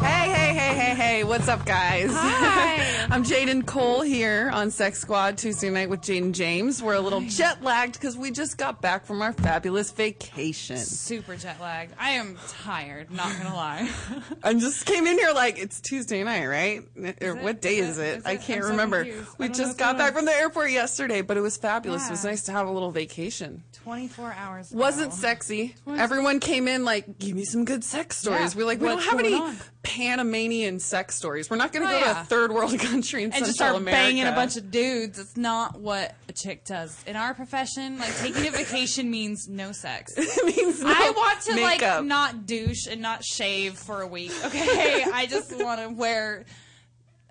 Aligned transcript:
Hey, 0.00 0.30
hey, 0.30 0.54
hey, 0.54 0.74
hey, 0.74 0.94
hey, 0.94 1.24
what's 1.24 1.48
up, 1.48 1.64
guys? 1.66 2.10
Hi. 2.12 3.06
I'm 3.10 3.24
Jaden 3.24 3.66
Cole 3.66 4.02
here 4.02 4.50
on 4.52 4.70
Sex 4.70 4.98
Squad 5.00 5.38
Tuesday 5.38 5.70
night 5.70 5.88
with 5.90 6.02
Jaden 6.02 6.32
James. 6.32 6.82
We're 6.82 6.94
a 6.94 7.00
little 7.00 7.20
jet 7.22 7.62
lagged 7.64 7.94
because 7.94 8.16
we 8.16 8.30
just 8.30 8.58
got 8.58 8.80
back 8.80 9.06
from 9.06 9.22
our 9.22 9.32
fabulous 9.32 9.90
vacation. 9.90 10.76
Super 10.76 11.36
jet 11.36 11.60
lagged. 11.60 11.94
I 11.98 12.10
am 12.10 12.38
tired, 12.48 13.10
not 13.10 13.32
gonna 13.38 13.54
lie. 13.54 13.88
I 14.44 14.54
just 14.54 14.84
came 14.86 15.06
in 15.06 15.18
here 15.18 15.32
like 15.32 15.58
it's 15.58 15.80
Tuesday 15.80 16.22
night, 16.22 16.46
right? 16.46 16.82
Or 17.22 17.36
it? 17.36 17.42
what 17.42 17.60
day 17.62 17.78
Is 17.78 17.90
is 17.90 17.98
it? 17.98 18.02
it? 18.02 18.18
Is 18.18 18.26
I 18.26 18.36
can't 18.36 18.62
I'm 18.64 18.70
remember. 18.72 19.04
I 19.04 19.24
We 19.38 19.48
just 19.48 19.78
got 19.78 19.96
back 19.98 20.14
from 20.14 20.26
the 20.26 20.32
airport 20.34 20.70
yesterday, 20.70 21.22
but 21.22 21.36
it 21.36 21.40
was 21.40 21.56
fabulous. 21.56 22.06
It 22.06 22.10
was 22.10 22.24
nice 22.24 22.44
to 22.44 22.52
have 22.52 22.68
a 22.68 22.70
little 22.70 22.90
vacation. 22.92 23.64
24 23.72 24.32
hours. 24.34 24.70
Wasn't 24.70 25.08
ago. 25.08 25.16
sexy. 25.16 25.74
Everyone 25.88 26.40
came 26.40 26.68
in 26.68 26.84
like, 26.84 27.18
give 27.18 27.34
me 27.34 27.44
some 27.44 27.64
good 27.64 27.82
sex 27.82 28.18
stories. 28.18 28.54
Yeah. 28.54 28.58
We're 28.58 28.66
like, 28.66 28.80
we 28.80 28.88
don't 28.88 29.02
have 29.02 29.18
any 29.18 29.34
on? 29.34 29.56
Panamanian 29.88 30.78
sex 30.80 31.14
stories. 31.16 31.48
We're 31.48 31.56
not 31.56 31.72
going 31.72 31.88
to 31.88 31.94
Oh, 31.94 31.98
go 32.00 32.04
to 32.12 32.20
a 32.20 32.24
third 32.24 32.52
world 32.52 32.78
country 32.78 33.24
in 33.24 33.32
and 33.32 33.44
just 33.44 33.54
start 33.56 33.74
America. 33.74 33.90
banging 34.02 34.24
a 34.26 34.32
bunch 34.32 34.56
of 34.56 34.70
dudes. 34.70 35.18
It's 35.18 35.36
not 35.36 35.80
what 35.80 36.14
a 36.28 36.32
chick 36.32 36.64
does. 36.64 37.02
In 37.06 37.16
our 37.16 37.32
profession, 37.34 37.98
like 37.98 38.14
taking 38.18 38.46
a 38.46 38.50
vacation 38.50 39.10
means 39.18 39.48
no 39.48 39.72
sex. 39.72 40.12
it 40.16 40.56
means 40.56 40.82
no 40.82 40.88
I 40.90 41.10
want 41.16 41.40
to 41.42 41.54
makeup. 41.54 41.96
like 41.98 42.04
not 42.04 42.46
douche 42.46 42.86
and 42.86 43.00
not 43.00 43.24
shave 43.24 43.74
for 43.78 44.02
a 44.02 44.06
week. 44.06 44.32
Okay, 44.44 45.04
I 45.12 45.26
just 45.26 45.56
want 45.58 45.80
to 45.80 45.88
wear 45.88 46.44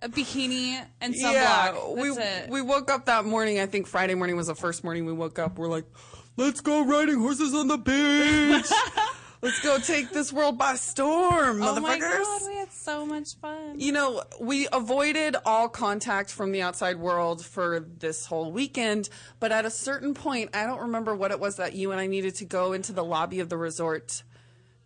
a 0.01 0.09
bikini 0.09 0.83
and 1.01 1.13
sunblock. 1.13 1.33
Yeah, 1.33 1.89
we 1.93 2.09
it. 2.09 2.49
we 2.49 2.61
woke 2.61 2.89
up 2.91 3.05
that 3.05 3.25
morning. 3.25 3.59
I 3.59 3.65
think 3.67 3.87
Friday 3.87 4.15
morning 4.15 4.35
was 4.35 4.47
the 4.47 4.55
first 4.55 4.83
morning 4.83 5.05
we 5.05 5.13
woke 5.13 5.37
up. 5.39 5.57
We're 5.57 5.67
like, 5.69 5.85
let's 6.37 6.61
go 6.61 6.83
riding 6.85 7.19
horses 7.19 7.53
on 7.53 7.67
the 7.67 7.77
beach. 7.77 8.71
Let's 9.41 9.61
go 9.61 9.77
take 9.79 10.11
this 10.11 10.31
world 10.33 10.57
by 10.57 10.75
storm, 10.75 11.59
motherfuckers. 11.59 11.77
oh 11.77 11.81
my 11.81 11.99
god, 11.99 12.41
we 12.47 12.55
had 12.55 12.71
so 12.71 13.05
much 13.05 13.35
fun. 13.35 13.79
you 13.79 13.91
know, 13.91 14.23
we 14.39 14.67
avoided 14.71 15.35
all 15.45 15.69
contact 15.69 16.29
from 16.31 16.51
the 16.51 16.61
outside 16.61 16.97
world 16.97 17.43
for 17.45 17.79
this 17.79 18.25
whole 18.25 18.51
weekend, 18.51 19.09
but 19.39 19.51
at 19.51 19.65
a 19.65 19.69
certain 19.71 20.13
point, 20.13 20.49
I 20.55 20.65
don't 20.65 20.79
remember 20.81 21.15
what 21.15 21.31
it 21.31 21.39
was 21.39 21.57
that 21.57 21.73
you 21.73 21.91
and 21.91 21.99
I 22.01 22.07
needed 22.07 22.35
to 22.35 22.45
go 22.45 22.73
into 22.73 22.93
the 22.93 23.03
lobby 23.03 23.39
of 23.39 23.49
the 23.49 23.57
resort 23.57 24.23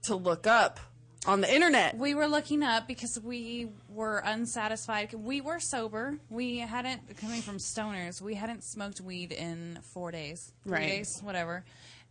to 0.04 0.16
look 0.16 0.48
up 0.48 0.80
on 1.28 1.42
the 1.42 1.54
internet. 1.54 1.96
We 1.96 2.16
were 2.16 2.26
looking 2.28 2.64
up 2.64 2.88
because 2.88 3.20
we 3.20 3.70
were 3.88 4.24
unsatisfied. 4.26 5.14
We 5.14 5.40
were 5.40 5.60
sober. 5.60 6.18
We 6.32 6.58
hadn't 6.58 7.16
coming 7.18 7.44
from 7.44 7.58
stoners. 7.58 8.20
We 8.22 8.34
hadn't 8.34 8.64
smoked 8.64 9.00
weed 9.02 9.32
in 9.32 9.78
four 9.94 10.10
days, 10.12 10.52
three 10.64 10.72
Right. 10.74 10.88
days, 10.90 11.20
whatever. 11.24 11.64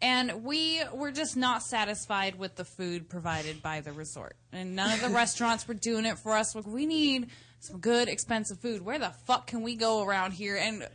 And 0.02 0.44
we 0.44 0.82
were 0.94 1.10
just 1.12 1.36
not 1.36 1.62
satisfied 1.62 2.36
with 2.36 2.56
the 2.56 2.64
food 2.64 3.08
provided 3.10 3.62
by 3.62 3.80
the 3.82 3.92
resort. 3.92 4.34
And 4.52 4.74
none 4.74 4.92
of 4.92 5.00
the 5.02 5.08
restaurants 5.14 5.68
were 5.68 5.74
doing 5.74 6.06
it 6.06 6.18
for 6.18 6.32
us. 6.32 6.54
Like, 6.54 6.66
we 6.66 6.86
need 6.86 7.28
some 7.60 7.78
good, 7.80 8.08
expensive 8.08 8.58
food. 8.60 8.80
Where 8.82 8.98
the 8.98 9.10
fuck 9.26 9.46
can 9.46 9.60
we 9.60 9.76
go 9.76 10.02
around 10.02 10.32
here? 10.32 10.56
And 10.56 10.88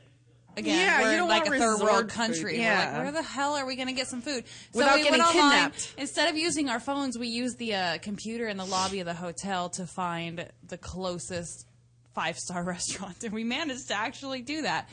again, 0.57 0.75
Yeah, 0.79 1.01
we're 1.03 1.11
you 1.11 1.17
don't 1.17 1.29
like 1.29 1.45
a 1.45 1.51
third 1.51 1.81
world 1.81 2.09
country. 2.09 2.53
We're 2.53 2.61
Yeah. 2.63 2.91
like, 2.93 3.03
where 3.03 3.11
the 3.11 3.21
hell 3.21 3.53
are 3.53 3.65
we 3.67 3.75
going 3.75 3.89
to 3.89 3.93
get 3.93 4.07
some 4.07 4.21
food? 4.23 4.45
So 4.73 4.79
Without 4.79 4.95
we 4.95 5.03
getting 5.03 5.19
went 5.19 5.35
online. 5.35 5.51
kidnapped. 5.51 5.93
Instead 5.99 6.29
of 6.31 6.37
using 6.37 6.69
our 6.69 6.79
phones, 6.79 7.15
we 7.17 7.27
used 7.27 7.59
the 7.59 7.75
uh, 7.75 7.97
computer 7.99 8.47
in 8.47 8.57
the 8.57 8.65
lobby 8.65 9.01
of 9.01 9.05
the 9.05 9.13
hotel 9.13 9.69
to 9.69 9.85
find 9.85 10.47
the 10.67 10.77
closest 10.79 11.67
five 12.15 12.39
star 12.39 12.63
restaurant, 12.73 13.23
and 13.23 13.33
we 13.33 13.43
managed 13.43 13.89
to 13.89 13.93
actually 13.93 14.41
do 14.41 14.63
that. 14.63 14.89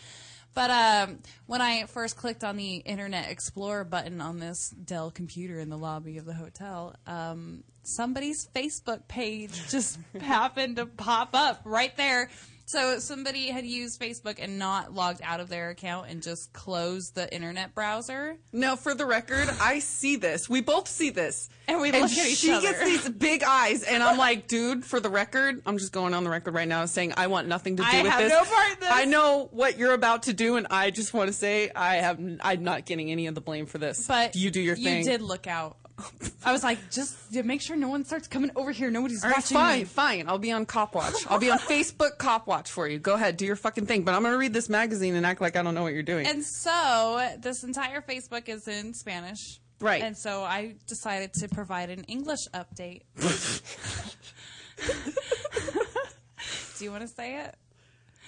But 0.55 0.71
um, 0.71 1.19
when 1.47 1.61
I 1.61 1.85
first 1.87 2.17
clicked 2.17 2.45
on 2.45 2.57
the 2.57 2.77
Internet 2.77 3.31
Explorer 3.31 3.85
button 3.85 4.21
on 4.21 4.39
this 4.39 4.71
Dell 4.71 5.11
computer 5.11 5.59
in 5.59 5.71
the 5.71 5.79
lobby 5.79 6.19
of 6.19 6.25
the 6.25 6.35
hotel, 6.35 6.95
um, 7.07 7.65
somebody's 7.83 8.49
Facebook 8.55 9.09
page 9.09 9.53
just 9.71 9.99
happened 10.21 10.77
to 10.77 10.87
pop 10.87 11.31
up 11.35 11.63
right 11.65 11.97
there. 11.97 12.29
So 12.73 13.01
somebody 13.01 13.49
had 13.49 13.67
used 13.67 14.01
Facebook 14.01 14.37
and 14.39 14.59
not 14.59 14.95
logged 14.95 15.21
out 15.23 15.41
of 15.41 15.51
their 15.51 15.69
account 15.69 16.07
and 16.09 16.23
just 16.23 16.55
closed 16.55 17.15
the 17.15 17.31
internet 17.31 17.75
browser. 17.75 18.39
Now, 18.51 18.77
for 18.77 18.95
the 18.95 19.05
record, 19.05 19.51
I 19.61 19.81
see 19.81 20.17
this. 20.17 20.49
We 20.49 20.63
both 20.63 20.89
see 20.89 21.11
this. 21.11 21.51
And 21.69 21.83
we 21.83 21.93
look 21.93 22.05
at 22.05 22.11
each 22.13 22.49
other. 22.49 22.61
she 22.61 22.61
gets 22.63 22.83
these 22.83 23.09
big 23.11 23.43
eyes, 23.43 23.83
and 23.83 24.03
I'm 24.03 24.17
like, 24.17 24.49
dude, 24.49 24.87
for 24.87 25.01
the 25.01 25.11
record, 25.11 25.61
I'm 25.67 25.77
just 25.77 25.93
going 25.93 26.15
on 26.15 26.25
the 26.25 26.31
record 26.31 26.55
right 26.55 26.67
now 26.67 26.87
saying 26.87 27.13
I 27.15 27.27
want 27.27 27.47
nothing 27.47 27.77
to 27.77 27.83
do 27.83 27.89
I 27.91 28.05
with 28.05 28.11
have 28.11 28.23
this. 28.23 28.33
no 28.33 28.43
part 28.43 28.73
in 28.73 28.81
this. 28.81 28.89
I 28.91 29.05
know 29.05 29.51
what 29.53 29.77
you're 29.77 29.93
about 29.93 30.23
to 30.25 30.33
do, 30.33 30.57
and 30.57 30.67
I 30.71 30.91
just 30.91 31.13
want 31.13 31.27
to 31.29 31.35
say 31.35 31.71
I 31.77 31.97
have, 31.97 32.19
I'm 32.41 32.65
not 32.65 32.87
getting 32.87 33.11
any 33.11 33.27
of 33.27 33.35
the 33.35 33.43
blame 33.43 33.67
for 33.67 33.77
this. 33.77 34.07
But 34.07 34.35
you 34.35 34.51
do 34.51 34.63
your 34.63 34.77
thing. 34.77 35.01
you 35.01 35.05
did 35.05 35.21
look 35.21 35.47
out. 35.47 35.77
I 36.45 36.53
was 36.53 36.63
like, 36.63 36.91
just 36.91 37.17
make 37.33 37.61
sure 37.61 37.77
no 37.77 37.89
one 37.89 38.05
starts 38.05 38.29
coming 38.29 38.51
over 38.57 38.73
here. 38.73 38.91
Nobody's 38.91 39.23
All 39.23 39.31
right, 39.31 39.37
watching 39.37 39.57
fine, 39.57 39.79
me. 39.81 39.85
fine. 39.85 40.29
I'll 40.29 40.39
be 40.39 40.53
on 40.53 40.67
Cop 40.67 40.95
Watch. 40.95 41.15
I'll 41.29 41.39
be 41.39 41.51
on 41.51 41.59
Facebook 41.59 42.19
Cop 42.19 42.47
Watch 42.47 42.71
for 42.71 42.89
you. 42.89 42.99
Go 42.99 43.15
ahead, 43.15 43.37
do 43.37 43.47
your 43.47 43.57
fucking 43.57 43.87
thing. 43.87 44.03
But 44.03 44.15
I'm 44.15 44.23
gonna 44.23 44.39
read 44.39 44.53
this 44.53 44.69
magazine 44.69 45.15
and 45.15 45.25
act 45.25 45.41
like 45.41 45.57
I 45.57 45.63
don't 45.63 45.75
know 45.75 45.83
what 45.83 45.93
you're 45.93 46.03
doing. 46.03 46.27
And 46.27 46.45
so 46.45 47.29
this 47.41 47.65
entire 47.65 48.01
Facebook 48.01 48.49
is 48.49 48.69
in 48.69 48.95
Spanish. 48.95 49.61
Right. 49.81 50.03
And 50.03 50.17
so 50.17 50.45
I 50.45 50.77
decided 50.87 51.33
to 51.35 51.49
provide 51.49 51.91
an 51.91 52.05
English 52.05 52.47
update. 52.55 53.03
Do 56.79 56.85
you 56.85 56.91
want 56.91 57.03
to 57.03 57.09
say 57.09 57.41
it? 57.41 57.55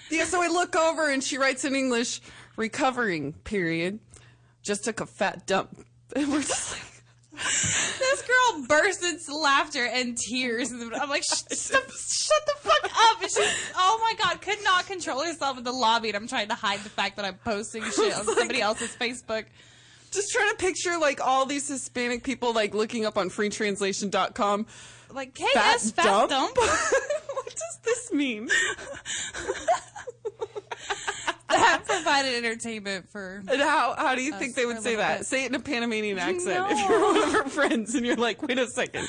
Yeah, 0.09 0.25
so 0.25 0.41
I 0.41 0.47
look 0.47 0.75
over 0.75 1.09
and 1.09 1.23
she 1.23 1.37
writes 1.37 1.65
in 1.65 1.75
English, 1.75 2.21
recovering, 2.57 3.33
period. 3.33 3.99
Just 4.61 4.83
took 4.83 4.99
a 4.99 5.05
fat 5.05 5.47
dump. 5.47 5.85
And 6.15 6.31
we're 6.31 6.41
just 6.41 6.73
like, 6.73 6.94
This 7.35 8.21
girl 8.21 8.65
bursts 8.67 9.03
into 9.03 9.35
laughter 9.37 9.85
and 9.85 10.17
tears. 10.17 10.71
I'm 10.71 11.09
like, 11.09 11.23
shut, 11.23 11.51
shut 11.51 11.81
the 11.85 12.53
fuck 12.59 12.83
up. 12.85 13.21
And 13.21 13.31
she, 13.31 13.43
oh 13.75 13.99
my 14.01 14.13
God, 14.23 14.41
could 14.41 14.63
not 14.63 14.85
control 14.87 15.23
herself 15.23 15.57
in 15.57 15.63
the 15.63 15.71
lobby. 15.71 16.09
And 16.09 16.17
I'm 16.17 16.27
trying 16.27 16.47
to 16.49 16.55
hide 16.55 16.79
the 16.81 16.89
fact 16.89 17.15
that 17.17 17.25
I'm 17.25 17.35
posting 17.43 17.83
shit 17.83 18.15
on 18.15 18.25
somebody 18.35 18.61
else's 18.61 18.95
Facebook. 18.95 19.45
just 20.11 20.31
trying 20.31 20.49
to 20.49 20.55
picture 20.57 20.97
like 20.97 21.19
all 21.25 21.45
these 21.45 21.67
Hispanic 21.67 22.23
people 22.23 22.53
like 22.53 22.73
looking 22.73 23.05
up 23.05 23.17
on 23.17 23.29
freetranslation.com. 23.29 24.65
Like, 25.11 25.37
Fat 25.37 25.77
KS, 25.77 25.91
fat 25.91 26.03
dump? 26.03 26.29
dump. 26.29 26.57
what 26.57 27.45
does 27.45 27.79
this 27.83 28.11
mean? 28.11 28.49
provided 32.05 32.45
entertainment 32.45 33.09
for 33.09 33.43
And 33.47 33.61
how 33.61 33.95
how 33.97 34.15
do 34.15 34.21
you 34.21 34.31
think 34.33 34.55
they 34.55 34.65
would 34.65 34.81
say 34.81 34.95
that? 34.95 35.19
bit. 35.19 35.27
Say 35.27 35.43
it 35.43 35.49
in 35.49 35.55
a 35.55 35.59
Panamanian 35.59 36.19
accent. 36.19 36.71
If 36.71 36.89
you're 36.89 37.01
one 37.01 37.17
of 37.17 37.31
her 37.33 37.49
friends 37.49 37.95
and 37.95 38.05
you're 38.05 38.15
like, 38.15 38.41
wait 38.41 38.59
a 38.59 38.67
second. 38.67 39.07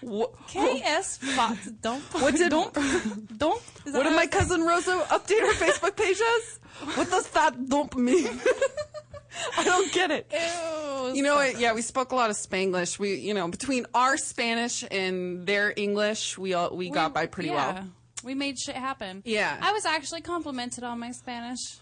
What, 0.00 0.32
KS 0.46 1.16
fat 1.18 1.58
dump. 1.80 2.04
What 2.12 2.34
did- 2.34 2.50
dump? 2.50 2.74
dump? 2.74 3.60
Is 3.84 3.92
that 3.92 3.98
what 3.98 4.04
did 4.04 4.14
my 4.14 4.24
it? 4.24 4.30
cousin 4.30 4.62
Rosa 4.62 4.92
update 5.10 5.40
her 5.40 5.54
Facebook 5.54 5.96
page 5.96 6.20
as? 6.36 6.60
What 6.96 7.10
does 7.10 7.28
that 7.30 7.68
dump 7.68 7.96
mean? 7.96 8.40
I 9.56 9.64
don't 9.64 9.92
get 9.92 10.10
it. 10.10 10.32
Ew, 10.32 11.14
You 11.14 11.22
know 11.22 11.36
what? 11.36 11.58
Yeah, 11.58 11.72
we 11.72 11.82
spoke 11.82 12.12
a 12.12 12.16
lot 12.16 12.30
of 12.30 12.36
Spanglish. 12.36 12.98
We, 12.98 13.14
you 13.16 13.34
know, 13.34 13.48
between 13.48 13.86
our 13.94 14.16
Spanish 14.16 14.84
and 14.90 15.46
their 15.46 15.72
English, 15.76 16.36
we 16.38 16.54
all 16.54 16.74
we, 16.76 16.90
got 16.90 17.14
by 17.14 17.26
pretty 17.26 17.50
yeah, 17.50 17.72
well. 17.74 17.84
We 18.24 18.34
made 18.34 18.58
shit 18.58 18.74
happen. 18.74 19.22
Yeah. 19.24 19.56
I 19.60 19.72
was 19.72 19.84
actually 19.84 20.22
complimented 20.22 20.84
on 20.84 20.98
my 20.98 21.12
Spanish. 21.12 21.78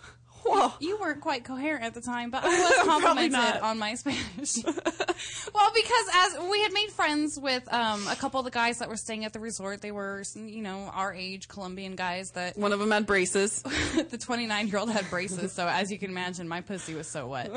Whoa. 0.47 0.73
You 0.81 0.99
weren't 0.99 1.21
quite 1.21 1.45
coherent 1.45 1.85
at 1.85 1.95
the 1.95 2.01
time, 2.01 2.31
but 2.31 2.45
I 2.45 2.49
was 2.49 2.87
complimented 2.87 3.63
on 3.63 3.79
my 3.79 3.95
Spanish. 3.95 4.57
well, 4.65 5.71
because 5.75 6.07
as 6.15 6.39
we 6.51 6.63
had 6.63 6.73
made 6.73 6.91
friends 6.91 7.39
with 7.39 7.73
um, 7.73 8.07
a 8.09 8.17
couple 8.17 8.41
of 8.41 8.45
the 8.45 8.51
guys 8.51 8.79
that 8.79 8.89
were 8.89 8.97
staying 8.97 9.25
at 9.25 9.33
the 9.33 9.41
resort, 9.41 9.83
they 9.83 9.93
were, 9.93 10.23
you 10.35 10.63
know, 10.63 10.91
our 10.95 11.13
age 11.13 11.49
Colombian 11.49 11.97
guys 11.97 12.31
that 12.33 12.57
One 12.57 12.73
of 12.73 12.79
them 12.79 12.91
had 12.91 13.07
braces. 13.07 13.63
the 14.11 14.19
29 14.19 14.69
year 14.69 14.79
old 14.79 14.91
had 14.91 15.09
braces, 15.11 15.53
so 15.53 15.67
as 15.67 15.91
you 15.91 15.99
can 15.99 16.11
imagine, 16.11 16.49
my 16.49 16.61
pussy 16.61 16.95
was 16.95 17.09
so 17.09 17.27
wet. 17.27 17.51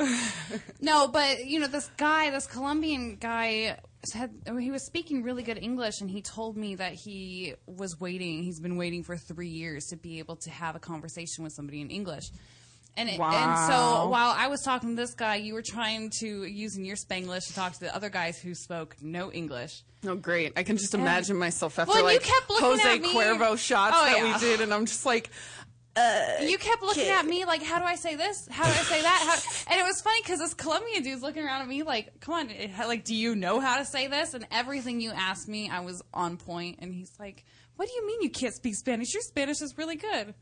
no, 0.81 1.07
but 1.07 1.45
you 1.45 1.59
know, 1.59 1.67
this 1.67 1.89
guy, 1.97 2.29
this 2.31 2.47
Colombian 2.47 3.17
guy, 3.19 3.77
had 4.13 4.31
he 4.59 4.71
was 4.71 4.85
speaking 4.85 5.23
really 5.23 5.43
good 5.43 5.57
English, 5.57 6.01
and 6.01 6.09
he 6.09 6.21
told 6.21 6.55
me 6.55 6.75
that 6.75 6.93
he 6.93 7.53
was 7.67 7.99
waiting. 7.99 8.43
He's 8.43 8.59
been 8.59 8.77
waiting 8.77 9.03
for 9.03 9.17
three 9.17 9.49
years 9.49 9.85
to 9.87 9.97
be 9.97 10.19
able 10.19 10.37
to 10.37 10.49
have 10.49 10.75
a 10.75 10.79
conversation 10.79 11.43
with 11.43 11.53
somebody 11.53 11.81
in 11.81 11.89
English. 11.89 12.31
And, 12.99 13.07
it, 13.09 13.19
and 13.19 13.57
so 13.71 14.09
while 14.09 14.35
I 14.37 14.47
was 14.47 14.61
talking 14.61 14.89
to 14.89 14.95
this 15.01 15.13
guy, 15.13 15.35
you 15.37 15.53
were 15.53 15.61
trying 15.65 16.11
to 16.19 16.43
using 16.43 16.83
your 16.83 16.97
Spanglish 16.97 17.47
to 17.47 17.55
talk 17.55 17.71
to 17.73 17.79
the 17.79 17.95
other 17.95 18.09
guys 18.09 18.37
who 18.39 18.53
spoke 18.53 18.97
no 19.01 19.31
English. 19.31 19.83
Oh, 20.05 20.15
great! 20.15 20.51
I 20.57 20.63
can 20.63 20.75
just 20.77 20.93
imagine 20.93 21.37
myself 21.37 21.79
after 21.79 21.91
Well, 21.93 21.99
you 21.99 22.05
like 22.17 22.23
kept 22.23 22.45
Jose. 22.49 22.99
Cuervo 22.99 23.57
shots 23.57 23.95
Oh, 23.97 24.05
that 24.05 24.17
yeah. 24.17 24.33
we 24.33 24.39
did, 24.39 24.61
and 24.61 24.73
I'm 24.73 24.85
just 24.85 25.05
like, 25.05 25.29
uh, 25.95 26.25
you 26.41 26.57
kept 26.57 26.81
looking 26.81 27.07
at 27.09 27.25
me 27.25 27.43
like, 27.45 27.61
how 27.63 27.79
do 27.79 27.85
I 27.85 27.95
say 27.95 28.15
this? 28.15 28.47
How 28.49 28.63
do 28.65 28.69
I 28.69 28.83
say 28.83 29.01
that? 29.01 29.23
How, 29.65 29.71
and 29.73 29.79
it 29.81 29.83
was 29.83 30.01
funny 30.01 30.21
because 30.21 30.39
this 30.39 30.53
Colombian 30.53 31.03
dude's 31.03 31.21
looking 31.21 31.43
around 31.43 31.61
at 31.61 31.67
me 31.67 31.83
like, 31.83 32.19
come 32.21 32.35
on, 32.35 32.49
it- 32.49 32.71
like, 32.79 33.03
do 33.05 33.15
you 33.15 33.35
know 33.35 33.59
how 33.59 33.77
to 33.77 33.85
say 33.85 34.07
this? 34.07 34.33
And 34.33 34.45
everything 34.51 35.01
you 35.01 35.11
asked 35.11 35.47
me, 35.49 35.69
I 35.69 35.81
was 35.81 36.01
on 36.13 36.37
point. 36.37 36.79
And 36.79 36.93
he's 36.93 37.11
like, 37.19 37.43
what 37.75 37.87
do 37.89 37.93
you 37.95 38.07
mean 38.07 38.21
you 38.21 38.29
can't 38.29 38.53
speak 38.53 38.75
Spanish? 38.75 39.13
Your 39.13 39.23
Spanish 39.23 39.61
is 39.61 39.77
really 39.77 39.95
good. 39.97 40.33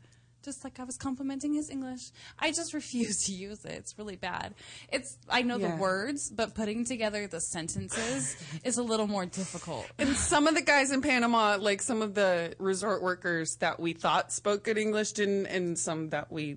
Just 0.48 0.64
like 0.64 0.80
I 0.80 0.84
was 0.84 0.96
complimenting 0.96 1.52
his 1.52 1.68
English. 1.68 2.10
I 2.38 2.52
just 2.52 2.72
refuse 2.80 3.26
to 3.26 3.32
use 3.32 3.66
it. 3.66 3.72
It's 3.72 3.98
really 3.98 4.16
bad. 4.16 4.54
It's 4.90 5.18
I 5.28 5.42
know 5.42 5.58
Yeah. 5.58 5.72
the 5.72 5.76
words, 5.76 6.30
but 6.30 6.54
putting 6.54 6.86
together 6.86 7.26
the 7.26 7.38
sentences 7.38 8.34
is 8.64 8.78
a 8.78 8.82
little 8.82 9.06
more 9.06 9.26
difficult. 9.26 9.84
And 9.98 10.16
some 10.16 10.46
of 10.46 10.54
the 10.54 10.62
guys 10.62 10.90
in 10.90 11.02
Panama, 11.02 11.58
like 11.60 11.82
some 11.82 12.00
of 12.00 12.14
the 12.14 12.54
resort 12.58 13.02
workers 13.02 13.56
that 13.56 13.78
we 13.78 13.92
thought 13.92 14.32
spoke 14.32 14.64
good 14.64 14.78
English, 14.78 15.12
didn't, 15.12 15.44
and 15.48 15.78
some 15.78 16.08
that 16.10 16.32
we 16.32 16.56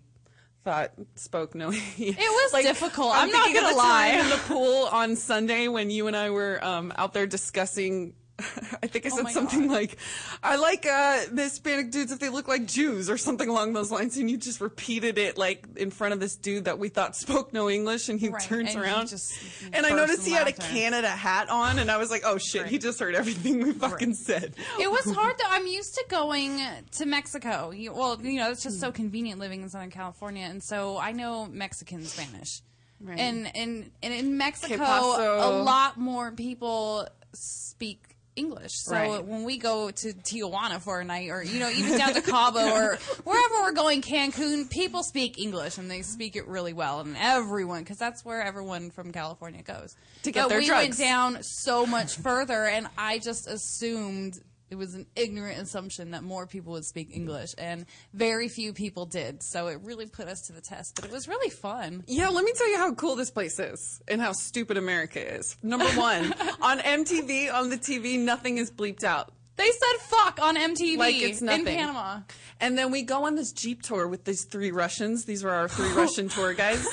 thought 0.63 0.93
spoke 1.15 1.53
no. 1.53 1.71
it 1.73 2.15
was 2.17 2.63
difficult. 2.63 3.11
I'm 3.13 3.29
not 3.29 3.43
thinking 3.43 3.61
of 3.61 3.71
gonna 3.71 3.75
lie. 3.77 4.07
In 4.23 4.29
the 4.29 4.37
pool 4.47 4.87
on 4.89 5.17
Sunday 5.17 5.67
when 5.67 5.89
you 5.89 6.07
and 6.07 6.15
I 6.15 6.29
were 6.29 6.63
um, 6.63 6.93
out 6.95 7.11
there 7.13 7.27
discussing. 7.27 8.13
I 8.83 8.87
think 8.87 9.05
I 9.05 9.09
said 9.09 9.25
Oh 9.27 9.31
something 9.31 9.67
God. 9.67 9.71
like, 9.73 9.97
"I 10.43 10.55
like 10.55 10.85
uh, 10.85 11.21
the 11.31 11.43
Hispanic 11.43 11.91
dudes 11.91 12.11
if 12.11 12.19
they 12.19 12.29
look 12.29 12.47
like 12.47 12.65
Jews" 12.65 13.09
or 13.09 13.17
something 13.17 13.47
along 13.47 13.73
those 13.73 13.91
lines, 13.91 14.17
and 14.17 14.29
you 14.29 14.37
just 14.37 14.61
repeated 14.61 15.17
it 15.17 15.37
like 15.37 15.65
in 15.75 15.91
front 15.91 16.13
of 16.13 16.19
this 16.19 16.35
dude 16.35 16.65
that 16.65 16.79
we 16.79 16.89
thought 16.89 17.15
spoke 17.15 17.53
no 17.53 17.69
English, 17.69 18.09
and 18.09 18.19
he 18.19 18.29
Right, 18.29 18.41
turns 18.41 18.69
and 18.75 18.79
he 18.83 18.89
around, 18.91 19.07
just 19.09 19.33
and 19.73 19.85
I 19.85 19.89
noticed 19.91 20.25
he 20.25 20.31
had 20.33 20.47
a. 20.47 20.51
Canada 20.53 21.09
hat 21.09 21.49
on, 21.49 21.79
and 21.79 21.89
I 21.91 21.97
was 21.97 22.09
like, 22.09 22.23
"Oh 22.25 22.37
shit, 22.37 22.67
he 22.67 22.77
just 22.77 22.99
heard 22.99 23.15
everything 23.15 23.61
we 23.63 23.71
fucking 23.73 24.13
said." 24.15 24.55
It 24.79 24.89
was 24.89 25.05
hard 25.13 25.37
though. 25.37 25.49
I'm 25.49 25.67
used 25.67 25.95
to 25.95 26.05
going 26.09 26.59
to 26.91 27.05
Mexico. 27.05 27.71
You, 27.71 27.93
well, 27.93 28.19
you 28.21 28.39
know, 28.39 28.51
it's 28.51 28.63
just 28.63 28.79
so 28.79 28.91
convenient 28.91 29.39
living 29.39 29.61
in 29.61 29.69
Southern 29.69 29.89
California, 29.91 30.45
and 30.45 30.63
so 30.63 30.97
I 30.97 31.11
know 31.11 31.45
Mexican 31.47 32.05
Spanish. 32.05 32.61
Right. 33.03 33.19
And 33.19 33.55
and 33.55 33.89
and 34.03 34.13
in 34.13 34.37
Mexico, 34.37 34.75
a 34.83 35.49
lot 35.63 35.97
more 35.97 36.31
people 36.31 37.07
speak 37.33 38.10
English. 38.41 38.71
So 38.73 38.91
Right. 38.93 39.23
when 39.25 39.43
we 39.43 39.57
go 39.57 39.91
to 39.91 40.13
Tijuana 40.13 40.81
for 40.81 40.99
a 40.99 41.05
night, 41.05 41.29
or 41.29 41.43
you 41.43 41.59
know, 41.59 41.69
even 41.69 41.97
down 41.97 42.13
to 42.13 42.21
Cabo 42.21 42.59
or 42.59 42.95
wherever 43.23 43.55
we're 43.63 43.71
going, 43.73 44.01
Cancun, 44.01 44.69
people 44.69 45.03
speak 45.03 45.39
English 45.39 45.77
and 45.77 45.89
they 45.89 46.01
speak 46.01 46.35
it 46.35 46.47
really 46.47 46.73
well, 46.73 46.99
and 47.01 47.15
everyone, 47.19 47.79
because 47.83 47.97
that's 47.97 48.25
where 48.25 48.41
everyone 48.41 48.89
from 48.91 49.11
California 49.11 49.61
goes 49.63 49.95
To 50.23 50.31
get 50.31 50.43
But 50.43 50.49
their 50.49 50.59
we 50.59 50.65
drugs. 50.67 50.97
went 50.97 50.97
down 50.97 51.43
so 51.43 51.85
much 51.85 52.17
further, 52.17 52.65
and 52.65 52.87
I 52.97 53.19
just 53.19 53.47
assumed 53.47 54.39
it 54.71 54.75
was 54.77 54.95
an 54.95 55.05
ignorant 55.15 55.59
assumption 55.59 56.11
that 56.11 56.23
more 56.23 56.47
people 56.47 56.71
would 56.73 56.85
speak 56.85 57.09
English, 57.13 57.53
and 57.57 57.85
very 58.13 58.47
few 58.47 58.71
people 58.73 59.05
did. 59.05 59.43
So 59.43 59.67
it 59.67 59.79
really 59.83 60.07
put 60.07 60.27
us 60.27 60.41
to 60.47 60.53
the 60.53 60.61
test. 60.61 60.95
But 60.95 61.05
it 61.05 61.11
was 61.11 61.27
really 61.27 61.49
fun. 61.51 62.03
Yeah, 62.07 62.29
let 62.29 62.43
me 62.45 62.53
tell 62.57 62.69
you 62.71 62.77
how 62.77 62.93
cool 62.93 63.15
this 63.17 63.29
place 63.29 63.59
is 63.59 64.01
and 64.07 64.21
how 64.21 64.31
stupid 64.31 64.77
America 64.77 65.35
is. 65.35 65.57
Number 65.61 65.85
one, 65.95 66.33
on 66.61 66.79
MTV, 66.79 67.53
on 67.53 67.69
the 67.69 67.77
TV, 67.77 68.17
nothing 68.17 68.57
is 68.57 68.71
bleeped 68.71 69.03
out. 69.03 69.31
They 69.57 69.69
said 69.69 69.99
"fuck" 70.07 70.39
on 70.41 70.55
MTV 70.55 70.97
Like 70.97 71.15
it's 71.17 71.41
nothing. 71.41 71.67
in 71.67 71.75
Panama. 71.75 72.21
And 72.61 72.77
then 72.77 72.89
we 72.89 73.03
go 73.03 73.25
on 73.25 73.35
this 73.35 73.51
Jeep 73.51 73.83
tour 73.83 74.07
with 74.07 74.23
these 74.23 74.45
three 74.45 74.71
Russians. 74.71 75.25
These 75.25 75.43
were 75.43 75.51
our 75.51 75.67
three 75.67 75.91
Russian 75.95 76.29
tour 76.29 76.53
guides. 76.53 76.87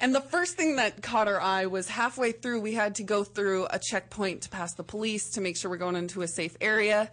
And 0.00 0.14
the 0.14 0.20
first 0.20 0.56
thing 0.56 0.76
that 0.76 1.02
caught 1.02 1.26
our 1.28 1.40
eye 1.40 1.66
was 1.66 1.88
halfway 1.88 2.32
through, 2.32 2.60
we 2.60 2.74
had 2.74 2.94
to 2.96 3.02
go 3.02 3.24
through 3.24 3.66
a 3.70 3.78
checkpoint 3.78 4.42
to 4.42 4.48
pass 4.48 4.74
the 4.74 4.84
police 4.84 5.30
to 5.30 5.40
make 5.40 5.56
sure 5.56 5.70
we're 5.70 5.76
going 5.76 5.96
into 5.96 6.22
a 6.22 6.28
safe 6.28 6.56
area. 6.60 7.10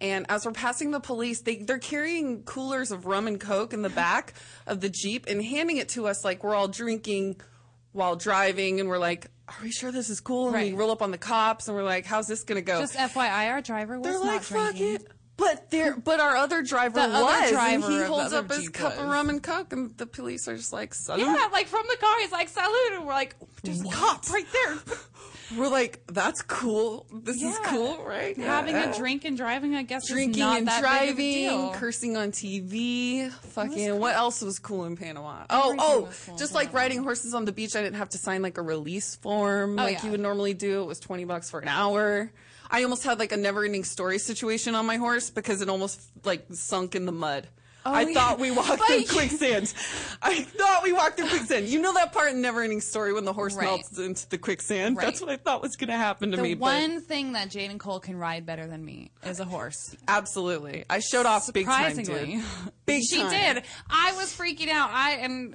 And 0.00 0.26
as 0.28 0.46
we're 0.46 0.52
passing 0.52 0.92
the 0.92 1.00
police, 1.00 1.40
they, 1.40 1.56
they're 1.56 1.78
carrying 1.78 2.44
coolers 2.44 2.92
of 2.92 3.06
rum 3.06 3.26
and 3.26 3.40
coke 3.40 3.72
in 3.72 3.82
the 3.82 3.88
back 3.90 4.34
of 4.68 4.80
the 4.80 4.88
Jeep 4.88 5.26
and 5.26 5.42
handing 5.44 5.78
it 5.78 5.88
to 5.90 6.06
us 6.06 6.24
like 6.24 6.44
we're 6.44 6.54
all 6.54 6.68
drinking 6.68 7.40
while 7.90 8.14
driving. 8.14 8.78
And 8.78 8.88
we're 8.88 8.98
like, 8.98 9.26
are 9.48 9.56
we 9.60 9.72
sure 9.72 9.90
this 9.90 10.08
is 10.08 10.20
cool? 10.20 10.46
And 10.46 10.54
Right. 10.54 10.72
we 10.72 10.78
roll 10.78 10.92
up 10.92 11.02
on 11.02 11.10
the 11.10 11.18
cops 11.18 11.66
and 11.66 11.76
we're 11.76 11.82
like, 11.82 12.06
how's 12.06 12.28
this 12.28 12.44
going 12.44 12.58
to 12.60 12.64
go? 12.64 12.78
Just 12.80 12.94
FYI, 12.94 13.50
our 13.50 13.60
driver 13.60 13.98
was 13.98 14.04
They're 14.04 14.14
not 14.24 14.26
like, 14.26 14.42
fuck 14.42 14.76
drinking. 14.76 14.94
it. 14.94 15.08
But 15.38 15.70
there, 15.70 15.96
but 15.96 16.18
our 16.20 16.36
other 16.36 16.62
driver 16.62 16.96
The 16.96 17.06
other 17.14 17.50
driver 17.50 17.86
and 17.86 17.94
he 17.94 18.02
holds 18.02 18.32
up 18.32 18.50
his 18.50 18.64
Jeep 18.64 18.74
cup 18.74 18.98
of 18.98 19.06
rum 19.08 19.30
and 19.30 19.40
coke, 19.42 19.72
and 19.72 19.96
the 19.96 20.04
police 20.04 20.48
are 20.48 20.56
just 20.56 20.72
like, 20.72 20.92
"Salute." 20.94 21.26
Yeah, 21.26 21.48
like 21.52 21.68
from 21.68 21.84
the 21.88 21.96
car, 21.96 22.14
he's 22.20 22.32
like 22.32 22.48
"salute," 22.48 22.92
and 22.94 23.06
we're 23.06 23.12
like, 23.14 23.36
"There's 23.62 23.80
a 23.80 23.84
cop 23.88 24.28
right 24.30 24.46
there." 24.52 24.76
We're 25.56 25.68
like, 25.68 26.02
"That's 26.08 26.42
cool. 26.42 27.06
This 27.10 27.40
is 27.40 27.58
cool, 27.64 28.04
right?" 28.04 28.36
Having 28.36 28.74
Yeah. 28.74 28.90
a 28.90 28.98
drink 28.98 29.24
and 29.24 29.34
driving, 29.34 29.74
I 29.74 29.82
guess, 29.82 30.06
drinking 30.08 30.32
is 30.32 30.38
not 30.40 30.58
and 30.58 30.68
that 30.68 30.82
big 30.82 31.10
of 31.12 31.18
a 31.18 31.46
driving, 31.48 31.72
cursing 31.72 32.16
on 32.18 32.32
TV. 32.32 33.30
Fucking, 33.30 33.98
what 33.98 34.14
else 34.14 34.42
was 34.42 34.58
cool 34.58 34.84
in 34.84 34.94
Panama? 34.96 35.44
Oh, 35.48 35.70
Everything 35.70 35.80
oh, 35.80 36.00
was 36.00 36.20
oh, 36.22 36.26
cool 36.26 36.36
just 36.36 36.52
like 36.52 36.66
Panama. 36.68 36.82
riding 36.82 37.02
horses 37.02 37.32
on 37.32 37.46
the 37.46 37.52
beach, 37.52 37.76
I 37.76 37.80
didn't 37.82 37.96
have 37.96 38.10
to 38.10 38.18
sign 38.18 38.42
like 38.42 38.58
a 38.58 38.62
release 38.62 39.14
form 39.14 39.78
Oh, 39.78 39.84
like 39.84 39.98
yeah. 39.98 40.04
you 40.04 40.10
would 40.10 40.20
normally 40.20 40.52
do. 40.52 40.82
It 40.82 40.86
was 40.86 41.00
twenty 41.00 41.24
bucks 41.24 41.48
for 41.48 41.60
an 41.60 41.68
hour. 41.68 42.30
I 42.70 42.82
almost 42.82 43.04
had 43.04 43.18
like 43.18 43.32
a 43.32 43.36
never-ending 43.36 43.84
story 43.84 44.18
situation 44.18 44.74
on 44.74 44.86
my 44.86 44.96
horse 44.96 45.30
because 45.30 45.62
it 45.62 45.68
almost 45.68 46.00
like 46.24 46.46
sunk 46.52 46.94
in 46.94 47.06
the 47.06 47.12
mud. 47.12 47.48
Oh, 47.86 47.92
I 47.92 48.02
yeah. 48.02 48.12
thought 48.12 48.38
we 48.38 48.50
walked 48.50 48.68
But 48.80 48.86
through 48.88 48.96
you- 48.98 49.06
quicksand. 49.08 49.72
I 50.20 50.42
thought 50.42 50.82
we 50.82 50.92
walked 50.92 51.16
through 51.16 51.28
quicksand. 51.28 51.68
You 51.68 51.80
know 51.80 51.94
that 51.94 52.12
part 52.12 52.32
in 52.32 52.42
Never 52.42 52.60
Ending 52.62 52.82
Story 52.82 53.14
when 53.14 53.24
the 53.24 53.32
horse 53.32 53.54
Right. 53.54 53.64
melts 53.64 53.96
into 53.98 54.28
the 54.28 54.36
quicksand? 54.36 54.96
Right. 54.96 55.06
That's 55.06 55.20
what 55.22 55.30
I 55.30 55.36
thought 55.36 55.62
was 55.62 55.76
going 55.76 55.88
to 55.88 55.96
happen 55.96 56.30
to 56.32 56.36
The 56.36 56.42
me. 56.42 56.54
but- 56.54 56.64
one 56.64 57.00
thing 57.00 57.32
that 57.32 57.48
Jaden 57.48 57.78
Cole 57.78 58.00
can 58.00 58.16
ride 58.16 58.44
better 58.44 58.66
than 58.66 58.84
me 58.84 59.10
is 59.24 59.40
a 59.40 59.44
horse. 59.44 59.96
Absolutely. 60.06 60.84
I 60.90 60.98
showed 60.98 61.24
off 61.24 61.50
big 61.52 61.64
time, 61.66 61.96
dude. 61.96 62.42
Big 62.84 63.02
she 63.08 63.20
time. 63.22 63.30
did. 63.30 63.64
I 63.88 64.12
was 64.16 64.36
freaking 64.36 64.68
out. 64.68 64.90
I 64.92 65.12
and 65.12 65.54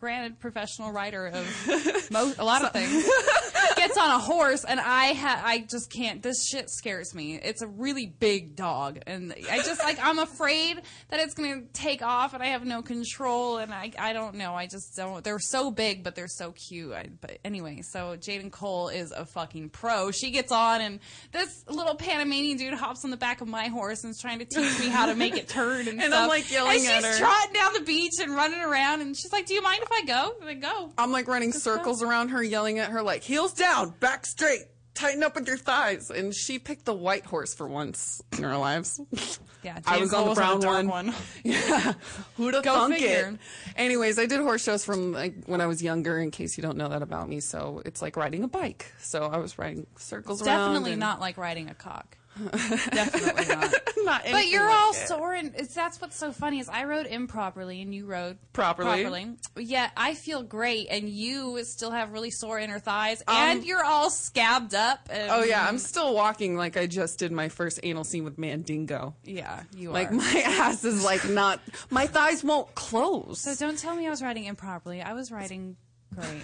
granted, 0.00 0.38
professional 0.40 0.92
writer 0.92 1.26
of 1.26 2.10
mo- 2.10 2.32
a 2.38 2.44
lot 2.44 2.64
of 2.64 2.72
things 2.72 3.04
gets 3.76 3.96
on 3.96 4.10
a 4.10 4.18
horse, 4.18 4.64
and 4.64 4.80
I 4.80 5.12
ha- 5.14 5.42
I 5.44 5.60
just 5.60 5.90
can't. 5.90 6.22
This 6.22 6.46
shit 6.46 6.70
scares 6.70 7.14
me. 7.14 7.36
It's 7.36 7.62
a 7.62 7.66
really 7.66 8.06
big 8.06 8.56
dog, 8.56 8.98
and 9.06 9.34
I 9.50 9.58
just 9.58 9.82
like 9.82 9.98
I'm 10.02 10.18
afraid 10.18 10.80
that 11.10 11.20
it's 11.20 11.34
gonna 11.34 11.62
take 11.72 12.02
off, 12.02 12.34
and 12.34 12.42
I 12.42 12.46
have 12.48 12.64
no 12.64 12.82
control, 12.82 13.58
and 13.58 13.72
I 13.72 13.92
I 13.98 14.12
don't 14.12 14.34
know. 14.36 14.54
I 14.54 14.66
just 14.66 14.94
don't. 14.96 15.22
They're 15.24 15.38
so 15.38 15.70
big, 15.70 16.02
but 16.04 16.14
they're 16.14 16.28
so 16.28 16.52
cute. 16.52 16.92
I, 16.92 17.08
but 17.20 17.38
anyway, 17.44 17.82
so 17.82 18.16
Jaden 18.16 18.50
Cole 18.50 18.88
is 18.88 19.12
a 19.12 19.24
fucking 19.26 19.70
pro. 19.70 20.10
She 20.10 20.30
gets 20.30 20.52
on, 20.52 20.80
and 20.80 21.00
this 21.32 21.64
little 21.68 21.94
Panamanian 21.94 22.56
dude 22.58 22.74
hops 22.74 23.04
on 23.04 23.10
the 23.10 23.16
back 23.16 23.40
of 23.40 23.48
my 23.48 23.68
horse 23.68 24.04
and 24.04 24.10
is 24.12 24.20
trying 24.20 24.38
to 24.40 24.44
teach 24.44 24.78
me 24.80 24.88
how 24.88 25.06
to 25.06 25.14
make 25.14 25.36
it 25.36 25.48
turn 25.48 25.86
and, 25.88 25.98
And 26.02 26.12
stuff. 26.12 26.22
I'm, 26.22 26.28
like, 26.28 26.50
yelling 26.50 26.78
and 26.86 26.88
at 26.88 27.04
she's 27.04 27.18
her. 27.18 27.24
trotting 27.24 27.52
down 27.52 27.72
the 27.74 27.80
beach 27.80 28.12
and 28.20 28.34
running 28.34 28.60
around, 28.60 29.00
and 29.00 29.16
she's 29.16 29.32
like, 29.32 29.46
"Do 29.46 29.54
you 29.54 29.62
mind 29.62 29.82
if 29.90 30.02
I 30.02 30.04
go?" 30.06 30.34
I'm 30.42 30.60
"Go." 30.60 30.92
I'm 30.98 31.12
like 31.12 31.28
running 31.28 31.52
circles 31.52 32.02
around 32.02 32.28
her, 32.30 32.42
yelling 32.42 32.78
at 32.78 32.90
her, 32.90 33.02
like, 33.02 33.22
heels 33.22 33.52
down, 33.52 33.90
back 34.00 34.26
straight, 34.26 34.62
tighten 34.94 35.22
up 35.22 35.34
with 35.34 35.46
your 35.46 35.56
thighs. 35.58 36.10
And 36.10 36.34
she 36.34 36.58
picked 36.58 36.84
the 36.84 36.94
white 36.94 37.26
horse 37.26 37.54
for 37.54 37.66
once 37.68 38.22
in 38.36 38.42
her 38.44 38.56
lives. 38.56 39.00
Yeah, 39.64 39.80
I 39.86 39.98
was 39.98 40.12
Cole 40.12 40.22
on 40.22 40.28
the 40.28 40.34
brown 40.36 40.60
dark 40.60 40.86
one. 40.86 41.12
Yeah. 41.42 41.94
Who'd 42.36 42.54
have 42.54 42.62
thunk 42.62 42.94
figure. 42.94 43.30
it? 43.34 43.38
Anyways, 43.74 44.16
I 44.16 44.26
did 44.26 44.38
horse 44.38 44.62
shows 44.62 44.84
from 44.84 45.12
like 45.12 45.46
when 45.46 45.60
I 45.60 45.66
was 45.66 45.82
younger, 45.82 46.20
in 46.20 46.30
case 46.30 46.56
you 46.56 46.62
don't 46.62 46.76
know 46.76 46.88
that 46.88 47.02
about 47.02 47.28
me. 47.28 47.40
So 47.40 47.82
it's 47.84 48.00
like 48.00 48.16
riding 48.16 48.44
a 48.44 48.48
bike. 48.48 48.92
So 49.00 49.24
I 49.24 49.38
was 49.38 49.58
riding 49.58 49.88
circles 49.96 50.42
around. 50.46 50.68
Definitely 50.68 50.92
and- 50.92 51.00
not 51.00 51.18
like 51.20 51.36
riding 51.36 51.68
a 51.68 51.74
cock. 51.74 52.16
Definitely 52.90 53.54
not. 53.54 53.74
not 54.04 54.22
But 54.30 54.46
you're 54.48 54.64
like 54.68 54.78
all 54.78 54.90
it. 54.92 55.06
sore, 55.08 55.34
and 55.34 55.52
it's 55.56 55.74
that's 55.74 56.00
what's 56.00 56.16
so 56.16 56.32
funny 56.32 56.60
is 56.60 56.68
I 56.68 56.84
rode 56.84 57.06
improperly 57.06 57.82
and 57.82 57.94
you 57.94 58.06
rode 58.06 58.38
Properly. 58.52 59.02
Properly. 59.02 59.36
Yet 59.56 59.90
I 59.96 60.14
feel 60.14 60.42
great, 60.42 60.88
and 60.90 61.08
you 61.08 61.62
still 61.64 61.90
have 61.90 62.12
really 62.12 62.30
sore 62.30 62.58
inner 62.58 62.78
thighs, 62.78 63.22
Um, 63.26 63.36
and 63.36 63.64
you're 63.64 63.84
all 63.84 64.10
scabbed 64.10 64.74
up. 64.74 65.08
And, 65.10 65.30
Oh 65.30 65.42
yeah, 65.42 65.66
I'm 65.66 65.78
still 65.78 66.14
walking 66.14 66.56
like 66.56 66.76
I 66.76 66.86
just 66.86 67.18
did 67.18 67.32
my 67.32 67.48
first 67.48 67.80
anal 67.82 68.04
scene 68.04 68.24
with 68.24 68.38
Mandingo. 68.38 69.14
yeah, 69.24 69.62
you 69.76 69.90
Like 69.90 70.10
are. 70.10 70.16
Like 70.16 70.34
my 70.34 70.42
ass 70.46 70.84
is 70.84 71.04
like 71.04 71.28
not 71.28 71.60
my 71.90 72.06
thighs 72.06 72.42
won't 72.44 72.74
close. 72.74 73.40
So 73.40 73.54
don't 73.54 73.78
tell 73.78 73.94
me 73.96 74.06
I 74.06 74.10
was 74.10 74.22
riding 74.22 74.44
improperly. 74.44 75.02
I 75.02 75.12
was 75.14 75.30
riding 75.32 75.76
great. 76.14 76.42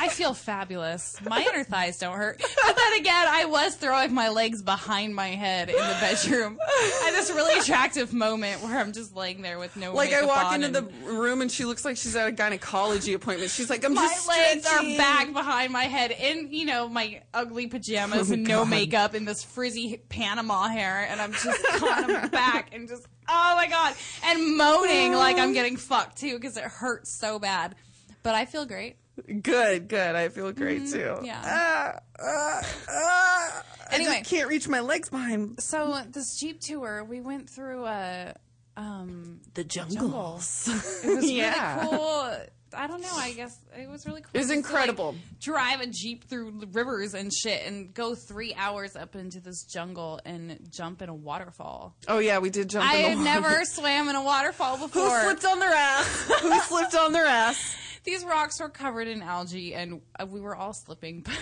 I 0.00 0.08
feel 0.08 0.34
fabulous. 0.34 1.16
My 1.24 1.40
inner 1.40 1.64
thighs 1.64 1.98
don't 1.98 2.16
hurt. 2.16 2.42
But 2.64 2.76
then 2.76 3.00
again, 3.00 3.26
I 3.28 3.44
was 3.44 3.74
throwing 3.74 4.14
my 4.14 4.28
legs 4.28 4.62
behind 4.62 5.14
my 5.14 5.28
head 5.28 5.68
in 5.68 5.74
the 5.74 5.96
bedroom 6.00 6.58
at 7.06 7.10
this 7.10 7.30
really 7.30 7.58
attractive 7.58 8.12
moment 8.12 8.62
where 8.62 8.78
I'm 8.78 8.92
just 8.92 9.14
laying 9.14 9.42
there 9.42 9.58
with 9.58 9.76
no 9.76 9.92
like 9.92 10.12
I 10.12 10.24
walk 10.24 10.54
into 10.54 10.68
the 10.68 10.82
room 11.04 11.42
and 11.42 11.50
she 11.50 11.64
looks 11.64 11.84
like 11.84 11.96
she's 11.96 12.14
at 12.16 12.28
a 12.28 12.32
gynecology 12.32 13.14
appointment. 13.14 13.50
She's 13.50 13.68
like, 13.68 13.84
I'm 13.84 13.94
my 13.94 14.02
just 14.02 14.28
legs 14.28 14.66
stretching. 14.66 14.94
are 14.94 14.98
back 14.98 15.32
behind 15.32 15.72
my 15.72 15.84
head 15.84 16.12
in, 16.12 16.52
you 16.52 16.64
know, 16.66 16.88
my 16.88 17.20
ugly 17.34 17.66
pajamas 17.66 18.30
oh 18.30 18.34
and 18.34 18.44
no 18.44 18.60
God. 18.60 18.70
makeup 18.70 19.14
and 19.14 19.26
this 19.26 19.42
frizzy 19.42 20.00
Panama 20.08 20.68
hair, 20.68 21.06
and 21.10 21.20
I'm 21.20 21.32
just 21.32 21.82
on 21.82 22.12
my 22.12 22.28
back 22.28 22.70
and 22.72 22.88
just, 22.88 23.06
oh 23.28 23.54
my 23.56 23.66
god, 23.68 23.94
and 24.24 24.56
moaning 24.56 25.12
like 25.14 25.36
I'm 25.36 25.52
getting 25.54 25.76
fucked 25.76 26.18
too 26.18 26.36
because 26.38 26.56
it 26.56 26.64
hurts 26.64 27.12
so 27.12 27.38
bad. 27.38 27.74
But 28.22 28.36
I 28.36 28.44
feel 28.44 28.64
great. 28.66 28.96
Good, 29.42 29.88
good. 29.88 30.14
I 30.16 30.28
feel 30.30 30.52
great 30.52 30.88
too. 30.88 30.98
Mm-hmm. 30.98 31.24
yeah. 31.24 31.42
Ah, 31.44 31.98
ah, 32.20 32.62
ah. 32.88 33.64
I 33.90 33.94
Anyway. 33.96 34.18
just 34.20 34.30
can't 34.30 34.48
reach 34.48 34.68
my 34.68 34.80
legs 34.80 35.10
behind. 35.10 35.60
So 35.62 36.00
this 36.10 36.38
Jeep 36.40 36.60
tour, 36.60 37.04
we 37.04 37.20
went 37.20 37.50
through 37.50 37.84
uh, 37.84 38.32
um, 38.76 39.40
The 39.54 39.64
jungles. 39.64 40.66
it 41.04 41.14
was 41.16 41.30
Yeah. 41.30 41.82
really 41.84 41.96
cool. 41.98 42.36
I 42.74 42.86
don't 42.86 43.00
know. 43.00 43.12
I 43.14 43.32
guess 43.32 43.58
it 43.76 43.88
was 43.88 44.06
really 44.06 44.22
cool. 44.22 44.30
It 44.34 44.38
was 44.38 44.48
just 44.48 44.64
to, 44.64 44.72
like, 44.72 44.84
incredible. 44.88 45.14
drive 45.40 45.80
a 45.80 45.86
jeep 45.86 46.24
through 46.28 46.52
rivers 46.72 47.14
and 47.14 47.32
shit, 47.32 47.66
and 47.66 47.92
go 47.92 48.14
three 48.14 48.54
hours 48.54 48.96
up 48.96 49.14
into 49.14 49.40
this 49.40 49.64
jungle 49.64 50.20
and 50.24 50.58
jump 50.70 51.02
in 51.02 51.08
a 51.08 51.14
waterfall. 51.14 51.94
Oh 52.08 52.18
yeah, 52.18 52.38
we 52.38 52.50
did 52.50 52.70
jump. 52.70 52.84
I 52.84 52.94
had 52.94 53.18
never 53.18 53.64
swam 53.64 54.08
in 54.08 54.16
a 54.16 54.22
waterfall 54.22 54.78
before. 54.86 55.02
Who 55.20 55.24
slipped 55.24 55.44
on 55.44 55.58
their 55.58 55.72
ass? 55.74 56.30
Who 56.40 56.60
slipped 56.60 56.94
on 56.94 57.12
their 57.12 57.26
ass? 57.26 57.76
These 58.04 58.24
rocks 58.24 58.60
were 58.60 58.68
covered 58.68 59.06
in 59.06 59.22
algae, 59.22 59.74
and 59.74 60.00
uh, 60.18 60.26
we 60.26 60.40
were 60.40 60.56
all 60.56 60.72
slipping. 60.72 61.24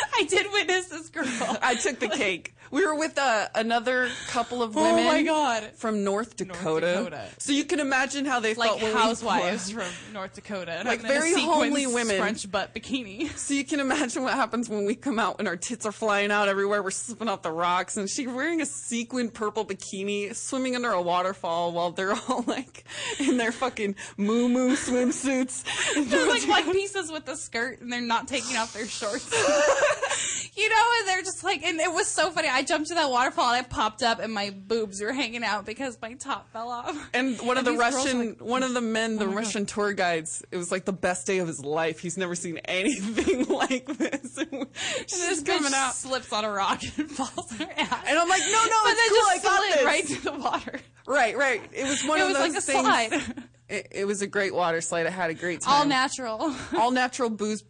But 0.00 0.08
I 0.20 0.24
did 0.24 0.46
witness 0.52 0.86
this 0.86 1.08
girl. 1.10 1.24
I 1.62 1.74
took 1.76 1.98
the 1.98 2.08
cake. 2.08 2.52
We 2.72 2.84
were 2.84 2.96
with 2.96 3.16
uh, 3.16 3.46
another 3.54 4.08
couple 4.26 4.60
of 4.60 4.74
women. 4.74 4.90
Oh 4.90 4.94
women. 4.96 5.06
my 5.06 5.22
God. 5.22 5.70
From 5.76 6.02
North 6.02 6.36
Dakota. 6.36 6.94
Dakota. 6.96 7.24
So 7.38 7.52
you 7.52 7.62
can 7.64 7.78
imagine 7.78 8.24
how 8.24 8.40
they 8.40 8.54
like 8.54 8.68
felt 8.70 8.82
when 8.82 8.92
we- 8.92 8.98
housewives 9.00 9.70
from 9.72 9.84
North 10.12 10.34
Dakota, 10.34 10.72
and 10.72 10.88
Like 10.88 10.98
I'm 11.00 11.04
a 11.04 11.08
very 11.08 11.32
homely 11.34 11.86
women. 11.86 12.16
scrunch 12.16 12.50
butt 12.50 12.74
bikini. 12.74 13.30
So 13.38 13.54
you 13.54 13.64
can 13.64 13.78
imagine 13.78 14.24
what 14.24 14.34
happens 14.34 14.68
when 14.68 14.84
we 14.84 14.96
come 14.96 15.20
out 15.20 15.36
and 15.38 15.46
our 15.46 15.56
tits 15.56 15.86
are 15.86 15.92
flying 15.92 16.32
out 16.32 16.48
everywhere. 16.48 16.82
We're 16.82 16.90
slipping 16.90 17.28
off 17.28 17.42
the 17.42 17.52
rocks, 17.52 17.96
and 17.96 18.10
she's 18.10 18.26
wearing 18.26 18.60
a 18.60 18.66
sequin 18.66 19.30
purple 19.30 19.64
bikini, 19.64 20.34
swimming 20.34 20.74
under 20.74 20.90
a 20.90 21.00
waterfall 21.00 21.70
while 21.72 21.92
they're 21.92 22.14
all 22.28 22.42
like 22.48 22.84
in 23.20 23.36
their 23.36 23.52
fucking 23.52 23.94
moo 24.16 24.48
moo 24.48 24.74
swimsuits. 24.74 25.62
They're 26.10 26.28
like 26.28 26.48
one 26.48 26.72
pieces 26.72 27.12
with 27.12 27.26
the 27.26 27.36
skirt, 27.36 27.80
and 27.80 27.92
they're 27.92 28.00
not 28.00 28.26
taking 28.26 28.56
off 28.56 28.72
their 28.74 28.86
shorts. 28.88 29.30
you 30.56 30.68
know, 30.70 30.84
and 30.98 31.08
they're 31.08 31.22
just 31.22 31.44
like, 31.44 31.62
and 31.62 31.78
it 31.80 31.92
was 31.92 32.06
so 32.06 32.30
funny. 32.30 32.48
I 32.48 32.62
jumped 32.62 32.88
to 32.88 32.94
that 32.94 33.10
waterfall, 33.10 33.52
and 33.52 33.64
I 33.64 33.68
popped 33.68 34.02
up, 34.02 34.18
and 34.20 34.32
my 34.32 34.50
boobs 34.50 35.00
were 35.00 35.12
hanging 35.12 35.44
out 35.44 35.66
because 35.66 35.98
my 36.00 36.14
top 36.14 36.50
fell 36.52 36.68
off. 36.70 37.10
And 37.12 37.38
one 37.40 37.58
of 37.58 37.64
the 37.64 37.72
Russian, 37.72 38.28
like, 38.30 38.40
one 38.40 38.62
of 38.62 38.72
the 38.74 38.80
men, 38.80 39.16
the 39.16 39.24
oh 39.24 39.28
my 39.28 39.34
Russian 39.36 39.66
tour 39.66 39.92
guides, 39.92 40.42
it 40.50 40.56
was 40.56 40.70
like 40.72 40.84
the 40.84 40.92
best 40.92 41.26
day 41.26 41.38
of 41.38 41.48
his 41.48 41.64
life. 41.64 41.98
He's 42.00 42.16
never 42.16 42.34
seen 42.34 42.58
anything 42.64 43.44
like 43.48 43.86
this. 43.86 44.38
And 44.46 44.66
She's 45.08 45.26
this 45.26 45.42
coming 45.42 45.72
out. 45.74 45.94
slips 45.94 46.32
on 46.32 46.44
a 46.44 46.50
rock 46.50 46.80
and 46.98 47.10
falls 47.10 47.52
on 47.52 47.58
her 47.58 47.72
ass. 47.76 48.04
And 48.06 48.18
I'm 48.18 48.28
like, 48.28 48.42
no, 48.42 48.64
no, 48.64 48.76
but 48.84 48.92
it's 48.92 49.00
then 49.00 49.08
cool. 49.08 49.26
I 49.28 49.34
just 49.34 49.44
got 49.44 49.72
slid 49.74 49.84
right 49.86 50.06
to 50.06 50.22
the 50.22 50.32
water. 50.32 50.80
Right, 51.06 51.36
right. 51.36 51.62
It 51.72 51.84
was 51.84 52.04
one 52.04 52.18
It 52.18 52.22
of 52.22 52.28
was 52.28 52.36
those 52.38 52.48
like 52.48 52.58
a 52.58 52.60
things. 52.60 52.80
slide. 52.86 53.44
It, 53.68 53.88
it 53.92 54.04
was 54.06 54.22
a 54.22 54.26
great 54.26 54.54
water 54.54 54.80
slide. 54.80 55.06
I 55.06 55.10
had 55.10 55.30
a 55.30 55.34
great 55.34 55.62
time. 55.62 55.72
All 55.74 55.84
natural. 55.86 56.54
all 56.76 56.90
natural 56.90 57.30
booze, 57.30 57.64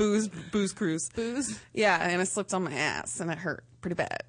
booze, 0.00 0.28
booze 0.50 0.72
cruise. 0.72 1.08
Booze. 1.14 1.60
Yeah, 1.74 1.98
and 2.00 2.20
I 2.20 2.24
slipped 2.24 2.52
on 2.54 2.64
my 2.64 2.72
ass 2.72 3.20
and 3.20 3.30
it 3.30 3.38
hurt 3.38 3.64
pretty 3.80 3.94
bad. 3.94 4.22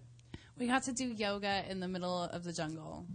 We 0.60 0.68
got 0.68 0.84
to 0.84 0.92
do 0.92 1.06
yoga 1.06 1.64
in 1.70 1.80
the 1.80 1.88
middle 1.88 2.24
of 2.24 2.44
the 2.44 2.54
jungle. 2.54 3.06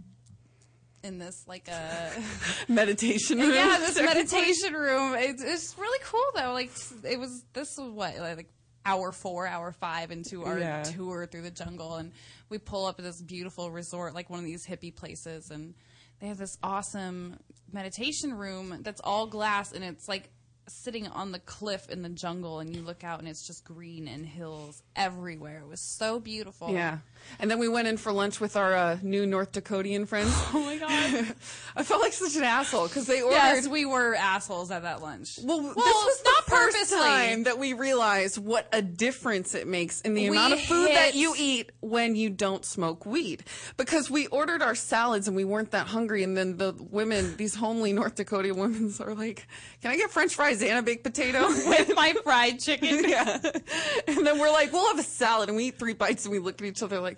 In 1.03 1.19
this 1.19 1.45
like 1.47 1.69
uh, 1.71 1.73
a 1.77 2.21
Meditation 2.71 3.39
room. 3.39 3.53
yeah, 3.53 3.77
this 3.79 3.95
meditation 4.01 4.73
room. 4.73 5.13
It's, 5.15 5.43
it's 5.43 5.75
really 5.77 5.99
cool 6.03 6.25
though. 6.35 6.51
Like 6.51 6.71
it 7.03 7.19
was 7.19 7.45
this 7.53 7.69
was 7.77 7.91
what 7.91 8.17
like 8.19 8.49
hour 8.85 9.11
four, 9.11 9.47
hour 9.47 9.71
five 9.71 10.11
into 10.11 10.43
our 10.43 10.57
Yeah. 10.59 10.83
tour 10.83 11.25
through 11.27 11.43
the 11.43 11.51
jungle, 11.51 11.95
and 11.95 12.11
we 12.49 12.57
pull 12.57 12.85
up 12.87 12.95
at 12.99 13.05
this 13.05 13.21
beautiful 13.21 13.69
resort, 13.71 14.15
like 14.15 14.29
one 14.29 14.39
of 14.39 14.45
these 14.45 14.65
hippie 14.65 14.93
places, 14.93 15.51
and 15.51 15.75
they 16.19 16.27
have 16.27 16.37
this 16.39 16.57
awesome 16.63 17.37
meditation 17.71 18.33
room 18.33 18.79
that's 18.81 18.99
all 19.03 19.27
glass, 19.27 19.71
and 19.73 19.83
it's 19.83 20.09
like 20.09 20.29
sitting 20.67 21.07
on 21.07 21.31
the 21.31 21.39
cliff 21.39 21.89
in 21.89 22.01
the 22.01 22.09
jungle, 22.09 22.59
and 22.59 22.75
you 22.75 22.81
look 22.81 23.03
out, 23.03 23.19
and 23.19 23.27
it's 23.27 23.45
just 23.47 23.63
green 23.63 24.07
and 24.07 24.25
hills 24.25 24.83
everywhere. 24.95 25.59
It 25.59 25.67
was 25.67 25.79
so 25.79 26.19
beautiful. 26.19 26.71
Yeah. 26.71 26.99
And 27.39 27.51
then 27.51 27.59
we 27.59 27.67
went 27.67 27.87
in 27.87 27.97
for 27.97 28.11
lunch 28.11 28.39
with 28.39 28.55
our 28.55 28.73
uh, 28.75 28.97
new 29.03 29.25
North 29.25 29.51
Dakotian 29.51 30.07
friends. 30.07 30.33
Oh 30.53 30.61
my 30.63 30.77
god. 30.77 31.35
I 31.75 31.83
felt 31.83 32.01
like 32.01 32.13
such 32.13 32.35
an 32.35 32.43
asshole 32.43 32.87
because 32.87 33.05
they 33.05 33.21
ordered. 33.21 33.35
yes, 33.35 33.67
we 33.67 33.85
were 33.85 34.15
assholes 34.15 34.71
at 34.71 34.81
that 34.83 35.01
lunch. 35.01 35.39
well, 35.43 35.61
this 35.61 35.75
was 35.75 36.21
not 36.25 36.45
the 36.45 36.51
first 36.51 36.91
time 36.93 37.43
that 37.43 37.59
we 37.59 37.73
realized 37.73 38.37
what 38.37 38.67
a 38.73 38.81
difference 38.81 39.53
it 39.53 39.67
makes 39.67 40.01
in 40.01 40.13
the 40.15 40.29
We 40.29 40.37
amount 40.37 40.53
of 40.53 40.61
food 40.61 40.89
that 40.89 41.13
you 41.15 41.35
eat 41.37 41.71
when 41.81 42.15
you 42.15 42.29
don't 42.31 42.65
smoke 42.65 43.05
weed. 43.05 43.43
Because 43.77 44.09
we 44.09 44.27
ordered 44.27 44.61
our 44.61 44.73
salads 44.75 45.27
and 45.27 45.35
we 45.35 45.43
weren't 45.45 45.71
that 45.71 45.87
hungry, 45.87 46.23
and 46.23 46.35
then 46.35 46.57
the 46.57 46.73
women, 46.89 47.35
these 47.37 47.53
homely 47.55 47.93
North 47.93 48.15
Dakota 48.15 48.53
women, 48.53 48.91
are 48.99 49.13
like, 49.13 49.47
"Can 49.81 49.91
I 49.91 49.97
get 49.97 50.09
French 50.09 50.33
fries 50.33 50.61
and 50.63 50.79
a 50.79 50.81
baked 50.81 51.03
potato?" 51.03 51.47
with 51.47 51.93
my 51.95 52.13
fried 52.23 52.59
chicken. 52.59 53.07
yeah. 53.07 53.39
And 54.07 54.25
then 54.25 54.39
we're 54.39 54.51
like, 54.51 54.71
we'll 54.73 54.87
have 54.87 54.99
a 54.99 55.03
salad, 55.07 55.49
and 55.49 55.55
we 55.57 55.65
eat 55.65 55.77
three 55.77 55.93
bites, 55.93 56.25
and 56.25 56.31
we 56.31 56.39
look 56.39 56.59
at 56.61 56.65
each 56.67 56.81
other 56.81 56.99
like, 56.99 57.16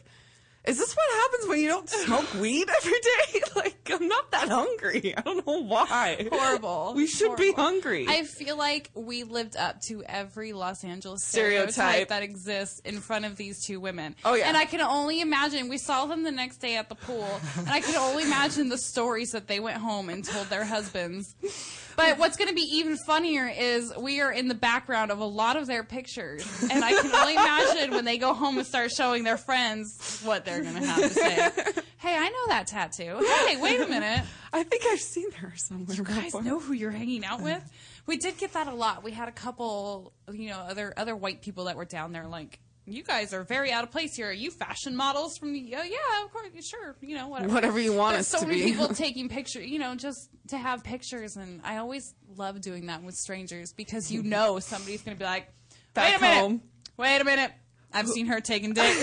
is 0.66 0.78
this 0.78 0.94
what 0.94 1.22
happens 1.22 1.48
when 1.48 1.60
you 1.60 1.68
don't 1.70 1.90
smoke 1.90 2.34
weed 2.36 2.68
every 2.70 3.00
day? 3.00 3.42
like, 3.56 3.90
I'm 3.92 4.08
not 4.08 4.30
that 4.32 4.50
hungry. 4.50 5.14
I 5.18 5.22
don't 5.22 5.46
know 5.48 5.64
why. 5.64 6.28
Horrible. 6.32 6.94
We 6.96 7.08
should 7.08 7.38
be 7.38 7.54
hungry. 7.54 8.06
I 8.08 8.24
feel 8.24 8.58
like 8.58 8.92
we 8.94 9.24
lived 9.24 9.56
up 9.56 9.82
to 9.84 10.04
every 10.04 10.54
Los 10.54 10.84
Angeles 10.84 11.24
Stereotype. 11.24 11.72
stereotype, 11.72 12.10
that 12.10 12.24
exists 12.24 12.80
in 12.80 13.00
front 13.00 13.26
of 13.26 13.38
these 13.38 13.66
two 13.66 13.80
women. 13.80 14.16
Oh, 14.26 14.36
yeah. 14.36 14.48
And 14.48 14.58
I 14.58 14.66
can 14.66 14.82
only 14.82 15.22
imagine, 15.22 15.70
we 15.70 15.78
saw 15.78 16.06
them 16.06 16.24
the 16.24 16.32
next 16.32 16.58
day 16.58 16.76
at 16.76 16.90
the 16.90 16.96
pool, 16.96 17.28
and 17.58 17.70
I 17.70 17.80
can 17.80 17.96
only 17.96 18.24
imagine 18.24 18.70
the 18.70 18.78
stories 18.78 19.32
that 19.32 19.48
they 19.48 19.60
went 19.60 19.78
home 19.78 20.10
and 20.10 20.24
told 20.24 20.48
their 20.48 20.66
husbands. 20.66 21.36
But 22.00 22.18
what's 22.18 22.38
going 22.38 22.48
to 22.48 22.56
be 22.56 22.62
even 22.78 22.96
funnier 22.96 23.46
is 23.46 23.94
we 23.98 24.22
are 24.22 24.32
in 24.32 24.48
the 24.48 24.56
background 24.56 25.12
of 25.12 25.20
a 25.20 25.26
lot 25.26 25.58
of 25.58 25.68
their 25.68 25.84
pictures, 25.84 26.48
and 26.72 26.84
I 26.84 26.92
can 26.94 27.14
only 27.14 27.34
imagine 27.34 27.92
when 27.92 28.06
they 28.06 28.18
go 28.18 28.34
home 28.34 28.58
and 28.58 28.66
start 28.66 28.92
showing 28.92 29.26
their 29.26 29.36
friends 29.36 30.22
what 30.24 30.46
they're 30.46 30.62
going 30.62 30.76
to 30.76 30.86
have 30.86 31.02
to 31.02 31.10
say. 31.10 31.52
Hey, 32.00 32.16
I 32.16 32.30
know 32.30 32.48
that 32.48 32.66
tattoo. 32.66 33.18
Hey, 33.46 33.58
wait 33.58 33.82
a 33.82 33.86
minute. 33.86 34.24
I 34.54 34.64
think 34.64 34.84
I've 34.90 35.02
seen 35.02 35.34
her 35.34 35.52
somewhere. 35.58 35.98
You 35.98 36.06
guys 36.06 36.24
before. 36.28 36.44
know 36.44 36.58
who 36.58 36.72
you're 36.72 36.92
hanging 36.92 37.26
out 37.26 37.42
with? 37.42 37.62
We 38.06 38.16
did 38.16 38.38
get 38.38 38.54
that 38.54 38.68
a 38.68 38.74
lot. 38.74 39.04
We 39.04 39.12
had 39.12 39.28
a 39.28 39.34
couple, 39.34 40.14
you 40.32 40.48
know, 40.48 40.60
other 40.60 40.94
other 40.96 41.14
white 41.14 41.42
people 41.42 41.66
that 41.66 41.76
were 41.76 41.84
down 41.84 42.14
there 42.14 42.26
like 42.26 42.60
you 42.92 43.04
guys 43.04 43.34
are 43.34 43.44
very 43.44 43.72
out 43.72 43.84
of 43.84 43.92
place 43.92 44.16
here. 44.16 44.30
Are 44.30 44.34
you 44.34 44.52
fashion 44.52 44.96
models 44.96 45.38
from 45.38 45.54
the? 45.54 45.76
Oh 45.76 45.84
yeah, 45.84 46.26
of 46.26 46.32
course, 46.32 46.48
sure. 46.68 46.96
You 47.02 47.16
know, 47.16 47.28
whatever. 47.28 47.54
Whatever 47.54 47.80
you 47.80 47.94
want 47.94 48.16
There's 48.16 48.28
so 48.28 48.42
many 48.42 48.62
be. 48.62 48.72
people 48.72 48.88
taking 48.94 49.30
pictures. 49.30 49.68
You 49.68 49.80
know, 49.80 49.96
just 49.96 50.30
to 50.50 50.58
have 50.58 50.84
pictures, 50.84 51.36
and 51.38 51.62
I 51.64 51.78
always 51.78 52.14
love 52.36 52.62
doing 52.62 52.88
that 52.88 53.04
with 53.04 53.16
strangers 53.16 53.74
because 53.74 54.12
you 54.12 54.22
mm-hmm. 54.22 54.30
know 54.30 54.60
somebody's 54.60 55.02
going 55.02 55.16
to 55.16 55.20
be 55.20 55.26
like, 55.26 55.48
Back 55.94 56.14
"Wait 56.14 56.18
a 56.18 56.22
minute, 56.22 56.42
home. 56.42 56.62
wait 56.98 57.22
a 57.22 57.26
minute, 57.26 57.52
I've 57.94 58.08
seen 58.08 58.28
her 58.28 58.42
taking 58.42 58.74
dick." 58.74 58.96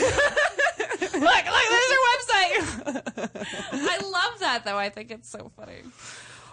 look, 1.01 1.13
look, 1.13 1.23
there's 1.23 1.91
her 1.93 2.03
website. 2.13 2.57
I 3.73 3.99
love 4.03 4.41
that 4.41 4.63
though. 4.65 4.79
I 4.79 4.89
think 4.89 5.11
it's 5.11 5.31
so 5.31 5.51
funny. 5.57 5.83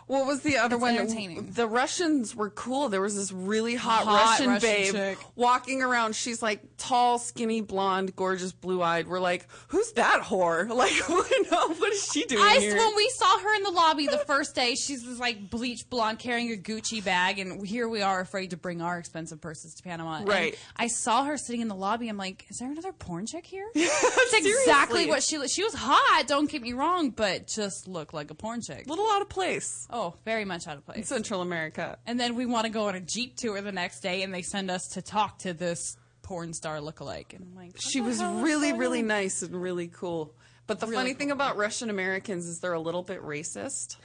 What 0.08 0.26
was 0.26 0.42
the 0.42 0.58
other 0.58 0.78
one? 0.78 0.96
entertaining. 0.96 1.52
The 1.52 1.68
Russians 1.68 2.36
were 2.36 2.50
cool. 2.50 2.90
There 2.90 3.02
was 3.02 3.16
this 3.16 3.32
really 3.32 3.76
hot, 3.76 4.04
Hot 4.06 4.30
Russian, 4.32 4.48
Russian 4.50 4.70
babe 4.70 4.92
chick. 4.92 5.18
walking 5.36 5.82
around. 5.82 6.16
She's 6.16 6.42
like 6.42 6.62
tall, 6.78 7.18
skinny, 7.20 7.62
blonde, 7.62 8.16
gorgeous, 8.16 8.52
blue 8.52 8.82
eyed. 8.82 9.08
We're 9.08 9.20
like, 9.20 9.48
who's 9.70 9.92
that 9.94 10.22
whore? 10.24 10.68
Like, 10.84 10.92
what 11.08 11.94
is 11.94 12.04
she 12.12 12.26
doing 12.26 12.42
I 12.44 12.58
here? 12.58 12.76
when 12.76 12.96
we 12.96 13.10
saw 13.16 13.40
her 13.40 13.56
in 13.56 13.64
the 13.64 13.70
lobby 13.72 14.08
the 14.08 14.18
first 14.18 14.54
day, 14.56 14.76
she's 14.76 15.04
this 15.06 15.20
like 15.20 15.50
bleach 15.50 15.90
blonde 15.90 16.20
carrying 16.20 16.52
a 16.52 16.58
Gucci 16.58 17.04
bag, 17.04 17.40
and 17.40 17.66
here 17.66 17.88
we 17.88 18.02
are 18.02 18.20
afraid 18.20 18.50
to 18.52 18.58
bring 18.58 18.82
our 18.82 18.98
expensive 18.98 19.40
purses 19.40 19.74
to 19.76 19.84
Panama. 19.84 20.18
And 20.18 20.28
Right. 20.28 20.58
I 20.76 20.88
saw 20.88 21.24
her 21.26 21.38
sitting 21.38 21.62
in 21.62 21.68
the 21.68 21.76
lobby. 21.76 22.10
I'm 22.10 22.18
like, 22.18 22.46
is 22.50 22.58
there 22.60 22.70
another 22.72 22.92
porn 22.92 23.26
chick 23.26 23.46
here? 23.46 23.68
That's 23.76 24.34
exactly 24.34 25.08
what 25.08 25.24
she. 25.24 25.48
She 25.48 25.64
was 25.64 25.74
hot. 25.74 26.26
Don't 26.28 26.50
get 26.50 26.62
me 26.62 26.74
wrong, 26.74 27.10
but 27.12 27.48
just 27.48 27.88
looked 27.88 28.14
like 28.14 28.32
a 28.32 28.36
porn 28.36 28.62
chick. 28.62 28.86
A 28.86 28.90
little 28.90 29.08
out 29.10 29.22
of 29.22 29.30
place. 29.30 29.88
Oh, 29.96 30.16
very 30.26 30.44
much 30.44 30.68
out 30.68 30.78
of 30.78 30.86
place. 30.86 31.08
Central 31.08 31.42
America. 31.42 31.98
And 32.08 32.20
then 32.20 32.36
we 32.36 32.46
want 32.48 32.66
to 32.66 32.72
go 32.72 32.88
on 32.88 32.96
a 32.96 33.00
jeep 33.00 33.38
tour 33.38 33.62
the 33.62 33.72
next 33.72 34.00
day, 34.00 34.24
and 34.24 34.34
they 34.34 34.42
send 34.42 34.72
us 34.72 34.88
to 34.94 35.02
talk 35.04 35.38
to 35.40 35.54
this 35.54 35.96
porn 36.24 36.52
star 36.54 36.80
lookalike. 36.80 37.34
And 37.34 37.44
I'm 37.44 37.56
like, 37.56 37.76
She 37.80 38.02
was 38.02 38.22
really, 38.24 38.74
really 38.74 39.00
on? 39.02 39.08
nice 39.08 39.42
and 39.44 39.54
really 39.62 39.88
cool. 39.88 40.34
But 40.66 40.80
the 40.80 40.88
Really 40.88 40.98
funny 40.98 41.14
thing 41.14 41.28
cool. 41.28 41.36
about 41.36 41.58
Russian 41.58 41.90
Americans 41.90 42.48
is 42.48 42.60
they're 42.60 42.74
a 42.74 42.80
little 42.80 43.04
bit 43.04 43.22
racist. 43.22 43.98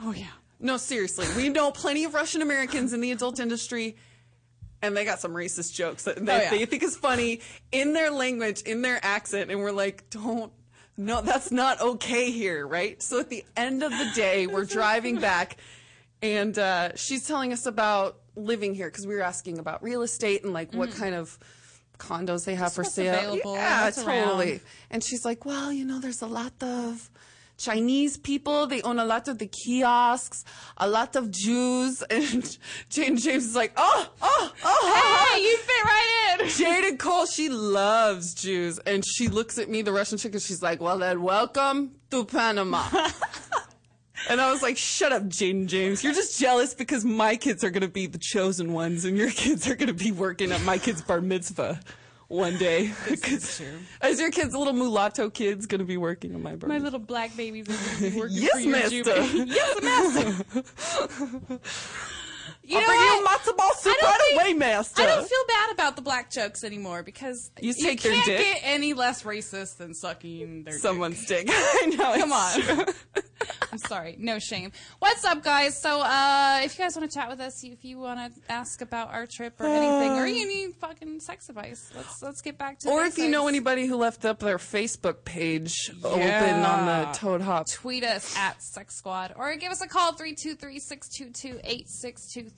Oh 0.00 0.12
yeah. 0.12 0.26
No, 0.60 0.76
seriously. 0.76 1.26
We 1.36 1.48
know 1.48 1.72
plenty 1.72 2.04
of 2.04 2.14
Russian 2.14 2.40
Americans 2.40 2.92
in 2.92 3.00
the 3.00 3.10
adult 3.10 3.40
industry, 3.40 3.96
and 4.80 4.96
they 4.96 5.04
got 5.04 5.20
some 5.20 5.32
racist 5.32 5.74
jokes 5.74 6.04
that, 6.04 6.24
that 6.26 6.40
Oh, 6.40 6.44
yeah. 6.44 6.50
they 6.50 6.66
think 6.66 6.84
is 6.84 6.96
funny 6.96 7.40
in 7.72 7.94
their 7.94 8.10
language, 8.12 8.62
in 8.62 8.82
their 8.82 9.00
accent, 9.04 9.50
and 9.50 9.58
we're 9.60 9.72
like, 9.72 10.08
don't. 10.10 10.52
No, 11.04 11.20
that's 11.20 11.50
not 11.50 11.80
okay 11.80 12.30
here, 12.30 12.66
right? 12.66 13.02
So 13.02 13.20
at 13.20 13.28
the 13.28 13.44
end 13.56 13.82
of 13.82 13.90
the 13.90 14.10
day, 14.14 14.46
we're 14.46 14.64
driving 14.64 15.18
back, 15.18 15.56
and 16.22 16.56
uh, 16.58 16.94
she's 16.96 17.26
telling 17.26 17.52
us 17.52 17.66
about 17.66 18.18
living 18.36 18.74
here 18.74 18.88
because 18.88 19.06
we 19.06 19.14
were 19.14 19.22
asking 19.22 19.58
about 19.58 19.82
real 19.82 20.02
estate 20.02 20.44
and 20.44 20.52
like 20.52 20.72
what 20.74 20.90
kind 20.92 21.14
of 21.14 21.38
condos 21.98 22.44
they 22.44 22.54
have 22.54 22.72
for 22.72 22.82
what's 22.82 22.94
sale. 22.94 23.14
available, 23.14 23.54
Yeah, 23.54 23.90
totally. 23.90 24.50
around. 24.52 24.60
And 24.90 25.04
she's 25.04 25.24
like, 25.24 25.44
well, 25.44 25.72
you 25.72 25.84
know, 25.84 26.00
there's 26.00 26.22
a 26.22 26.26
lot 26.26 26.52
of 26.62 27.10
Chinese 27.62 28.16
people. 28.16 28.66
They 28.66 28.82
own 28.82 28.98
a 28.98 29.04
lot 29.04 29.28
of 29.28 29.38
the 29.38 29.46
kiosks, 29.46 30.44
a 30.76 30.88
lot 30.88 31.14
of 31.16 31.30
Jews. 31.30 32.02
And 32.10 32.42
Jaden 32.90 33.22
James 33.22 33.46
is 33.46 33.56
like, 33.56 33.72
oh, 33.76 34.08
oh, 34.20 34.52
oh. 34.64 35.28
Hey, 35.32 35.40
you 35.42 35.56
fit 35.56 35.84
right 35.84 36.38
in. 36.40 36.46
Jaden 36.92 36.98
Cole, 36.98 37.26
she 37.26 37.48
loves 37.48 38.34
Jews. 38.34 38.78
And 38.80 39.04
she 39.04 39.28
looks 39.28 39.58
at 39.58 39.68
me, 39.68 39.82
the 39.82 39.92
Russian 39.92 40.18
chick, 40.18 40.32
and 40.32 40.42
she's 40.42 40.62
like, 40.62 40.80
well, 40.80 40.98
then 40.98 41.22
welcome 41.22 41.92
to 42.10 42.24
Panama. 42.24 42.84
and 44.28 44.40
I 44.40 44.50
was 44.50 44.62
like, 44.62 44.76
shut 44.76 45.12
up, 45.12 45.24
Jaden 45.24 45.66
James. 45.66 46.02
You're 46.02 46.14
just 46.14 46.38
jealous 46.40 46.74
because 46.74 47.04
my 47.04 47.36
kids 47.36 47.62
are 47.64 47.70
going 47.70 47.82
to 47.82 47.88
be 47.88 48.06
the 48.06 48.18
chosen 48.18 48.72
ones 48.72 49.04
and 49.04 49.16
your 49.16 49.30
kids 49.30 49.68
are 49.68 49.76
going 49.76 49.88
to 49.88 50.04
be 50.04 50.10
working 50.10 50.52
at 50.52 50.62
my 50.62 50.78
kid's 50.78 51.02
bar 51.02 51.20
mitzvah 51.20 51.80
one 52.32 52.56
day. 52.56 52.92
is. 53.06 54.20
Your 54.20 54.30
kids, 54.30 54.54
little 54.54 54.72
mulatto 54.72 55.30
kids, 55.30 55.66
going 55.66 55.80
to 55.80 55.84
be 55.84 55.96
working 55.96 56.34
on 56.34 56.42
my 56.42 56.56
bar 56.56 56.68
My 56.68 56.78
little 56.78 56.98
black 56.98 57.36
babies 57.36 57.68
are 57.68 57.98
gonna 58.00 58.10
be 58.10 58.18
working 58.18 58.36
Yes, 58.42 58.52
for 58.52 58.60
your 58.60 58.70
master. 58.70 59.44
Yes, 59.44 59.82
master. 59.82 61.60
you 62.64 62.76
I'll 62.76 62.82
know 62.82 62.86
bring 62.86 62.98
what? 62.98 63.44
you 63.46 63.52
matzo 63.52 63.56
ball 63.56 63.74
soup 63.74 64.02
right 64.02 64.18
think- 64.20 64.40
away, 64.40 64.54
master. 64.54 65.02
I 65.02 65.06
don't 65.06 65.28
feel 65.28 65.44
bad 65.48 65.72
about 65.72 65.96
the 65.96 66.02
black 66.02 66.30
jokes 66.30 66.64
anymore 66.64 67.02
because 67.02 67.50
You 67.60 67.72
take 67.74 68.00
can't 68.00 68.24
dick? 68.24 68.38
get 68.38 68.60
any 68.62 68.94
less 68.94 69.22
racist 69.24 69.78
than 69.78 69.94
sucking 69.94 70.64
their. 70.64 70.78
Someone's 70.78 71.24
dick. 71.26 71.46
I 71.50 71.86
know. 71.96 72.14
Come 72.18 72.32
on. 72.32 72.86
I'm 73.72 73.78
sorry. 73.78 74.16
No 74.20 74.38
shame. 74.38 74.70
What's 75.00 75.24
up, 75.24 75.42
guys? 75.42 75.80
So, 75.80 76.00
uh, 76.00 76.60
if 76.62 76.78
you 76.78 76.84
guys 76.84 76.94
want 76.96 77.10
to 77.10 77.18
chat 77.18 77.28
with 77.28 77.40
us, 77.40 77.64
if 77.64 77.84
you 77.84 77.98
want 77.98 78.34
to 78.34 78.52
ask 78.52 78.82
about 78.82 79.12
our 79.12 79.26
trip 79.26 79.60
or 79.60 79.66
anything, 79.66 80.12
or 80.12 80.26
you 80.26 80.46
need 80.46 80.74
fucking 80.74 81.18
sex 81.20 81.48
advice, 81.48 81.90
let's 81.96 82.22
let's 82.22 82.40
get 82.42 82.56
back 82.58 82.78
to. 82.80 82.88
Or 82.90 83.02
if 83.04 83.18
you 83.18 83.28
know 83.28 83.48
anybody 83.48 83.86
who 83.86 83.96
left 83.96 84.24
up 84.24 84.38
their 84.40 84.58
Facebook 84.58 85.24
page 85.24 85.90
open 86.04 86.22
on 86.62 86.86
the 86.86 87.10
Toad 87.18 87.40
Hop. 87.40 87.66
tweet 87.68 88.04
us 88.04 88.36
at 88.36 88.62
Sex 88.62 88.94
Squad 88.94 89.32
or 89.36 89.56
give 89.56 89.72
us 89.72 89.80
a 89.80 89.88
call 89.88 90.12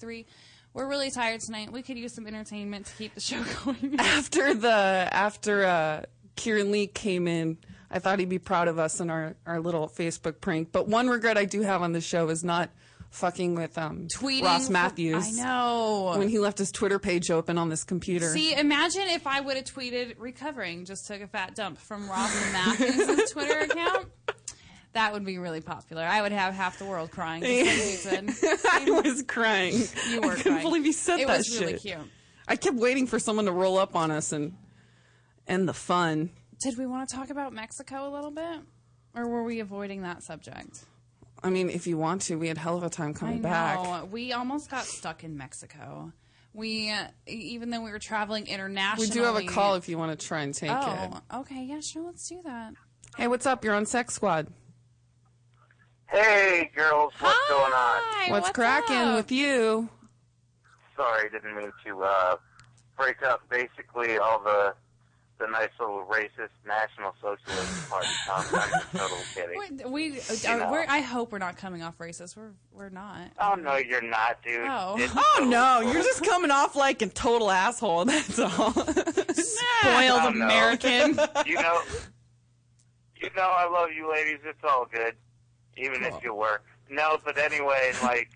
323-622-8623. 0.00 0.24
We're 0.72 0.88
really 0.88 1.10
tired 1.10 1.40
tonight. 1.40 1.72
We 1.72 1.82
could 1.82 1.96
use 1.96 2.14
some 2.14 2.26
entertainment 2.26 2.86
to 2.86 2.94
keep 2.94 3.14
the 3.14 3.20
show 3.20 3.42
going. 3.64 3.94
After 3.98 4.54
the 4.54 5.08
after 5.12 5.64
uh, 5.64 6.02
Keiran 6.36 6.70
Lee 6.70 6.88
came 6.88 7.28
in, 7.28 7.58
I 7.90 8.00
thought 8.00 8.18
he'd 8.18 8.28
be 8.28 8.40
proud 8.40 8.66
of 8.66 8.78
us 8.78 8.98
and 8.98 9.08
our, 9.08 9.36
our 9.46 9.60
little 9.60 9.88
Facebook 9.88 10.40
prank. 10.40 10.72
But 10.72 10.88
one 10.88 11.08
regret 11.08 11.38
I 11.38 11.44
do 11.44 11.62
have 11.62 11.80
on 11.80 11.92
the 11.92 12.00
show 12.00 12.28
is 12.28 12.42
not 12.42 12.70
fucking 13.10 13.54
with 13.54 13.78
um, 13.78 14.08
Tweeting 14.08 14.42
Ross 14.42 14.68
Mathews. 14.68 15.38
I 15.38 15.42
know. 15.44 16.14
When 16.16 16.28
he 16.28 16.40
left 16.40 16.58
his 16.58 16.72
Twitter 16.72 16.98
page 16.98 17.30
open 17.30 17.56
on 17.56 17.68
this 17.68 17.84
computer. 17.84 18.26
See, 18.26 18.52
imagine 18.54 19.02
if 19.06 19.26
I 19.28 19.40
would 19.40 19.56
have 19.56 19.66
tweeted 19.66 20.16
recovering, 20.18 20.84
just 20.84 21.06
took 21.06 21.20
a 21.20 21.28
fat 21.28 21.54
dump 21.54 21.78
from 21.78 22.08
Ross 22.10 22.34
Mathews' 22.52 23.30
Twitter 23.32 23.60
account. 23.60 24.08
That 24.94 25.12
would 25.12 25.24
be 25.24 25.38
really 25.38 25.60
popular. 25.60 26.02
I 26.02 26.22
would 26.22 26.32
have 26.32 26.54
half 26.54 26.78
the 26.78 26.84
world 26.84 27.10
crying. 27.10 27.42
Like 27.42 27.50
you 27.50 27.66
said. 27.70 28.30
I 28.72 29.00
was 29.04 29.22
crying. 29.24 29.74
You 30.10 30.20
were 30.20 30.32
I 30.32 30.34
couldn't 30.36 30.42
crying. 30.42 30.62
believe 30.62 30.84
he 30.84 30.92
said 30.92 31.20
it 31.20 31.26
that 31.26 31.38
was 31.38 31.46
shit. 31.46 31.60
really 31.60 31.78
cute. 31.78 31.98
I 32.46 32.56
kept 32.56 32.76
waiting 32.76 33.06
for 33.06 33.18
someone 33.18 33.46
to 33.46 33.52
roll 33.52 33.76
up 33.78 33.96
on 33.96 34.10
us 34.10 34.32
and 34.32 34.54
end 35.48 35.68
the 35.68 35.74
fun. 35.74 36.30
Did 36.60 36.78
we 36.78 36.86
want 36.86 37.08
to 37.08 37.16
talk 37.16 37.30
about 37.30 37.52
Mexico 37.52 38.08
a 38.08 38.10
little 38.10 38.30
bit? 38.30 38.60
Or 39.14 39.28
were 39.28 39.42
we 39.42 39.60
avoiding 39.60 40.02
that 40.02 40.22
subject? 40.22 40.84
I 41.42 41.50
mean, 41.50 41.68
if 41.70 41.86
you 41.86 41.98
want 41.98 42.22
to, 42.22 42.36
we 42.36 42.48
had 42.48 42.56
hell 42.56 42.76
of 42.76 42.82
a 42.84 42.90
time 42.90 43.14
coming 43.14 43.42
back. 43.42 44.10
We 44.10 44.32
almost 44.32 44.70
got 44.70 44.84
stuck 44.84 45.24
in 45.24 45.36
Mexico. 45.36 46.12
We, 46.52 46.90
uh, 46.90 47.08
even 47.26 47.70
though 47.70 47.82
we 47.82 47.90
were 47.90 47.98
traveling 47.98 48.46
internationally. 48.46 49.08
We 49.08 49.12
do 49.12 49.22
have 49.24 49.36
a 49.36 49.42
call 49.44 49.74
if 49.74 49.88
you 49.88 49.98
want 49.98 50.18
to 50.18 50.26
try 50.26 50.42
and 50.42 50.54
take 50.54 50.70
it. 50.70 50.76
Oh, 50.76 51.20
okay. 51.40 51.64
Yeah, 51.64 51.80
sure. 51.80 52.02
Let's 52.04 52.28
do 52.28 52.40
that. 52.44 52.74
Hey, 53.16 53.26
what's 53.28 53.44
up? 53.44 53.64
You're 53.64 53.74
on 53.74 53.86
Sex 53.86 54.14
Squad. 54.14 54.46
Hey, 56.08 56.70
girls, 56.74 57.12
what's 57.18 57.38
going 57.48 57.72
on? 57.72 57.72
Hi, 57.72 58.30
What's, 58.30 58.50
cracking 58.50 59.14
with 59.14 59.32
you? 59.32 59.88
Sorry, 60.96 61.28
didn't 61.30 61.56
mean 61.56 61.72
to 61.86 62.02
uh, 62.02 62.36
break 62.96 63.22
up 63.22 63.42
basically 63.50 64.18
all 64.18 64.40
the 64.42 64.74
the 65.40 65.48
nice 65.48 65.70
little 65.80 66.04
racist 66.08 66.50
National 66.64 67.12
Socialist 67.20 67.90
Party 67.90 68.06
talk. 68.24 68.46
I'm 68.52 68.70
just 68.70 68.92
totally 68.92 69.20
kidding. 69.34 69.92
We, 69.92 70.10
we 70.10 70.20
know. 70.44 70.66
uh, 70.66 70.70
we're, 70.70 70.86
I 70.88 71.00
hope 71.00 71.32
we're 71.32 71.38
not 71.38 71.56
coming 71.56 71.82
off 71.82 71.98
racist. 71.98 72.36
We're 72.36 72.52
we're 72.72 72.90
not. 72.90 73.32
Oh 73.40 73.54
no, 73.56 73.74
you're 73.76 74.00
not, 74.00 74.40
dude. 74.44 74.66
Oh. 74.70 74.94
It's 74.96 75.12
Oh 75.16 75.22
totally 75.34 75.50
no, 75.50 75.80
cool. 75.82 75.92
you're 75.92 76.02
just 76.04 76.24
coming 76.24 76.52
off 76.52 76.76
like 76.76 77.02
a 77.02 77.08
total 77.08 77.50
asshole. 77.50 78.04
That's 78.04 78.38
all. 78.38 78.70
Spoiled 78.70 80.36
no. 80.36 80.44
American. 80.44 81.18
You 81.46 81.56
know, 81.56 81.80
you 83.20 83.30
know, 83.36 83.52
I 83.56 83.68
love 83.68 83.88
you, 83.96 84.08
ladies. 84.12 84.38
It's 84.44 84.62
all 84.62 84.86
good, 84.92 85.14
even 85.76 86.02
if 86.04 86.22
you 86.22 86.34
were. 86.34 86.60
No, 86.90 87.18
but 87.24 87.38
anyway, 87.38 87.92
like 88.02 88.30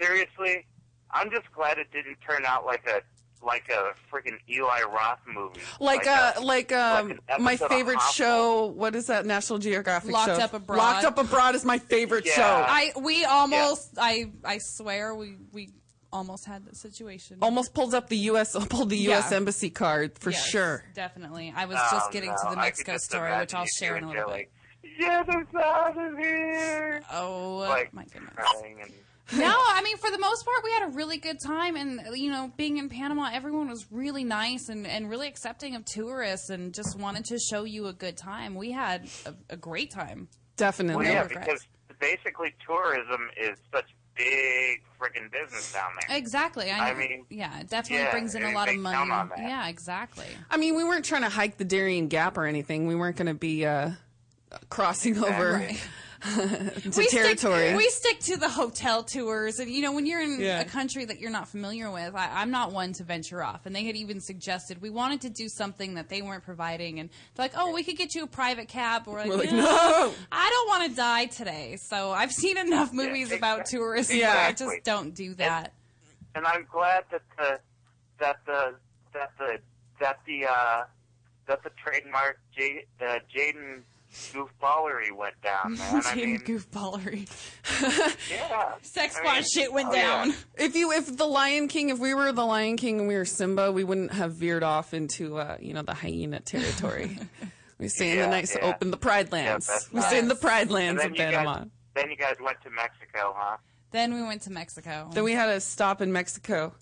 seriously, 0.00 0.66
I'm 1.10 1.30
just 1.30 1.50
glad 1.52 1.78
it 1.78 1.90
didn't 1.92 2.18
turn 2.20 2.44
out 2.44 2.64
like 2.66 2.86
a 2.86 3.00
like 3.44 3.68
a 3.68 3.92
freaking 4.12 4.36
Eli 4.50 4.82
Roth 4.82 5.20
movie. 5.32 5.60
like 5.80 6.06
uh 6.06 6.32
a- 6.36 6.40
like 6.40 6.72
um 6.72 7.20
like 7.28 7.40
my 7.40 7.56
favorite 7.56 8.00
show. 8.12 8.66
What 8.66 8.94
is 8.96 9.06
that 9.06 9.26
National 9.26 9.58
Geographic 9.60 10.10
Locked 10.12 10.26
show? 10.36 10.42
Up 10.44 10.54
Abroad. 10.54 10.78
Locked 10.78 11.04
Up 11.04 11.18
Abroad 11.18 11.54
is 11.54 11.64
my 11.64 11.78
favorite 11.78 12.26
Yeah. 12.26 12.34
show. 12.34 12.64
I 12.68 12.92
we 13.00 13.24
almost 13.24 13.94
I 13.98 14.32
I 14.44 14.58
swear 14.58 15.14
we 15.14 15.36
we 15.52 15.70
almost 16.12 16.46
had 16.46 16.64
the 16.64 16.74
situation. 16.74 17.38
Almost 17.42 17.74
pulled 17.74 17.94
up 17.94 18.08
the 18.08 18.16
U.S. 18.16 18.56
pulled 18.70 18.88
the 18.90 18.96
U.S. 18.98 19.28
Yeah. 19.30 19.36
embassy 19.36 19.70
card 19.70 20.18
for 20.18 20.30
Yes, 20.30 20.46
sure. 20.48 20.84
Definitely. 20.94 21.52
I 21.54 21.66
was 21.66 21.76
Oh, 21.78 21.88
just 21.92 22.10
getting 22.12 22.30
no, 22.30 22.36
to 22.44 22.50
the 22.50 22.56
Mexico 22.56 22.96
story, 22.96 23.36
which 23.38 23.52
I'll 23.54 23.66
share 23.78 23.96
in 23.96 24.04
a 24.04 24.08
little 24.08 24.22
it, 24.22 24.26
bit. 24.26 24.32
Like, 24.32 24.52
Get 24.98 25.28
us 25.28 25.46
out 25.54 25.96
of 25.96 26.18
here! 26.18 27.02
Oh 27.12 27.56
Like 27.68 27.92
my 27.92 28.04
goodness. 28.04 28.32
crying 28.34 28.78
and 28.82 28.92
No, 29.38 29.54
I 29.68 29.82
mean 29.82 29.96
for 29.98 30.10
the 30.10 30.18
most 30.18 30.44
part 30.44 30.58
we 30.64 30.70
had 30.72 30.84
a 30.88 30.90
really 30.92 31.18
good 31.18 31.38
time 31.44 31.76
and 31.76 32.00
you 32.18 32.30
know, 32.30 32.50
being 32.56 32.78
in 32.78 32.88
Panama 32.88 33.30
everyone 33.32 33.68
was 33.68 33.86
really 33.90 34.24
nice 34.24 34.68
and, 34.68 34.86
and 34.86 35.08
really 35.10 35.28
accepting 35.28 35.74
of 35.74 35.84
tourists 35.84 36.50
and 36.50 36.72
just 36.74 36.98
wanted 36.98 37.24
to 37.26 37.38
show 37.38 37.64
you 37.64 37.86
a 37.86 37.92
good 37.92 38.16
time. 38.16 38.54
We 38.54 38.72
had 38.72 39.08
a, 39.26 39.34
a 39.50 39.56
great 39.56 39.90
time. 39.90 40.28
Definitely. 40.56 41.04
well, 41.04 41.14
yeah, 41.14 41.22
regrets. 41.22 41.46
because 41.46 41.66
basically 42.00 42.54
tourism 42.66 43.28
is 43.36 43.56
such 43.72 43.86
big 44.16 44.82
freaking 45.00 45.30
business 45.30 45.72
down 45.72 45.90
there. 46.08 46.16
Exactly. 46.16 46.70
I, 46.70 46.90
I 46.90 46.94
mean, 46.94 47.24
yeah, 47.30 47.60
it 47.60 47.68
definitely 47.70 48.04
yeah, 48.06 48.10
brings 48.10 48.34
in 48.34 48.42
a 48.42 48.52
lot 48.52 48.68
of 48.68 48.76
money. 48.76 48.96
count 48.96 49.12
on 49.12 49.28
that. 49.28 49.38
Yeah, 49.38 49.68
exactly. 49.68 50.26
I 50.50 50.56
mean, 50.56 50.74
we 50.74 50.82
weren't 50.82 51.04
trying 51.04 51.22
to 51.22 51.28
hike 51.28 51.56
the 51.56 51.64
Darien 51.64 52.08
Gap 52.08 52.36
or 52.36 52.44
anything. 52.46 52.88
We 52.88 52.96
weren't 52.96 53.16
going 53.16 53.28
to 53.28 53.34
be 53.34 53.64
uh, 53.64 53.90
crossing 54.70 55.18
over 55.22 55.52
Right. 55.54 55.80
into 56.36 57.04
territory. 57.10 57.68
Stick, 57.68 57.76
we 57.76 57.88
stick 57.90 58.18
to 58.20 58.36
the 58.36 58.48
hotel 58.48 59.04
tours, 59.04 59.60
and 59.60 59.70
you 59.70 59.82
know 59.82 59.92
when 59.92 60.04
you're 60.04 60.20
in 60.20 60.40
Yeah. 60.40 60.60
a 60.60 60.64
country 60.64 61.04
that 61.04 61.20
you're 61.20 61.30
not 61.30 61.48
familiar 61.48 61.92
with, 61.92 62.12
I, 62.16 62.40
I'm 62.42 62.50
not 62.50 62.72
one 62.72 62.92
to 62.94 63.04
venture 63.04 63.40
off. 63.40 63.66
And 63.66 63.76
they 63.76 63.84
had 63.84 63.94
even 63.94 64.20
suggested 64.20 64.82
we 64.82 64.90
wanted 64.90 65.20
to 65.20 65.30
do 65.30 65.48
something 65.48 65.94
that 65.94 66.08
they 66.08 66.20
weren't 66.22 66.42
providing, 66.42 66.98
and 66.98 67.08
they're 67.36 67.44
like, 67.44 67.52
"Oh, 67.56 67.72
we 67.72 67.84
could 67.84 67.96
get 67.96 68.16
you 68.16 68.24
a 68.24 68.26
private 68.26 68.66
cab." 68.66 69.06
We're 69.06 69.18
like, 69.20 69.28
We're 69.28 69.36
like, 69.36 69.52
"No, 69.52 69.58
no. 69.62 70.14
I 70.32 70.50
don't 70.50 70.68
want 70.68 70.90
to 70.90 70.96
die 70.96 71.26
today." 71.26 71.76
So 71.80 72.10
I've 72.10 72.32
seen 72.32 72.58
enough 72.58 72.92
movies 72.92 73.30
about 73.30 73.60
exactly. 73.60 73.78
tourists. 73.78 74.12
Yeah. 74.12 74.34
where 74.34 74.46
I 74.46 74.52
just 74.52 74.84
don't 74.84 75.14
do 75.14 75.34
that. 75.34 75.72
and 76.34 76.44
I'm 76.46 76.66
glad 76.68 77.04
that 77.12 77.22
the 77.38 77.60
that 78.18 78.38
the 78.44 78.74
that 79.12 79.30
the 79.38 79.58
that 80.00 80.18
the 80.26 80.46
uh, 80.46 80.82
that 81.46 81.62
the 81.62 81.70
trademark 81.82 82.40
J, 82.56 82.86
uh, 83.00 83.20
Jaden 83.32 83.82
goofballery 84.12 85.12
went 85.12 85.40
down, 85.42 85.76
man. 85.76 86.02
I 86.04 86.14
mean, 86.14 86.38
goofballery. 86.40 87.28
yeah. 88.30 88.74
Sex 88.82 89.16
I 89.16 89.18
squad 89.18 89.34
mean, 89.34 89.44
shit 89.44 89.72
went 89.72 89.88
oh, 89.90 89.94
yeah. 89.94 90.02
down. 90.02 90.34
If 90.56 90.74
you, 90.74 90.92
if 90.92 91.16
the 91.16 91.26
Lion 91.26 91.68
King, 91.68 91.90
if 91.90 91.98
we 91.98 92.14
were 92.14 92.32
the 92.32 92.44
Lion 92.44 92.76
King 92.76 93.00
and 93.00 93.08
we 93.08 93.16
were 93.16 93.24
Simba, 93.24 93.70
we 93.72 93.84
wouldn't 93.84 94.12
have 94.12 94.34
veered 94.34 94.62
off 94.62 94.94
into, 94.94 95.38
uh, 95.38 95.56
you 95.60 95.74
know, 95.74 95.82
the 95.82 95.94
hyena 95.94 96.40
territory. 96.40 97.18
we 97.78 97.88
stay 97.88 98.12
in 98.12 98.18
the 98.18 98.26
nice 98.26 98.56
yeah. 98.56 98.66
open, 98.66 98.90
the 98.90 98.96
Pride 98.96 99.32
Lands. 99.32 99.66
that's 99.66 99.92
we 99.92 100.00
stay 100.00 100.18
in 100.18 100.28
the. 100.28 100.34
Pride 100.34 100.70
Lands 100.70 101.04
of 101.04 101.10
you 101.10 101.16
Panama. 101.16 101.58
guys, 101.58 101.66
then 101.94 102.10
you 102.10 102.16
guys 102.16 102.36
went 102.40 102.60
to 102.62 102.70
Mexico, 102.70 103.34
huh? 103.36 103.56
Then 103.90 104.14
we 104.14 104.22
went 104.22 104.42
to 104.42 104.52
Mexico. 104.52 105.08
Then 105.12 105.24
we 105.24 105.32
had 105.32 105.48
a 105.48 105.60
stop 105.60 106.02
in 106.02 106.12
Mexico. 106.12 106.74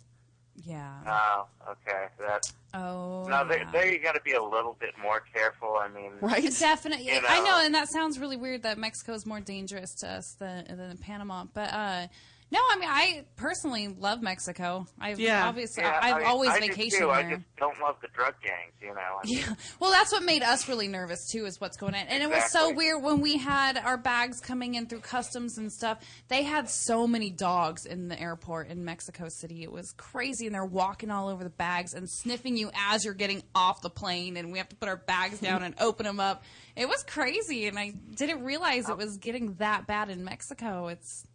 Yeah. 0.65 0.93
Oh, 1.07 1.47
okay. 1.71 2.07
That 2.19 2.53
Oh. 2.75 3.27
Now 3.29 3.43
there, 3.45 3.59
yeah. 3.59 3.71
there 3.73 3.91
you 3.93 3.99
got 4.03 4.15
to 4.17 4.21
be 4.21 4.33
a 4.33 4.43
little 4.43 4.77
bit 4.79 4.95
more 5.01 5.23
careful. 5.33 5.77
I 5.81 5.89
mean, 5.89 6.13
Right? 6.21 6.43
Definitely, 6.59 7.07
You 7.07 7.23
know. 7.23 7.29
I 7.29 7.39
know. 7.39 7.45
know, 7.45 7.65
and 7.65 7.75
that 7.75 7.89
sounds 7.89 8.19
really 8.19 8.37
weird 8.37 8.63
that 8.65 8.77
Mexico 8.77 9.15
is 9.15 9.25
more 9.25 9.41
dangerous 9.41 9.95
to 9.97 10.09
us 10.09 10.33
than 10.39 10.67
than 10.77 10.97
Panama. 10.99 11.45
But 11.53 11.73
uh, 11.73 12.07
No, 12.51 12.61
I 12.61 12.79
mean 12.79 12.89
I 12.89 13.25
personally 13.35 13.89
love 13.89 14.23
Mexico. 14.23 14.87
I've 15.01 15.19
Yeah. 15.19 15.49
obviously 15.49 15.83
Yeah, 15.83 15.99
I've 16.01 16.23
I 16.23 16.25
always 16.25 16.51
I 16.51 16.61
do 16.61 16.69
vacationed 16.69 16.99
there. 16.99 17.11
I 17.11 17.35
just 17.35 17.57
don't 17.59 17.81
love 17.81 17.97
the 18.01 18.09
drug 18.09 18.35
gangs, 18.41 18.73
you 18.81 18.89
know. 18.89 19.21
I 19.23 19.27
mean, 19.27 19.39
Yeah. 19.39 19.55
Well, 19.81 19.91
that's 19.91 20.13
what 20.13 20.23
made 20.23 20.43
us 20.43 20.69
really 20.69 20.87
nervous 20.87 21.29
too, 21.31 21.45
is 21.47 21.61
what's 21.61 21.77
going 21.77 21.95
on. 21.95 22.07
And 22.07 22.23
it 22.23 22.31
was 22.31 22.51
so 22.53 22.73
weird 22.73 23.03
when 23.03 23.21
we 23.21 23.37
had 23.37 23.77
our 23.79 23.97
bags 23.97 24.41
coming 24.41 24.75
in 24.75 24.87
through 24.87 25.01
customs 25.01 25.59
and 25.59 25.73
stuff. 25.73 25.99
They 26.29 26.45
had 26.45 26.71
so 26.71 27.07
many 27.07 27.31
dogs 27.31 27.85
in 27.85 28.09
the 28.09 28.21
airport 28.21 28.69
in 28.69 28.85
Mexico 28.85 29.29
City. 29.29 29.65
It 29.65 29.73
was 29.73 29.93
crazy, 29.93 30.47
and 30.47 30.55
they're 30.55 30.65
walking 30.65 31.11
all 31.11 31.29
over 31.29 31.43
the 31.43 31.51
bags 31.51 31.95
and 31.95 32.09
sniffing 32.09 32.57
you 32.57 32.71
as 32.75 33.05
you're 33.05 33.15
getting 33.15 33.43
off 33.55 33.83
the 33.83 33.91
plane. 33.91 34.37
And 34.37 34.53
we 34.53 34.59
have 34.59 34.69
to 34.69 34.77
put 34.77 34.89
our 34.89 34.97
bags 34.97 35.41
down 35.41 35.63
and 35.63 35.75
open 35.81 36.07
them 36.07 36.21
up. 36.21 36.45
It 36.77 36.89
was 36.89 37.03
crazy, 37.03 37.67
and 37.67 37.79
I 37.79 37.95
didn't 38.15 38.45
realize 38.45 38.89
it 38.89 38.93
oh. 38.93 38.97
was 38.97 39.17
getting 39.17 39.55
that 39.55 39.87
bad 39.87 40.11
in 40.11 40.25
Mexico. 40.25 40.89
It's 40.89 41.27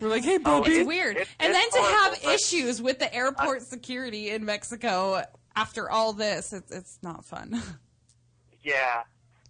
We're 0.00 0.08
like, 0.08 0.24
hey, 0.24 0.38
Oh, 0.44 0.62
it's 0.66 0.86
weird. 0.86 1.16
it- 1.16 1.28
and 1.40 1.54
it's 1.54 1.74
then 1.74 1.82
to 1.82 1.88
have 1.90 2.18
but- 2.22 2.32
issues 2.34 2.82
with 2.82 2.98
the 2.98 3.12
airport 3.14 3.62
security 3.62 4.30
in 4.30 4.44
Mexico 4.44 5.22
after 5.54 5.90
all 5.90 6.12
this, 6.12 6.52
it's, 6.52 6.70
it's 6.70 6.98
not 7.02 7.24
fun. 7.24 7.62
yeah, 8.62 9.02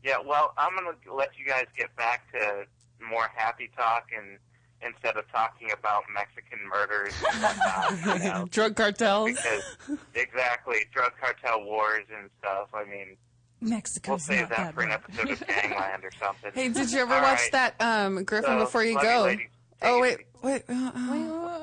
yeah. 0.03 0.17
Well, 0.25 0.53
I'm 0.57 0.75
gonna 0.75 0.97
let 1.15 1.31
you 1.39 1.45
guys 1.47 1.67
get 1.77 1.95
back 1.97 2.31
to 2.33 2.65
more 3.05 3.29
happy 3.35 3.71
talk 3.77 4.09
and 4.17 4.39
instead 4.83 5.17
of 5.17 5.31
talking 5.33 5.71
about 5.73 6.05
Mexican 6.15 6.59
murders 6.69 7.13
and 7.33 7.43
whatnot, 7.43 8.23
you 8.23 8.29
know. 8.31 8.47
Drug 8.51 8.77
cartels. 8.77 9.31
Because 9.33 9.99
exactly, 10.15 10.85
drug 10.93 11.13
cartel 11.21 11.65
wars 11.65 12.05
and 12.17 12.31
stuff. 12.39 12.69
I 12.75 12.85
mean, 12.85 13.17
Mexico. 13.61 14.13
we'll 14.13 14.17
Mexico's 14.19 14.23
save 14.23 14.41
not 14.43 14.49
that 14.51 14.57
that 14.59 14.75
for 14.75 14.83
an 14.83 14.93
episode 14.93 15.31
of 15.31 15.47
Gangland 15.47 16.05
or 16.05 16.11
something. 16.21 16.51
Hey, 16.55 16.69
did 16.69 16.93
you 16.93 17.01
ever 17.01 17.15
All 17.15 17.23
watch 17.23 17.41
right. 17.41 17.53
that 17.53 17.75
um, 17.81 18.23
Griffin 18.25 18.51
So, 18.51 18.59
before 18.61 18.85
you 18.85 19.01
go? 19.01 19.23
ladies. 19.25 19.47
Take 19.81 19.91
oh 19.91 19.99
it 19.99 20.01
wait, 20.03 20.12
easy. 20.12 20.25
wait. 20.43 20.62
uh, 20.69 20.91
uh. 20.95 21.01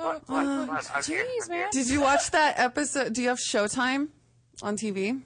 What, 0.03 0.29
what, 0.29 0.67
what? 0.69 0.91
I'm 0.93 1.03
here, 1.03 1.25
Jeez, 1.25 1.49
man. 1.49 1.69
Did 1.71 1.89
you 1.89 2.01
watch 2.01 2.29
that 2.31 2.59
episode? 2.59 3.13
Do 3.13 3.21
you 3.21 3.29
have 3.29 3.39
Showtime 3.39 4.09
on 4.61 4.77
TV? 4.77 5.21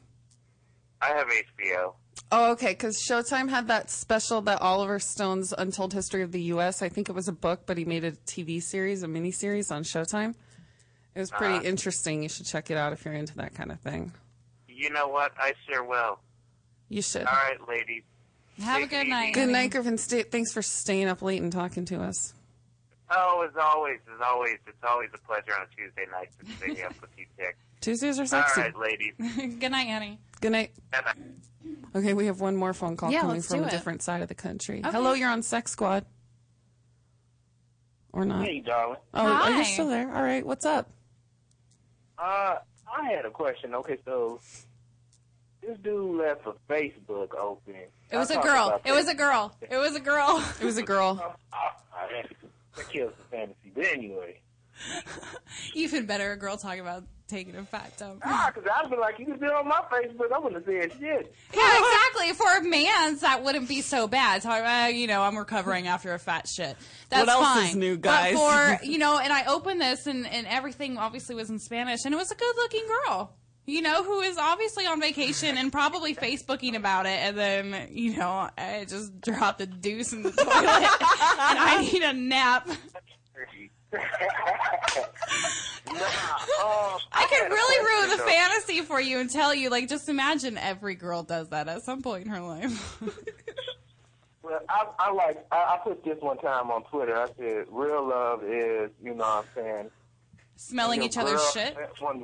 I 1.02 1.08
have 1.08 1.28
HBO. 1.28 1.93
Oh, 2.32 2.52
okay. 2.52 2.71
Because 2.71 2.97
Showtime 3.10 3.50
had 3.50 3.67
that 3.67 3.89
special 3.89 4.41
that 4.41 4.62
Oliver 4.62 5.00
Stone's 5.00 5.54
Untold 5.58 5.93
History 5.93 6.21
of 6.23 6.32
the 6.32 6.41
U.S. 6.43 6.82
I 6.82 6.89
think 6.89 7.10
it 7.10 7.13
was 7.13 7.28
a 7.28 7.32
book, 7.34 7.62
but 7.65 7.78
he 7.78 7.86
made 7.86 8.04
a 8.04 8.12
TV 8.13 8.62
series, 8.62 9.04
a 9.04 9.08
mini 9.08 9.32
series 9.32 9.69
on 9.71 9.84
Showtime. 9.84 10.34
It 11.15 11.19
was 11.19 11.32
pretty 11.32 11.56
Uh-huh. 11.56 11.63
interesting. 11.65 12.23
You 12.23 12.30
should 12.30 12.45
check 12.45 12.69
it 12.71 12.78
out 12.78 12.93
if 12.93 13.04
you're 13.04 13.13
into 13.13 13.36
that 13.38 13.54
kind 13.56 13.71
of 13.71 13.80
thing. 13.80 14.12
You 14.67 14.89
know 14.91 15.08
what? 15.08 15.32
I 15.39 15.54
sure 15.67 15.84
will. 15.84 16.19
You 16.89 17.02
should. 17.02 17.26
All 17.26 17.34
right, 17.34 17.58
ladies. 17.67 18.04
Have 18.62 18.78
a 18.78 18.82
Take 18.82 18.91
it 18.91 18.95
good 19.04 19.08
night. 19.10 19.34
Good 19.34 19.50
night, 19.50 19.71
Griffin. 19.71 19.97
Stay, 19.97 20.23
thanks 20.23 20.52
for 20.54 20.62
staying 20.62 21.08
up 21.08 21.21
late 21.21 21.41
and 21.41 21.52
talking 21.52 21.86
to 21.86 22.02
us. 22.02 22.34
Oh, 23.10 23.48
as 23.50 23.56
always, 23.62 24.00
as 24.13 24.22
always, 24.22 24.58
it's 24.67 24.78
always 24.88 25.10
a 25.13 25.17
pleasure 25.20 25.54
on 25.58 25.65
a 25.65 25.76
Tuesday 25.76 26.06
night 26.12 26.30
to 26.39 26.46
stay 26.76 26.84
up 26.84 26.93
with 27.02 27.10
you, 27.17 27.26
Dick. 27.38 27.56
Tuesdays 27.80 28.20
are 28.20 28.24
All 28.24 28.28
sexy. 28.28 28.62
right, 28.62 28.78
ladies. 28.78 29.13
good 29.60 29.72
night, 29.72 29.88
Annie. 29.88 30.20
Good 30.41 30.52
night. 30.52 30.72
Bye-bye. 30.91 32.00
Okay, 32.00 32.13
we 32.13 32.26
have 32.26 32.41
one 32.41 32.56
more 32.56 32.74
phone 32.74 32.98
call 32.98 33.12
Yeah, 33.12 33.22
coming 33.22 33.36
let's 33.38 33.48
from 33.48 33.60
do 33.60 33.63
a 33.63 33.67
it. 33.67 33.72
different 33.72 34.02
side 34.02 34.22
of 34.22 34.28
the 34.28 34.36
country. 34.36 34.80
Okay. 34.80 34.89
Hello, 34.91 35.13
you're 35.13 35.30
on 35.30 35.41
Sex 35.41 35.72
Squad. 35.72 36.06
Or 38.13 38.26
not? 38.26 38.46
Hey, 38.46 38.60
darling. 38.62 38.98
Oh, 39.13 39.26
are 39.26 39.50
you 39.52 39.58
Hi. 39.58 39.63
still 39.63 39.88
there? 39.88 40.13
All 40.13 40.24
right, 40.24 40.46
what's 40.46 40.65
up? 40.65 40.89
Uh, 42.17 42.56
I 42.91 43.10
had 43.12 43.26
a 43.26 43.30
question. 43.30 43.76
Okay, 43.76 43.98
so 44.06 44.39
this 45.62 45.78
dude 45.84 46.17
left 46.17 46.41
a 46.48 46.54
Facebook 46.72 47.36
open. 47.36 47.76
It 48.10 48.17
was 48.17 48.32
I 48.32 48.34
a 48.34 48.38
talked 48.38 48.48
girl. 48.48 48.82
It 48.86 48.91
was 48.91 49.08
a 49.08 49.13
girl. 49.13 49.56
It 49.62 49.78
was 49.78 49.96
a 49.96 50.00
girl. 50.00 50.43
It 50.60 50.65
was 50.65 50.78
a 50.78 50.84
girl. 50.84 51.36
I, 51.54 51.58
I, 51.96 52.24
that 52.78 52.90
kills 52.90 53.13
the 53.18 53.24
fantasy. 53.38 53.72
But 53.76 53.86
anyway, 53.86 54.40
Even 55.74 56.06
better, 56.06 56.32
a 56.32 56.38
girl 56.38 56.58
talking 56.58 56.82
about 56.82 57.04
taking 57.28 57.56
a 57.56 57.63
fat 57.66 57.92
dump. 57.98 58.22
ah, 58.24 58.52
because 58.54 58.70
I'd 58.74 58.90
be 58.90 58.96
like, 58.96 59.20
you 59.20 59.26
could 59.26 59.40
be 59.40 59.48
on 59.48 59.68
my 59.68 59.82
Facebook. 59.92 60.32
I 60.32 60.40
wouldn't 60.40 60.66
have 60.66 60.66
said 60.66 60.92
shit. 61.00 61.34
Yeah, 61.54 61.80
exactly. 61.80 62.34
For 62.34 62.58
a 62.58 62.63
man's, 62.63 63.22
that 63.22 63.44
wouldn't 63.44 63.68
be 63.68 63.82
so 63.82 64.08
bad. 64.08 64.44
So, 64.44 64.50
uh, 64.50 64.88
you 64.88 65.08
know, 65.08 65.22
I'm 65.24 65.38
recovering 65.38 65.88
after 65.88 66.13
a 66.13 66.20
fat 66.20 66.48
shit. 66.48 66.78
That's 67.10 67.26
What 67.28 67.30
else 67.36 67.46
fine. 67.48 67.68
is 67.70 67.76
new, 67.76 67.98
guys? 67.98 68.36
But 68.36 68.78
for, 68.80 68.86
you 68.86 68.98
know, 68.98 69.18
and 69.20 69.34
I 69.34 69.46
opened 69.46 69.82
this 69.82 70.08
and, 70.08 70.26
and 70.28 70.48
everything 70.48 70.98
obviously 70.98 71.36
was 71.36 71.50
in 71.50 71.60
Spanish 71.60 72.06
and 72.06 72.13
it 72.13 72.18
was 72.18 72.32
a 72.32 72.36
good 72.36 72.56
looking 72.56 72.86
girl. 73.06 73.34
You 73.67 73.82
know, 73.82 74.01
who 74.01 74.21
is 74.21 74.38
obviously 74.38 74.86
on 74.86 75.01
vacation 75.01 75.58
and 75.58 75.71
probably 75.71 76.15
Facebooking 76.15 76.75
about 76.75 77.06
it, 77.06 77.19
and 77.19 77.38
then 77.38 77.89
you 77.91 78.15
know, 78.15 78.49
I 78.58 78.86
just 78.88 79.19
dropped 79.19 79.60
a 79.60 79.65
deuce 79.65 80.13
in 80.13 80.23
the 80.23 80.32
toilet, 80.32 80.47
and 80.47 81.60
I 81.60 81.82
need 81.82 82.01
a 82.01 82.13
nap. 82.13 82.69
Nah, 85.88 85.99
I 87.13 87.27
could 87.30 87.39
oh, 87.39 87.43
had 87.43 87.47
a 87.47 87.49
really 87.49 87.86
ruin 87.86 88.10
the 88.10 88.17
though. 88.17 88.25
fantasy 88.25 88.82
for 88.82 88.99
you 88.99 89.19
and 89.19 89.30
tell 89.30 89.56
you, 89.56 89.69
like, 89.69 89.88
just 89.88 90.10
imagine 90.10 90.58
every 90.58 90.95
girl 90.95 91.23
does 91.23 91.49
that 91.49 91.67
at 91.67 91.82
some 91.84 92.01
point 92.01 92.25
in 92.25 92.32
her 92.32 92.41
life. 92.41 93.01
Well, 94.43 94.62
I, 94.69 94.88
I 94.97 95.12
like 95.12 95.45
I, 95.51 95.56
I 95.58 95.80
put 95.84 96.06
this 96.06 96.15
one 96.21 96.38
time 96.38 96.71
on 96.71 96.84
Twitter. 96.86 97.17
I 97.17 97.27
said, 97.38 97.65
"Real 97.69 98.08
love 98.08 98.45
is, 98.45 98.91
you 99.03 99.13
know, 99.13 99.25
what 99.25 99.45
I'm 99.45 99.45
saying, 99.53 99.91
Smelling 100.56 101.03
each 101.03 101.17
other's 101.17 101.41
shit. 101.51 101.75
One 101.99 102.23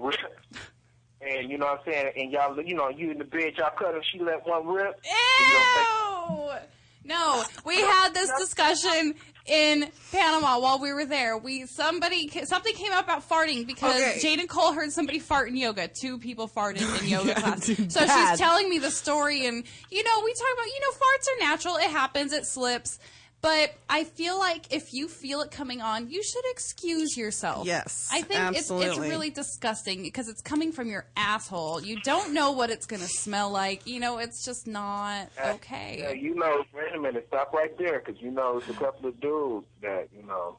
and 1.27 1.49
you 1.49 1.57
know 1.57 1.65
what 1.65 1.79
I'm 1.87 1.91
saying. 1.93 2.11
And 2.17 2.31
y'all, 2.31 2.61
you 2.61 2.75
know, 2.75 2.89
you 2.89 3.11
in 3.11 3.17
the 3.17 3.23
bed, 3.25 3.53
y'all 3.57 3.71
cut 3.77 3.93
her. 3.93 4.01
She 4.11 4.19
let 4.19 4.45
one 4.47 4.67
rip. 4.67 4.95
and 5.39 5.47
you 5.49 5.53
don't 5.53 6.53
Ew! 6.53 6.59
No, 7.05 7.43
we 7.65 7.81
had 7.81 8.13
this 8.13 8.31
discussion 8.39 9.15
in 9.45 9.91
Panama 10.13 10.57
while 10.59 10.79
we 10.79 10.93
were 10.93 11.05
there. 11.05 11.37
We 11.37 11.65
somebody 11.65 12.29
something 12.45 12.73
came 12.73 12.93
up 12.93 13.03
about 13.03 13.27
farting 13.27 13.67
because 13.67 14.01
Okay. 14.01 14.19
Jaden 14.37 14.47
Cole 14.47 14.71
heard 14.71 14.89
somebody 14.93 15.19
fart 15.19 15.49
in 15.49 15.57
yoga. 15.57 15.89
Two 15.89 16.17
people 16.17 16.47
farted 16.47 17.01
in 17.01 17.07
yoga 17.09 17.27
Yeah, 17.29 17.33
class. 17.41 17.65
So 17.65 18.05
bad. 18.05 18.29
she's 18.29 18.39
telling 18.39 18.69
me 18.69 18.79
the 18.79 18.89
story, 18.91 19.45
and 19.47 19.65
you 19.91 20.03
know, 20.03 20.21
we 20.23 20.33
talk 20.33 20.47
about 20.53 20.65
you 20.67 20.79
know, 20.79 20.91
farts 20.91 21.27
are 21.27 21.49
natural. 21.51 21.75
It 21.75 21.89
happens. 21.89 22.31
It 22.31 22.45
slips. 22.45 22.99
But 23.43 23.75
I 23.89 24.05
feel 24.05 24.39
like 24.39 24.73
if 24.73 24.93
you 24.93 25.09
feel 25.09 25.41
it 25.41 25.51
coming 25.51 25.81
on, 25.81 26.09
you 26.09 26.23
should 26.23 26.45
excuse 26.51 27.17
yourself. 27.17 27.67
Yes, 27.67 28.09
I 28.09 28.21
think 28.21 28.55
it's, 28.55 28.71
it's 28.71 28.97
really 28.97 29.31
disgusting 29.31 30.01
because 30.01 30.29
it's 30.29 30.41
coming 30.41 30.71
from 30.71 30.87
your 30.87 31.05
asshole. 31.17 31.81
You 31.81 31.99
don't 31.99 32.33
know 32.33 32.53
what 32.53 32.69
it's 32.69 32.85
going 32.85 33.01
to 33.01 33.07
smell 33.07 33.51
like. 33.51 33.85
You 33.85 33.99
know, 33.99 34.19
it's 34.19 34.45
just 34.45 34.65
not 34.65 35.27
Yeah, 35.35 35.51
okay. 35.55 36.17
you 36.21 36.35
know, 36.35 36.63
wait 36.73 36.95
a 36.95 36.99
minute, 37.01 37.25
stop 37.27 37.53
right 37.53 37.77
there, 37.77 37.99
because 37.99 38.21
you 38.21 38.31
know, 38.31 38.59
it's 38.59 38.69
a 38.69 38.73
couple 38.75 39.09
of 39.09 39.19
dudes 39.19 39.67
that 39.81 40.07
you 40.15 40.25
know 40.25 40.57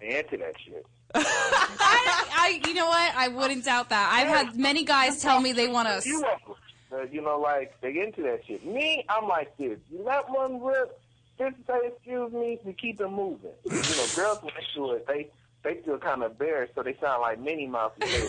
they 0.00 0.18
into 0.18 0.36
that 0.38 0.54
shit. 0.66 0.84
I, 1.14 2.26
I, 2.32 2.68
you 2.68 2.74
know 2.74 2.88
what? 2.88 3.14
I 3.14 3.28
wouldn't 3.28 3.64
doubt 3.64 3.90
that. 3.90 4.10
I've 4.12 4.26
had 4.26 4.56
many 4.58 4.82
guys 4.82 5.22
tell 5.22 5.40
me 5.40 5.52
they 5.52 5.68
want 5.68 5.86
to. 5.86 6.10
want 6.10 7.12
you 7.12 7.20
know, 7.22 7.38
like 7.38 7.80
they 7.80 7.92
get 7.92 8.06
into 8.06 8.22
that 8.22 8.40
shit. 8.44 8.66
Me, 8.66 9.04
I'm 9.08 9.28
like 9.28 9.56
this. 9.56 9.78
You 9.88 10.02
let 10.02 10.28
one 10.28 10.60
rip, 10.60 11.00
just 11.38 11.56
say 11.66 11.78
excuse 11.84 12.32
me, 12.32 12.58
we 12.64 12.72
keep 12.74 13.00
it 13.00 13.08
moving. 13.08 13.50
You 13.64 13.70
know, 13.72 14.06
girls 14.14 14.38
when 14.42 14.52
they 14.56 14.66
do 14.74 14.92
it, 14.92 15.06
they 15.06 15.28
they 15.62 15.80
feel 15.82 15.98
kind 15.98 16.22
of 16.22 16.32
embarrassed, 16.32 16.74
so 16.74 16.82
they 16.82 16.94
sound 17.00 17.22
like 17.22 17.40
Minnie 17.40 17.66
Mouse. 17.66 17.92
and 18.00 18.10
they- 18.10 18.28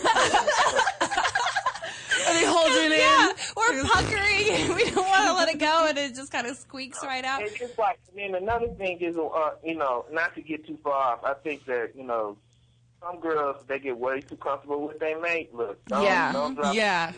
Are 2.26 2.32
they 2.32 2.44
holding 2.46 2.92
it 2.92 2.98
Yeah, 2.98 3.28
in? 3.28 3.36
we're 3.56 3.84
puckering 3.84 4.74
we 4.74 4.90
don't 4.90 5.06
want 5.06 5.26
to 5.26 5.34
let 5.34 5.48
it 5.48 5.58
go, 5.58 5.86
and 5.88 5.96
it 5.98 6.14
just 6.14 6.32
kind 6.32 6.46
of 6.46 6.56
squeaks 6.56 6.98
right 7.04 7.24
out. 7.24 7.42
It's 7.42 7.58
just 7.58 7.78
like, 7.78 7.98
and 8.08 8.34
then 8.34 8.42
another 8.42 8.68
thing 8.68 8.98
is, 9.00 9.16
uh, 9.16 9.50
you 9.62 9.76
know, 9.76 10.06
not 10.10 10.34
to 10.34 10.40
get 10.42 10.66
too 10.66 10.78
far 10.82 10.94
off. 11.14 11.24
I 11.24 11.34
think 11.34 11.66
that 11.66 11.90
you 11.94 12.02
know, 12.04 12.36
some 13.02 13.20
girls 13.20 13.64
they 13.68 13.78
get 13.78 13.96
way 13.98 14.22
too 14.22 14.36
comfortable 14.36 14.88
with 14.88 14.98
their 14.98 15.20
mate. 15.20 15.54
Look, 15.54 15.84
don't, 15.86 16.02
Yeah, 16.04 16.32
don't 16.32 16.54
drop, 16.54 16.74
yeah, 16.74 17.12
I'm 17.12 17.14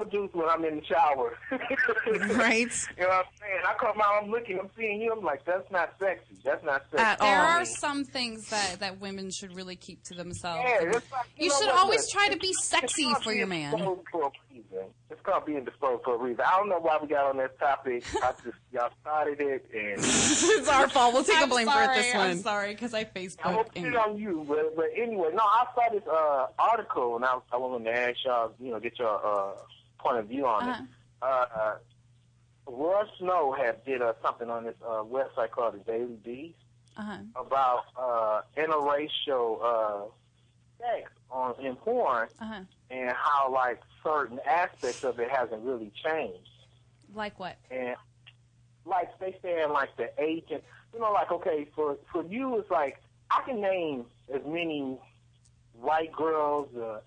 a 0.00 0.10
juice 0.10 0.30
when 0.32 0.48
I'm 0.48 0.64
in 0.64 0.76
the 0.76 0.84
shower. 0.84 1.36
right. 1.50 2.68
You 2.96 3.02
know 3.04 3.08
what 3.08 3.18
I'm 3.18 3.24
saying? 3.40 3.60
I 3.66 3.74
come 3.78 4.00
out, 4.00 4.22
I'm 4.22 4.30
looking, 4.30 4.58
I'm 4.58 4.68
seeing 4.76 5.00
you. 5.00 5.12
I'm 5.12 5.24
like, 5.24 5.44
that's 5.44 5.70
not 5.70 5.94
sexy. 5.98 6.36
That's 6.44 6.64
not 6.64 6.82
sexy. 6.90 7.04
At 7.04 7.18
There 7.20 7.28
all. 7.40 7.60
are 7.60 7.64
some 7.64 8.04
things 8.04 8.48
that, 8.50 8.80
that 8.80 9.00
women 9.00 9.30
should 9.30 9.54
really 9.54 9.76
keep 9.76 10.02
to 10.04 10.14
themselves. 10.14 10.62
Yeah, 10.64 10.90
it's 10.96 11.12
like, 11.12 11.26
You 11.36 11.48
know 11.48 11.54
should 11.58 11.66
what, 11.68 11.76
always 11.78 12.00
look, 12.02 12.10
try 12.10 12.28
to 12.28 12.38
be 12.38 12.48
it's- 12.48 12.64
sexy 12.64 13.02
it's 13.02 13.12
called 13.12 13.24
for 13.24 13.32
your 13.32 13.46
being 13.46 13.62
man. 13.70 13.76
disposed 13.76 14.00
For 14.12 14.22
a 14.26 14.30
reason. 14.54 14.86
It's 15.10 15.20
called 15.22 15.46
being 15.46 15.64
disposed 15.64 16.04
for 16.04 16.14
a 16.14 16.18
reason. 16.18 16.44
I 16.46 16.56
don't 16.56 16.68
know 16.68 16.78
why 16.78 16.98
we 17.02 17.08
got 17.08 17.26
on 17.26 17.36
this 17.38 17.50
topic. 17.58 18.04
I 18.22 18.32
just 18.44 18.56
y'all 18.72 18.90
started 19.00 19.40
it, 19.40 19.66
and 19.74 19.98
it's 19.98 20.68
our 20.68 20.88
fault. 20.88 21.14
We'll 21.14 21.24
take 21.24 21.36
the 21.38 21.42
I'm 21.42 21.48
blame 21.48 21.66
sorry, 21.66 21.86
for 21.86 21.92
it 21.92 21.96
this 21.96 22.14
I'm 22.14 22.20
one. 22.20 22.38
sorry 22.38 22.74
because 22.74 22.94
I 22.94 23.00
I 23.00 23.04
Facebook. 23.04 23.54
won't 23.54 23.74
put 23.74 23.84
it 23.84 23.96
on 23.96 24.16
you. 24.18 24.44
But, 24.48 24.76
but 24.76 24.86
anyway, 24.96 25.30
no, 25.34 25.42
I 25.42 25.64
saw 25.74 25.92
this 25.92 26.02
uh, 26.06 26.46
article, 26.58 27.16
and 27.16 27.24
I, 27.24 27.38
I 27.52 27.56
wanted 27.56 27.84
to 27.84 27.90
ask 27.98 28.16
y'all, 28.24 28.52
you 28.60 28.70
know, 28.70 28.78
get 28.78 28.98
your 28.98 29.08
uh, 29.24 29.56
point 30.02 30.18
of 30.18 30.26
view 30.26 30.46
on 30.46 30.68
Uh-huh. 30.68 30.82
it. 30.82 30.88
Uh, 31.22 31.46
uh, 31.60 31.74
Roy 32.66 33.02
Snow 33.18 33.52
had 33.52 33.84
did 33.84 34.00
uh, 34.02 34.12
something 34.22 34.48
on 34.48 34.64
this 34.64 34.74
uh, 34.84 35.02
website 35.02 35.50
called 35.50 35.74
the 35.74 35.78
Daily 35.78 36.16
Beast. 36.24 36.56
Uh-huh. 36.96 37.18
about 37.36 37.84
uh, 37.96 38.42
interracial 38.58 39.58
uh, 39.64 40.02
sex 40.78 41.10
on 41.30 41.54
in 41.64 41.74
porn 41.76 42.28
Uh-huh. 42.40 42.60
and 42.90 43.10
how 43.12 43.50
like 43.50 43.80
certain 44.02 44.38
aspects 44.46 45.02
of 45.04 45.18
it 45.18 45.30
hasn't 45.30 45.62
really 45.62 45.90
changed. 46.04 46.50
Like 47.14 47.38
what? 47.38 47.56
And 47.70 47.96
like 48.84 49.18
they 49.18 49.34
saying 49.40 49.70
like 49.70 49.96
the 49.96 50.10
agent, 50.20 50.62
you 50.92 51.00
know, 51.00 51.12
like 51.12 51.30
okay 51.30 51.68
for 51.74 51.96
for 52.12 52.22
you 52.24 52.58
it's 52.58 52.70
like 52.70 53.00
I 53.30 53.40
can 53.46 53.60
name 53.62 54.04
as 54.34 54.42
many 54.44 54.98
white 55.80 56.12
girls, 56.12 56.68
uh, 56.76 57.00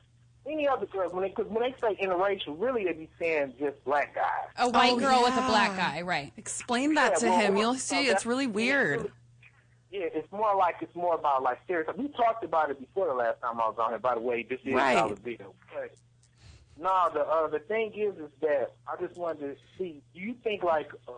any 0.45 0.67
other 0.67 0.86
girls. 0.86 1.13
When 1.13 1.23
they, 1.23 1.29
cause 1.29 1.45
when 1.47 1.63
they 1.63 1.75
say 1.82 1.95
interracial, 2.01 2.56
really 2.60 2.84
they 2.86 2.93
be 2.93 3.10
saying 3.19 3.53
just 3.60 3.84
black 3.86 4.15
guys. 4.15 4.49
A 4.58 4.69
white 4.69 4.93
Oh, 4.93 4.99
girl 4.99 5.23
with 5.23 5.34
a 5.34 5.47
black 5.47 5.75
guy, 5.77 6.01
right? 6.01 6.32
Explain 6.38 6.93
that 6.95 7.17
to 7.19 7.27
well, 7.27 7.39
him. 7.39 7.58
You'll 7.58 7.75
see. 7.75 8.08
It's 8.08 8.25
really 8.25 8.47
weird. 8.47 9.12
Yeah, 9.91 10.06
it's 10.12 10.32
more 10.32 10.56
like 10.56 10.75
it's 10.82 10.95
more 10.95 11.13
about 11.15 11.43
like 11.43 11.60
stereotypes. 11.65 11.97
We 11.99 12.08
talked 12.10 12.43
about 12.43 12.71
it 12.71 12.79
before 12.79 13.08
the 13.08 13.13
last 13.13 13.39
time 13.41 13.62
I 13.62 13.67
was 13.67 13.75
on 13.79 13.91
here. 13.91 13.99
By 13.99 14.15
the 14.15 14.21
way, 14.21 14.43
this 14.43 14.60
is 14.65 14.73
Right. 14.73 14.97
our 14.97 15.13
video. 15.13 15.53
But 15.71 15.91
no, 16.79 17.10
the 17.13 17.19
uh, 17.21 17.47
the 17.47 17.60
thing 17.60 17.93
is, 17.95 18.15
is 18.17 18.32
that 18.41 18.73
I 18.88 18.99
just 18.99 19.15
wanted 19.17 19.56
to 19.56 19.56
see. 19.77 20.01
Do 20.15 20.19
you 20.19 20.34
think 20.43 20.63
like 20.63 20.89
uh, 21.08 21.12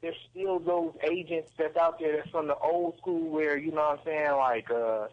there's 0.00 0.16
still 0.30 0.58
those 0.58 0.94
agents 1.08 1.52
that's 1.56 1.76
out 1.76 2.00
there 2.00 2.16
that's 2.16 2.30
from 2.30 2.48
the 2.48 2.56
old 2.56 2.98
school 2.98 3.30
where 3.30 3.56
you 3.56 3.70
know 3.70 3.82
what 3.82 4.00
I'm 4.00 4.04
saying, 4.04 4.32
like 4.32 4.68
uh, 4.68 5.06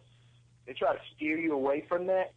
they 0.66 0.72
try 0.72 0.92
to 0.92 1.00
steer 1.14 1.38
you 1.38 1.52
away 1.54 1.84
from 1.88 2.08
that? 2.08 2.32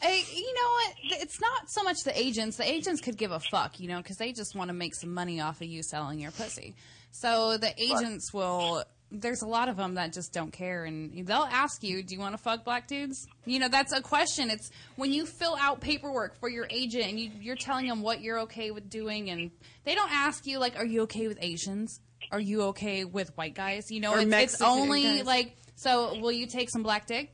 I, 0.00 0.24
you 0.32 0.54
know 0.54 0.70
what? 0.70 1.22
It's 1.22 1.40
not 1.40 1.70
so 1.70 1.82
much 1.82 1.98
the 2.04 2.18
agents. 2.18 2.56
The 2.56 2.70
agents 2.70 3.00
could 3.00 3.16
give 3.16 3.32
a 3.32 3.40
fuck, 3.40 3.80
you 3.80 3.88
know, 3.88 3.98
because 3.98 4.16
they 4.16 4.32
just 4.32 4.54
want 4.54 4.68
to 4.68 4.74
make 4.74 4.94
some 4.94 5.12
money 5.12 5.40
off 5.40 5.60
of 5.60 5.66
you 5.66 5.82
selling 5.82 6.20
your 6.20 6.30
pussy. 6.30 6.76
So 7.10 7.56
the 7.56 7.72
agents 7.82 8.32
will. 8.32 8.84
There's 9.10 9.40
a 9.40 9.46
lot 9.46 9.70
of 9.70 9.78
them 9.78 9.94
that 9.94 10.12
just 10.12 10.34
don't 10.34 10.52
care, 10.52 10.84
and 10.84 11.26
they'll 11.26 11.48
ask 11.50 11.82
you, 11.82 12.02
"Do 12.02 12.14
you 12.14 12.20
want 12.20 12.34
to 12.34 12.38
fuck 12.42 12.62
black 12.62 12.86
dudes?" 12.86 13.26
You 13.46 13.58
know, 13.58 13.68
that's 13.68 13.92
a 13.92 14.02
question. 14.02 14.50
It's 14.50 14.70
when 14.96 15.12
you 15.12 15.24
fill 15.24 15.56
out 15.58 15.80
paperwork 15.80 16.38
for 16.38 16.50
your 16.50 16.66
agent 16.68 17.06
and 17.06 17.18
you, 17.18 17.30
you're 17.40 17.56
telling 17.56 17.88
them 17.88 18.02
what 18.02 18.20
you're 18.20 18.40
okay 18.40 18.70
with 18.70 18.90
doing, 18.90 19.30
and 19.30 19.50
they 19.84 19.94
don't 19.94 20.12
ask 20.12 20.46
you 20.46 20.58
like, 20.58 20.76
"Are 20.78 20.84
you 20.84 21.02
okay 21.02 21.26
with 21.26 21.38
Asians? 21.40 22.00
Are 22.30 22.38
you 22.38 22.64
okay 22.64 23.04
with 23.06 23.34
white 23.36 23.54
guys?" 23.54 23.90
You 23.90 24.00
know, 24.00 24.14
it's, 24.14 24.30
it's 24.34 24.60
only 24.60 25.02
guys. 25.04 25.24
like, 25.24 25.56
"So 25.76 26.18
will 26.20 26.32
you 26.32 26.46
take 26.46 26.68
some 26.68 26.82
black 26.82 27.06
dick?" 27.06 27.32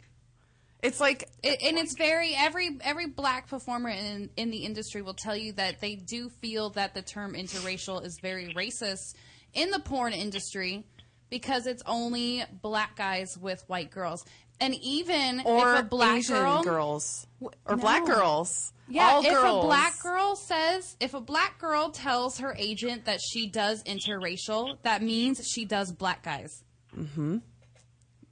It's 0.85 1.01
like 1.01 1.27
it, 1.43 1.63
and 1.63 1.79
it's 1.79 1.97
very 1.97 2.35
every 2.37 2.77
every 2.83 3.07
black 3.07 3.49
performer 3.49 3.89
in 3.89 4.29
in 4.37 4.51
the 4.51 4.59
industry 4.59 5.01
will 5.01 5.15
tell 5.15 5.35
you 5.35 5.53
that 5.55 5.81
they 5.81 5.95
do 5.95 6.29
feel 6.29 6.71
that 6.71 6.93
the 6.93 7.01
term 7.01 7.33
interracial 7.33 8.05
is 8.05 8.19
very 8.21 8.53
racist 8.53 9.15
in 9.55 9.71
the 9.71 9.79
porn 9.79 10.13
industry 10.13 10.85
because 11.31 11.67
it's 11.67 11.83
only 11.87 12.45
black 12.61 12.97
guys 12.97 13.39
with 13.41 13.65
white 13.67 13.91
girls. 13.91 14.27
And 14.61 14.75
even 14.83 15.41
or 15.47 15.75
if 15.75 15.81
a 15.81 15.83
black 15.85 16.19
Asian 16.19 16.37
girl, 16.37 16.63
girls 16.63 17.27
or 17.41 17.77
no. 17.77 17.77
black 17.77 18.05
girls. 18.05 18.73
yeah, 18.87 19.09
All 19.09 19.25
if 19.25 19.33
girls. 19.33 19.65
a 19.65 19.67
black 19.67 19.99
girl 20.03 20.37
says, 20.37 20.97
if 21.01 21.15
a 21.15 21.21
black 21.21 21.59
girl 21.59 21.91
tells 21.91 22.39
her 22.39 22.55
agent 22.59 23.07
that 23.07 23.21
she 23.21 23.49
does 23.49 23.83
interracial, 23.85 24.77
that 24.83 25.03
means 25.03 25.41
she 25.49 25.65
does 25.65 25.91
black 25.93 26.23
guys. 26.23 26.63
Mm-hmm. 26.97 27.39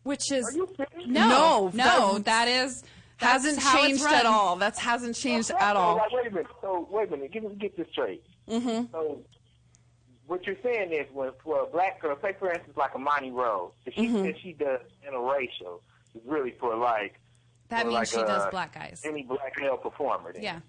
Which 0.05 0.33
is 0.33 0.45
Are 0.47 0.53
you 0.53 0.69
no, 1.07 1.69
No, 1.69 1.71
no, 1.75 2.15
that- 2.19 2.25
that 2.25 2.49
is 2.49 2.83
that's 3.21 3.45
hasn't 3.45 3.61
changed 3.61 4.05
at 4.05 4.27
all. 4.27 4.57
That 4.57 4.77
hasn't 4.79 5.15
changed 5.15 5.51
at 5.53 5.77
all. 5.77 5.97
Like, 5.97 6.11
wait 6.13 6.27
a 6.27 6.31
minute. 6.31 6.47
So 6.61 6.89
wait 6.91 7.09
a 7.09 7.11
minute. 7.13 7.31
Get 7.33 7.45
me 7.45 7.55
get 7.55 7.77
this 7.77 7.87
straight. 7.93 8.25
Mm-hmm. 8.49 8.87
So 8.91 9.21
what 10.27 10.45
you're 10.45 10.57
saying 10.63 10.93
is, 10.93 11.07
when 11.13 11.31
for 11.45 11.63
a 11.63 11.67
black 11.67 12.01
girl, 12.01 12.17
say 12.21 12.35
for 12.39 12.53
instance, 12.53 12.77
like 12.77 12.95
Amani 12.97 13.31
Rose, 13.31 13.73
if 13.87 13.95
she 13.95 14.07
Mm-hmm. 14.09 14.25
says 14.25 14.35
she 14.43 14.53
does 14.55 14.81
interracial, 15.09 15.81
it's 16.15 16.27
really 16.27 16.55
for 16.59 16.77
like 16.77 17.15
That 17.69 17.83
for 17.83 17.89
means 17.89 17.99
like, 17.99 18.09
she 18.09 18.17
does 18.27 18.43
uh, 18.43 18.51
black 18.51 18.75
guys. 18.75 19.03
any 19.05 19.23
black 19.23 19.53
male 19.61 19.77
performer. 19.77 20.33
Then. 20.33 20.43
Yeah, 20.43 20.61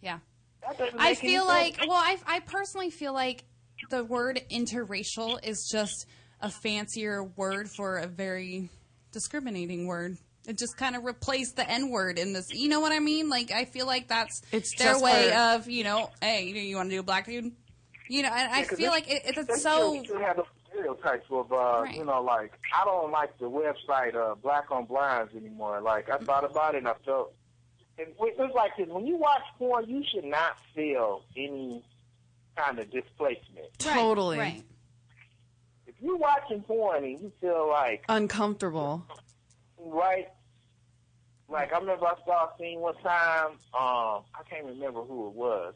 yeah. 0.00 0.18
I 0.66 0.70
make 0.80 0.94
any 1.00 1.14
feel 1.14 1.46
sense. 1.46 1.78
like, 1.78 1.88
well, 1.88 1.96
I, 1.98 2.16
I 2.26 2.40
personally 2.40 2.90
feel 2.90 3.12
like 3.12 3.44
the 3.90 4.02
word 4.04 4.40
interracial 4.50 5.38
is 5.46 5.68
just 5.70 6.06
a 6.40 6.50
fancier 6.50 7.22
word 7.36 7.68
for 7.70 7.96
a 7.98 8.06
very 8.06 8.70
discriminating 9.12 9.86
word. 9.86 10.16
It 10.46 10.56
just 10.56 10.76
kind 10.78 10.96
of 10.96 11.04
replaced 11.04 11.56
the 11.56 11.68
N 11.68 11.90
word 11.90 12.18
in 12.18 12.32
this. 12.32 12.52
You 12.52 12.68
know 12.68 12.80
what 12.80 12.92
I 12.92 13.00
mean? 13.00 13.28
Like, 13.28 13.50
I 13.50 13.64
feel 13.66 13.86
like 13.86 14.08
that's 14.08 14.40
It's 14.52 14.74
their 14.76 14.98
way 14.98 15.28
for- 15.30 15.36
of, 15.36 15.68
you 15.68 15.84
know, 15.84 16.10
hey, 16.22 16.44
you, 16.44 16.54
you 16.54 16.76
want 16.76 16.88
to 16.88 16.96
do 16.96 17.00
a 17.00 17.02
black 17.02 17.26
dude? 17.26 17.52
You 18.08 18.22
know, 18.22 18.30
and 18.32 18.50
I 18.52 18.64
feel 18.64 18.90
like 18.90 19.10
it, 19.10 19.22
they 19.24 19.40
it's 19.42 19.60
still- 19.60 19.94
so. 19.96 20.02
still 20.04 20.18
have 20.20 20.36
those 20.36 20.46
stereotypes 20.70 21.26
of, 21.30 21.52
uh, 21.52 21.82
Right. 21.82 21.94
you 21.96 22.04
know, 22.04 22.22
like 22.22 22.52
I 22.74 22.84
don't 22.86 23.10
like 23.10 23.36
the 23.38 23.50
website 23.50 24.14
uh, 24.14 24.36
Blacks 24.36 24.68
on 24.70 24.86
Blondes 24.86 25.34
anymore. 25.36 25.82
Like 25.82 26.08
I 26.08 26.16
thought 26.16 26.44
about 26.50 26.74
it, 26.74 26.78
and 26.78 26.88
I 26.88 26.94
felt 27.04 27.34
it, 27.98 28.16
it 28.18 28.38
was 28.38 28.52
like 28.54 28.70
this. 28.78 28.88
When 28.88 29.06
you 29.06 29.16
watch 29.16 29.42
porn, 29.58 29.84
you 29.88 30.02
should 30.10 30.24
not 30.24 30.56
feel 30.74 31.24
any 31.36 31.84
kind 32.56 32.78
of 32.78 32.90
displacement. 32.90 33.66
Right, 33.84 33.94
Totally. 33.94 34.38
Right. 34.38 34.62
If 35.98 36.04
you're 36.04 36.16
watching 36.16 36.62
porn 36.62 37.04
and 37.04 37.20
you 37.20 37.32
feel 37.40 37.68
like 37.68 38.04
Uncomfortable. 38.08 39.04
right, 39.78 40.28
like 41.48 41.72
I 41.72 41.78
remember 41.78 42.06
I 42.06 42.14
saw 42.24 42.44
a 42.46 42.50
scene 42.58 42.80
one 42.80 42.94
time. 42.96 43.52
Um, 43.74 44.22
I 44.34 44.42
can't 44.48 44.64
remember 44.66 45.02
who 45.02 45.28
it 45.28 45.34
was. 45.34 45.74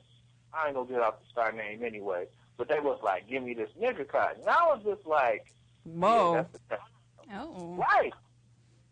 I 0.54 0.66
ain't 0.66 0.76
gonna 0.76 0.88
get 0.88 1.00
out 1.00 1.20
the 1.20 1.26
star 1.30 1.52
name 1.52 1.82
anyway. 1.84 2.26
But 2.58 2.68
they 2.68 2.78
was 2.78 3.00
like, 3.02 3.28
"Give 3.28 3.42
me 3.42 3.54
this 3.54 3.70
nigga 3.80 4.06
cut," 4.06 4.36
and 4.38 4.48
I 4.48 4.66
was 4.66 4.82
just 4.84 5.06
like, 5.06 5.52
Whoa. 5.84 6.46
yeah, 6.70 6.76
Oh. 7.40 7.74
Right. 7.76 8.12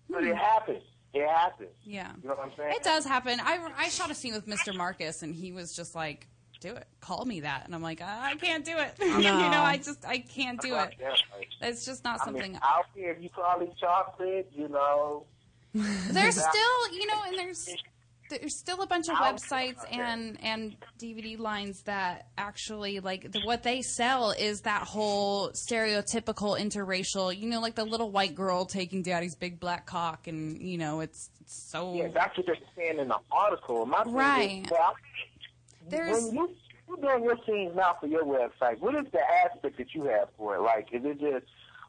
But 0.08 0.24
it 0.24 0.34
happens. 0.36 0.82
It 1.12 1.28
happens. 1.28 1.70
Yeah. 1.84 2.12
You 2.22 2.28
know 2.30 2.34
what 2.36 2.46
I'm 2.46 2.52
saying? 2.56 2.72
It 2.74 2.82
does 2.82 3.04
happen. 3.04 3.38
I, 3.40 3.58
I 3.76 3.88
shot 3.90 4.10
a 4.10 4.14
scene 4.14 4.32
with 4.32 4.46
Mr. 4.46 4.74
Marcus, 4.74 5.22
and 5.22 5.34
he 5.34 5.52
was 5.52 5.76
just 5.76 5.94
like, 5.94 6.26
"Do 6.60 6.74
it, 6.74 6.86
call 7.00 7.24
me 7.24 7.40
that," 7.40 7.64
and 7.66 7.74
I'm 7.74 7.82
like, 7.82 8.00
"I 8.02 8.34
can't 8.36 8.64
do 8.64 8.76
it. 8.76 8.94
you 9.00 9.22
know, 9.22 9.62
I 9.62 9.78
just 9.82 10.04
I 10.06 10.18
can't 10.18 10.60
do 10.60 10.74
it. 10.74 10.94
Like, 11.00 11.48
It's 11.60 11.84
just 11.84 12.04
not 12.04 12.20
I 12.20 12.24
something." 12.24 12.52
mean, 12.52 12.60
out 12.62 12.86
here, 12.94 13.12
if 13.12 13.22
you 13.22 13.30
call 13.30 13.60
it 13.60 13.72
chocolate, 13.78 14.50
you 14.54 14.68
know. 14.68 15.24
there's 15.72 16.34
still, 16.34 16.92
you 16.92 17.06
know, 17.06 17.22
and 17.26 17.38
there's 17.38 17.68
there's 18.30 18.58
still 18.58 18.80
a 18.80 18.86
bunch 18.86 19.08
of 19.08 19.16
websites 19.16 19.84
and 19.90 20.38
and 20.42 20.76
DVD 20.98 21.38
lines 21.38 21.82
that 21.82 22.28
actually 22.38 23.00
like 23.00 23.32
the, 23.32 23.40
what 23.40 23.62
they 23.62 23.82
sell 23.82 24.30
is 24.30 24.62
that 24.62 24.82
whole 24.82 25.50
stereotypical 25.50 26.58
interracial. 26.58 27.36
You 27.36 27.48
know, 27.48 27.60
like 27.60 27.74
the 27.74 27.84
little 27.84 28.10
white 28.10 28.34
girl 28.34 28.64
taking 28.64 29.02
daddy's 29.02 29.34
big 29.34 29.60
black 29.60 29.86
cock, 29.86 30.26
and 30.26 30.60
you 30.60 30.78
know, 30.78 31.00
it's, 31.00 31.30
it's 31.40 31.70
so 31.70 31.94
Yeah, 31.94 32.08
that's 32.08 32.36
what 32.36 32.46
they're 32.46 32.56
saying 32.76 32.98
in 32.98 33.08
the 33.08 33.18
article. 33.30 33.84
My 33.86 34.04
Right. 34.06 34.64
Is, 34.64 34.70
well, 34.70 34.94
There's- 35.90 36.24
when 36.26 36.34
you 36.34 36.56
you're 36.88 36.96
doing 36.96 37.24
your 37.24 37.36
scenes 37.46 37.76
now 37.76 37.96
for 38.00 38.06
your 38.08 38.24
website, 38.24 38.78
what 38.80 38.94
is 38.96 39.10
the 39.12 39.20
aspect 39.44 39.76
that 39.78 39.94
you 39.94 40.04
have 40.04 40.28
for 40.36 40.56
it? 40.56 40.60
Like, 40.60 40.88
is 40.92 41.04
it 41.04 41.20
just, 41.20 41.46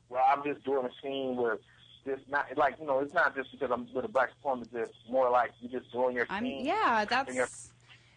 well, 0.10 0.24
I'm 0.28 0.44
just 0.44 0.64
doing 0.64 0.86
a 0.86 0.90
scene 1.02 1.36
where 1.36 1.58
just 2.06 2.28
not 2.30 2.46
like 2.58 2.76
you 2.80 2.86
know, 2.86 3.00
it's 3.00 3.14
not 3.14 3.36
just 3.36 3.52
because 3.52 3.70
I'm 3.72 3.88
with 3.94 4.06
a 4.06 4.08
black 4.08 4.30
performer. 4.36 4.64
It's 4.64 4.72
just 4.72 5.10
more 5.10 5.30
like 5.30 5.52
you're 5.60 5.80
just 5.82 5.92
doing 5.92 6.16
your 6.16 6.26
I'm 6.30 6.44
scene. 6.44 6.66
yeah, 6.66 7.06
that's 7.06 7.70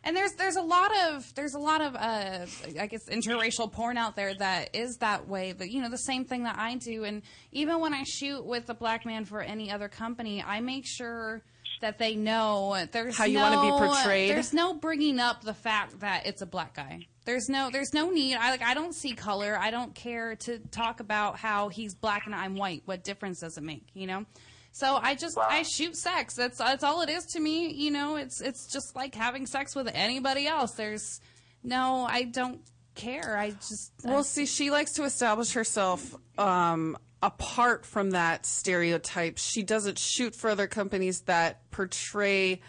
and 0.06 0.14
there's 0.16 0.32
there's 0.34 0.56
a 0.56 0.62
lot 0.62 0.90
of 1.08 1.34
there's 1.34 1.54
a 1.54 1.58
lot 1.58 1.80
of 1.80 1.94
uh 1.94 2.46
I 2.80 2.86
guess 2.86 3.08
interracial 3.08 3.70
porn 3.72 3.96
out 3.96 4.16
there 4.16 4.34
that 4.34 4.74
is 4.74 4.96
that 5.00 5.28
way. 5.28 5.52
But 5.52 5.70
you 5.70 5.80
know 5.82 5.88
the 5.90 5.98
same 5.98 6.24
thing 6.24 6.44
that 6.44 6.58
I 6.58 6.76
do, 6.76 7.04
and 7.04 7.22
even 7.52 7.80
when 7.80 7.94
I 7.94 8.04
shoot 8.04 8.44
with 8.44 8.68
a 8.70 8.74
black 8.74 9.04
man 9.06 9.24
for 9.24 9.40
any 9.40 9.70
other 9.70 9.88
company, 9.88 10.42
I 10.42 10.60
make 10.60 10.84
sure 10.86 11.42
that 11.84 11.98
they 11.98 12.16
know 12.16 12.86
there's 12.92 13.18
How 13.18 13.26
you 13.26 13.38
no, 13.38 13.50
wanna 13.50 13.62
be 13.62 13.86
portrayed. 13.86 14.30
There's 14.30 14.54
no 14.54 14.72
bringing 14.72 15.20
up 15.20 15.44
the 15.44 15.52
fact 15.52 16.00
that 16.00 16.24
it's 16.24 16.40
a 16.40 16.46
black 16.46 16.74
guy. 16.74 17.06
There's 17.26 17.50
no 17.50 17.68
there's 17.70 17.92
no 17.92 18.08
need. 18.08 18.36
I 18.36 18.50
like 18.50 18.62
I 18.62 18.72
don't 18.72 18.94
see 18.94 19.12
color. 19.12 19.58
I 19.60 19.70
don't 19.70 19.94
care 19.94 20.34
to 20.36 20.58
talk 20.70 21.00
about 21.00 21.36
how 21.36 21.68
he's 21.68 21.94
black 21.94 22.24
and 22.24 22.34
I'm 22.34 22.56
white. 22.56 22.82
What 22.86 23.04
difference 23.04 23.40
does 23.40 23.58
it 23.58 23.64
make? 23.64 23.86
You 23.92 24.06
know. 24.06 24.24
So 24.72 24.98
I 25.00 25.14
just 25.14 25.36
I 25.38 25.62
shoot 25.62 25.94
sex. 25.94 26.34
That's 26.34 26.56
that's 26.56 26.82
all 26.82 27.02
it 27.02 27.10
is 27.10 27.26
to 27.26 27.40
me. 27.40 27.70
You 27.70 27.90
know, 27.90 28.16
it's 28.16 28.40
it's 28.40 28.66
just 28.66 28.96
like 28.96 29.14
having 29.14 29.46
sex 29.46 29.76
with 29.76 29.90
anybody 29.92 30.46
else. 30.46 30.72
There's 30.72 31.20
no, 31.62 32.06
I 32.08 32.22
don't 32.24 32.60
care. 32.94 33.36
I 33.36 33.50
just 33.50 33.92
Well, 34.02 34.24
see, 34.24 34.46
she 34.46 34.70
likes 34.70 34.92
to 34.92 35.04
establish 35.04 35.52
herself 35.52 36.14
um, 36.38 36.96
apart 37.24 37.86
from 37.86 38.10
that 38.10 38.44
stereotype. 38.44 39.38
She 39.38 39.62
doesn't 39.62 39.98
shoot 39.98 40.34
for 40.36 40.50
other 40.50 40.66
companies 40.66 41.22
that 41.22 41.68
portray 41.70 42.60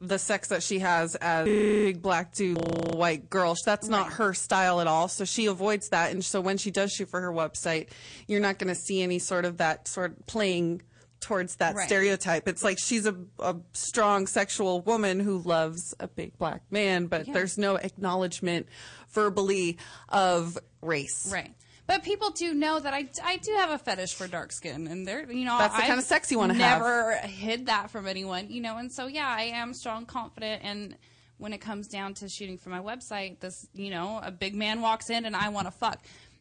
the 0.00 0.18
sex 0.18 0.48
that 0.48 0.62
she 0.62 0.78
has 0.78 1.14
as 1.16 1.44
big 1.44 2.00
black 2.00 2.32
dude, 2.32 2.94
white 2.94 3.28
girl. 3.28 3.54
That's 3.66 3.88
not 3.88 4.12
her 4.14 4.32
style 4.32 4.80
at 4.80 4.86
all. 4.86 5.08
So 5.08 5.24
she 5.24 5.46
avoids 5.46 5.88
that. 5.90 6.12
And 6.12 6.24
so 6.24 6.40
when 6.40 6.56
she 6.56 6.70
does 6.70 6.92
shoot 6.92 7.10
for 7.10 7.20
her 7.20 7.32
website, 7.32 7.88
you're 8.26 8.40
not 8.40 8.58
going 8.58 8.72
to 8.74 8.80
see 8.80 9.02
any 9.02 9.18
sort 9.18 9.44
of 9.44 9.58
that 9.58 9.88
sort 9.88 10.12
of 10.12 10.26
playing 10.26 10.82
towards 11.20 11.56
that 11.56 11.74
Right. 11.74 11.86
stereotype. 11.86 12.48
It's 12.48 12.62
like 12.64 12.78
she's 12.78 13.04
a, 13.04 13.14
a 13.40 13.56
strong 13.74 14.26
sexual 14.26 14.80
woman 14.80 15.20
who 15.20 15.36
loves 15.38 15.94
a 16.00 16.08
big 16.08 16.38
black 16.38 16.62
man, 16.70 17.06
but 17.06 17.26
there's 17.30 17.58
no 17.58 17.74
acknowledgement 17.76 18.68
verbally 19.12 19.76
of 20.08 20.56
race. 20.80 21.28
right. 21.30 21.52
But 21.90 22.04
people 22.04 22.30
do 22.30 22.54
know 22.54 22.78
that 22.78 22.94
I, 22.94 23.08
I 23.24 23.38
do 23.38 23.52
have 23.54 23.70
a 23.70 23.78
fetish 23.78 24.14
for 24.14 24.28
dark 24.28 24.52
skin, 24.52 24.86
and 24.86 25.04
they're 25.04 25.28
you 25.28 25.44
know 25.44 25.58
That's 25.58 25.74
the 25.74 25.82
I've 25.82 25.88
kind 25.88 25.98
of 25.98 26.04
sex 26.04 26.30
you 26.30 26.38
wanna 26.38 26.54
have. 26.54 26.78
Never 26.78 27.16
hid 27.16 27.66
that 27.66 27.90
from 27.90 28.06
anyone, 28.06 28.48
you 28.48 28.60
know, 28.60 28.76
and 28.76 28.92
so 28.92 29.08
yeah, 29.08 29.26
I 29.28 29.42
am 29.42 29.74
strong, 29.74 30.06
confident, 30.06 30.62
and 30.62 30.96
when 31.38 31.52
it 31.52 31.58
comes 31.58 31.88
down 31.88 32.14
to 32.14 32.28
shooting 32.28 32.58
for 32.58 32.68
my 32.68 32.78
website, 32.78 33.40
this 33.40 33.66
you 33.74 33.90
know 33.90 34.20
a 34.22 34.30
big 34.30 34.54
man 34.54 34.82
walks 34.82 35.10
in 35.10 35.24
and 35.24 35.34
I 35.34 35.48
want 35.48 35.66
to 35.66 35.72
fuck, 35.72 35.98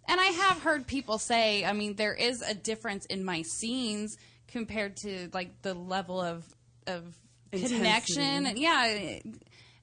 and 0.07 0.21
I 0.21 0.25
have 0.25 0.61
heard 0.61 0.85
people 0.85 1.17
say, 1.17 1.65
I 1.65 1.73
mean, 1.73 1.95
there 1.95 2.13
is 2.13 2.43
a 2.43 2.53
difference 2.53 3.07
in 3.07 3.25
my 3.25 3.41
scenes 3.41 4.17
compared 4.49 4.97
to 4.97 5.29
like 5.33 5.63
the 5.63 5.73
level 5.73 6.21
of 6.21 6.45
of 6.85 7.15
Intensity. 7.51 7.75
connection. 7.75 8.57
Yeah, 8.57 9.19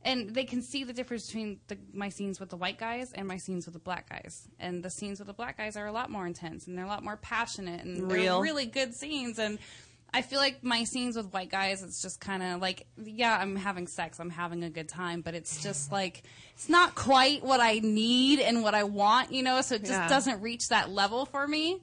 and 0.06 0.30
they 0.32 0.44
can 0.44 0.62
see 0.62 0.84
the 0.84 0.92
difference 0.92 1.26
between 1.26 1.58
the, 1.66 1.76
my 1.92 2.08
scenes 2.08 2.38
with 2.38 2.48
the 2.48 2.56
white 2.56 2.78
guys 2.78 3.12
and 3.12 3.26
my 3.26 3.36
scenes 3.38 3.66
with 3.66 3.72
the 3.72 3.80
black 3.80 4.08
guys. 4.08 4.48
And 4.60 4.82
the 4.82 4.88
scenes 4.88 5.18
with 5.18 5.26
the 5.26 5.34
black 5.34 5.58
guys 5.58 5.76
are 5.76 5.86
a 5.86 5.92
lot 5.92 6.10
more 6.10 6.26
intense 6.26 6.66
and 6.68 6.78
they're 6.78 6.84
a 6.84 6.88
lot 6.88 7.02
more 7.02 7.16
passionate 7.16 7.84
and 7.84 8.10
Real. 8.10 8.36
they're 8.36 8.42
really 8.42 8.66
good 8.66 8.94
scenes. 8.94 9.40
And 9.40 9.58
I 10.14 10.22
feel 10.22 10.38
like 10.38 10.62
my 10.62 10.84
scenes 10.84 11.16
with 11.16 11.32
white 11.32 11.50
guys, 11.50 11.82
it's 11.82 12.00
just 12.00 12.20
kind 12.20 12.40
of 12.42 12.60
like, 12.62 12.86
yeah, 13.02 13.36
I'm 13.36 13.56
having 13.56 13.88
sex, 13.88 14.20
I'm 14.20 14.30
having 14.30 14.62
a 14.62 14.70
good 14.70 14.88
time, 14.88 15.22
but 15.22 15.34
it's 15.34 15.60
just 15.60 15.90
like, 15.90 16.22
it's 16.54 16.68
not 16.68 16.94
quite 16.94 17.44
what 17.44 17.58
I 17.58 17.80
need 17.80 18.38
and 18.38 18.62
what 18.62 18.74
I 18.74 18.84
want, 18.84 19.32
you 19.32 19.42
know, 19.42 19.60
so 19.60 19.74
it 19.74 19.80
just 19.80 19.90
Yeah. 19.90 20.08
doesn't 20.08 20.40
reach 20.40 20.68
that 20.68 20.88
level 20.88 21.26
for 21.26 21.46
me. 21.48 21.82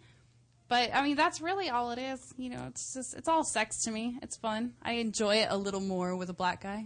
But 0.70 0.96
I 0.96 1.04
mean, 1.04 1.18
that's 1.18 1.42
really 1.42 1.70
all 1.70 1.92
it 1.92 2.00
is. 2.00 2.34
You 2.38 2.52
know, 2.52 2.66
it's 2.70 2.94
just, 2.94 3.16
it's 3.16 3.28
all 3.28 3.44
sex 3.44 3.84
to 3.84 3.92
me. 3.92 4.18
It's 4.22 4.38
fun. 4.38 4.74
I 4.82 4.94
enjoy 4.94 5.36
it 5.36 5.48
a 5.52 5.58
little 5.58 5.82
more 5.82 6.16
with 6.16 6.30
a 6.30 6.34
black 6.34 6.62
guy. 6.64 6.86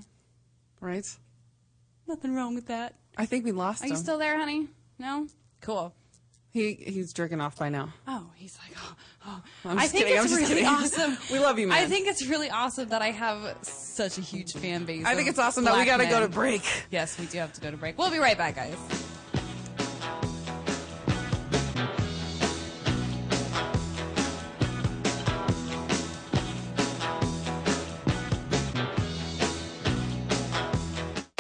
Right? 0.82 1.08
Nothing 2.07 2.35
wrong 2.35 2.55
with 2.55 2.67
that. 2.67 2.95
I 3.17 3.25
think 3.25 3.45
we 3.45 3.51
lost 3.51 3.83
Are 3.83 3.85
him. 3.87 3.91
you 3.91 3.97
still 3.97 4.17
there, 4.17 4.37
honey? 4.37 4.67
No? 4.99 5.27
Cool. 5.61 5.93
He 6.51 6.73
he's 6.73 7.13
jerking 7.13 7.41
off 7.41 7.57
by 7.57 7.69
now. 7.69 7.93
Oh, 8.07 8.27
he's 8.35 8.57
like, 8.57 8.75
oh, 8.81 8.95
oh. 9.27 9.43
I'm 9.65 9.77
I 9.77 9.81
just 9.81 9.91
think 9.93 10.05
kidding, 10.05 10.17
I'm 10.19 10.25
it's 10.25 10.33
just 10.33 10.49
really 10.49 10.61
kidding. 10.61 10.73
awesome. 10.73 11.17
We 11.31 11.39
love 11.39 11.59
you, 11.59 11.67
man. 11.67 11.77
I 11.77 11.85
think 11.87 12.07
it's 12.07 12.25
really 12.25 12.49
awesome 12.49 12.89
that 12.89 13.01
I 13.01 13.11
have 13.11 13.57
such 13.63 14.17
a 14.17 14.21
huge 14.21 14.53
fan 14.53 14.85
base. 14.85 15.05
I 15.05 15.13
think 15.15 15.27
of 15.27 15.33
it's 15.33 15.39
awesome 15.39 15.65
that 15.65 15.73
we 15.73 15.83
black 15.83 15.87
got 15.87 15.97
to 15.97 16.05
go 16.05 16.15
to 16.21 16.27
men. 16.27 16.31
break. 16.31 16.61
Yes, 16.89 17.19
we 17.19 17.25
do 17.25 17.37
have 17.39 17.53
to 17.53 17.61
go 17.61 17.69
to 17.69 17.77
break. 17.77 17.97
We'll 17.97 18.09
be 18.11 18.17
right 18.17 18.37
back, 18.37 18.55
guys. 18.55 18.75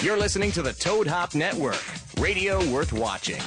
You're 0.07 0.17
listening 0.17 0.53
to 0.53 0.61
the 0.61 0.71
Toad 0.71 1.05
Hop 1.05 1.35
Network, 1.35 1.83
radio 2.17 2.65
worth 2.71 2.93
watching. 2.93 3.41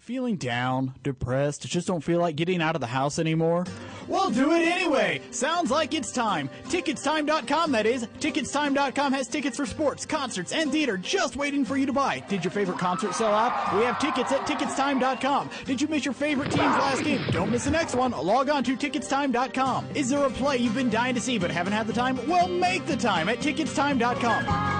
Feeling 0.00 0.34
down, 0.34 0.94
depressed, 1.04 1.64
just 1.64 1.86
don't 1.86 2.02
feel 2.02 2.18
like 2.18 2.34
getting 2.34 2.60
out 2.60 2.74
of 2.74 2.80
the 2.80 2.88
house 2.88 3.20
anymore? 3.20 3.64
Well, 4.08 4.30
do 4.30 4.50
it 4.50 4.66
anyway! 4.66 5.20
Sounds 5.30 5.70
like 5.70 5.94
it's 5.94 6.10
time. 6.10 6.50
Ticketstime.com, 6.64 7.70
that 7.70 7.86
is. 7.86 8.04
Ticketstime.com 8.18 9.12
has 9.12 9.28
tickets 9.28 9.56
for 9.56 9.64
sports, 9.64 10.04
concerts, 10.04 10.50
and 10.50 10.72
theater 10.72 10.96
just 10.96 11.36
waiting 11.36 11.64
for 11.64 11.76
you 11.76 11.86
to 11.86 11.92
buy. 11.92 12.18
Did 12.28 12.42
your 12.42 12.50
favorite 12.50 12.78
concert 12.78 13.14
sell 13.14 13.32
out? 13.32 13.72
We 13.76 13.84
have 13.84 14.00
tickets 14.00 14.32
at 14.32 14.48
Ticketstime.com. 14.48 15.50
Did 15.66 15.80
you 15.80 15.86
miss 15.86 16.04
your 16.04 16.14
favorite 16.14 16.50
team's 16.50 16.58
last 16.58 17.04
game? 17.04 17.22
Don't 17.30 17.52
miss 17.52 17.62
the 17.62 17.70
next 17.70 17.94
one. 17.94 18.10
Log 18.10 18.50
on 18.50 18.64
to 18.64 18.76
Ticketstime.com. 18.76 19.86
Is 19.94 20.08
there 20.08 20.24
a 20.24 20.30
play 20.30 20.56
you've 20.56 20.74
been 20.74 20.90
dying 20.90 21.14
to 21.14 21.20
see 21.20 21.38
but 21.38 21.52
haven't 21.52 21.74
had 21.74 21.86
the 21.86 21.92
time? 21.92 22.18
Well, 22.26 22.48
make 22.48 22.86
the 22.86 22.96
time 22.96 23.28
at 23.28 23.38
Ticketstime.com. 23.38 24.79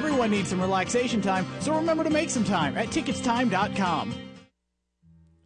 Everyone 0.00 0.30
needs 0.30 0.48
some 0.48 0.62
relaxation 0.62 1.20
time, 1.20 1.46
so 1.60 1.76
remember 1.76 2.04
to 2.04 2.08
make 2.08 2.30
some 2.30 2.42
time 2.42 2.78
at 2.78 2.86
Ticketstime.com. 2.86 4.14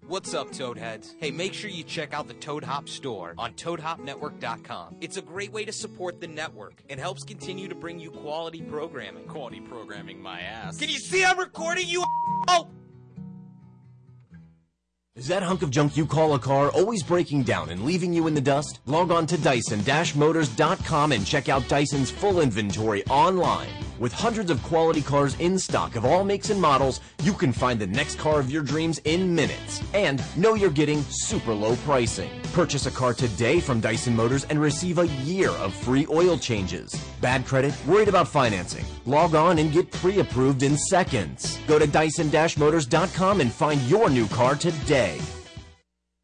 What's 0.07 0.33
up, 0.33 0.53
Toadheads? 0.53 1.15
Hey, 1.19 1.33
make 1.33 1.53
sure 1.53 1.69
you 1.71 1.83
check 1.83 2.15
out 2.15 2.29
the 2.29 2.35
Toad 2.35 2.63
Hop 2.63 2.89
store 2.89 3.35
on 3.37 3.55
ToadHopNetwork.com. 3.55 4.99
It's 5.01 5.17
a 5.17 5.23
great 5.23 5.51
way 5.51 5.65
to 5.65 5.73
support 5.73 6.21
the 6.21 6.29
network 6.29 6.85
and 6.89 7.01
helps 7.01 7.25
continue 7.25 7.67
to 7.67 7.75
bring 7.75 7.99
you 7.99 8.13
quality 8.13 8.63
programming. 8.63 9.27
Quality 9.27 9.59
programming, 9.59 10.23
my 10.23 10.41
ass. 10.43 10.79
Can 10.79 10.89
you 10.89 10.99
see 11.01 11.25
I'm 11.25 11.37
recording 11.37 11.89
you? 11.89 12.05
Oh! 12.47 12.69
Is 15.17 15.29
that 15.29 15.45
hunk 15.45 15.63
of 15.63 15.71
junk 15.71 15.97
you 15.97 16.07
call 16.07 16.35
a 16.35 16.41
car 16.41 16.71
always 16.71 17.05
breaking 17.05 17.45
down 17.45 17.71
and 17.71 17.85
leaving 17.85 18.13
you 18.13 18.27
in 18.27 18.35
the 18.35 18.41
dust? 18.41 18.81
Log 18.87 19.13
on 19.13 19.29
to 19.29 19.39
Dyson-Motors.com 19.39 21.13
and 21.13 21.25
check 21.25 21.49
out 21.49 21.69
Dyson's 21.69 22.11
full 22.11 22.41
inventory 22.41 23.07
online. 23.07 23.69
With 24.01 24.13
hundreds 24.13 24.51
of 24.51 24.61
quality 24.65 25.03
cars 25.03 25.39
in 25.39 25.57
stock 25.57 25.95
of 25.95 26.05
all 26.05 26.25
makes 26.25 26.51
and 26.51 26.61
models, 26.61 27.01
you 27.23 27.33
can 27.33 27.53
find 27.53 27.79
the 27.79 27.87
next 27.87 28.19
car 28.19 28.41
of 28.41 28.51
your 28.51 28.65
dreams 28.65 28.99
in 29.05 29.33
minutes. 29.33 29.81
And 29.95 30.21
know 30.37 30.55
you're 30.55 30.69
getting 30.69 31.01
super 31.05 31.55
low 31.55 31.77
pricing. 31.77 32.31
Purchase 32.53 32.87
a 32.87 32.91
car 32.91 33.15
today 33.15 33.61
from 33.61 33.81
Dyson 33.81 34.17
Motors 34.17 34.45
and 34.47 34.61
receive 34.61 34.99
a 34.99 35.07
year 35.23 35.51
of 35.51 35.73
free 35.73 36.09
oil 36.11 36.37
changes. 36.37 36.93
Bad 37.21 37.47
credit? 37.47 37.73
Worried 37.87 38.09
about 38.09 38.27
financing? 38.27 38.85
Log 39.07 39.37
on 39.37 39.59
and 39.59 39.71
get 39.71 39.93
pre-approved 39.93 40.65
in 40.65 40.77
seconds. 40.77 41.57
Go 41.69 41.79
to 41.79 41.87
Dyson-Motors.com 41.87 43.41
and 43.41 43.53
find 43.53 43.81
your 43.83 44.11
new 44.11 44.27
car 44.27 44.57
today 44.57 45.04
today. 45.05 45.44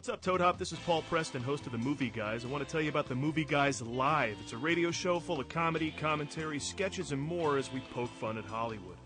What's 0.00 0.08
up, 0.08 0.22
Toad 0.22 0.40
Hop? 0.40 0.56
This 0.56 0.72
is 0.72 0.78
Paul 0.78 1.02
Preston, 1.02 1.42
host 1.42 1.66
of 1.66 1.72
The 1.72 1.78
Movie 1.78 2.08
Guys. 2.08 2.46
I 2.46 2.48
want 2.48 2.66
to 2.66 2.72
tell 2.72 2.80
you 2.80 2.88
about 2.88 3.06
The 3.06 3.14
Movie 3.14 3.44
Guys 3.44 3.82
Live. 3.82 4.38
It's 4.40 4.54
a 4.54 4.56
radio 4.56 4.90
show 4.90 5.20
full 5.20 5.40
of 5.40 5.50
comedy, 5.50 5.90
commentary, 5.90 6.58
sketches, 6.58 7.12
and 7.12 7.20
more 7.20 7.58
as 7.58 7.70
we 7.70 7.80
poke 7.92 8.08
fun 8.18 8.38
at 8.38 8.46
Hollywood. 8.46 8.96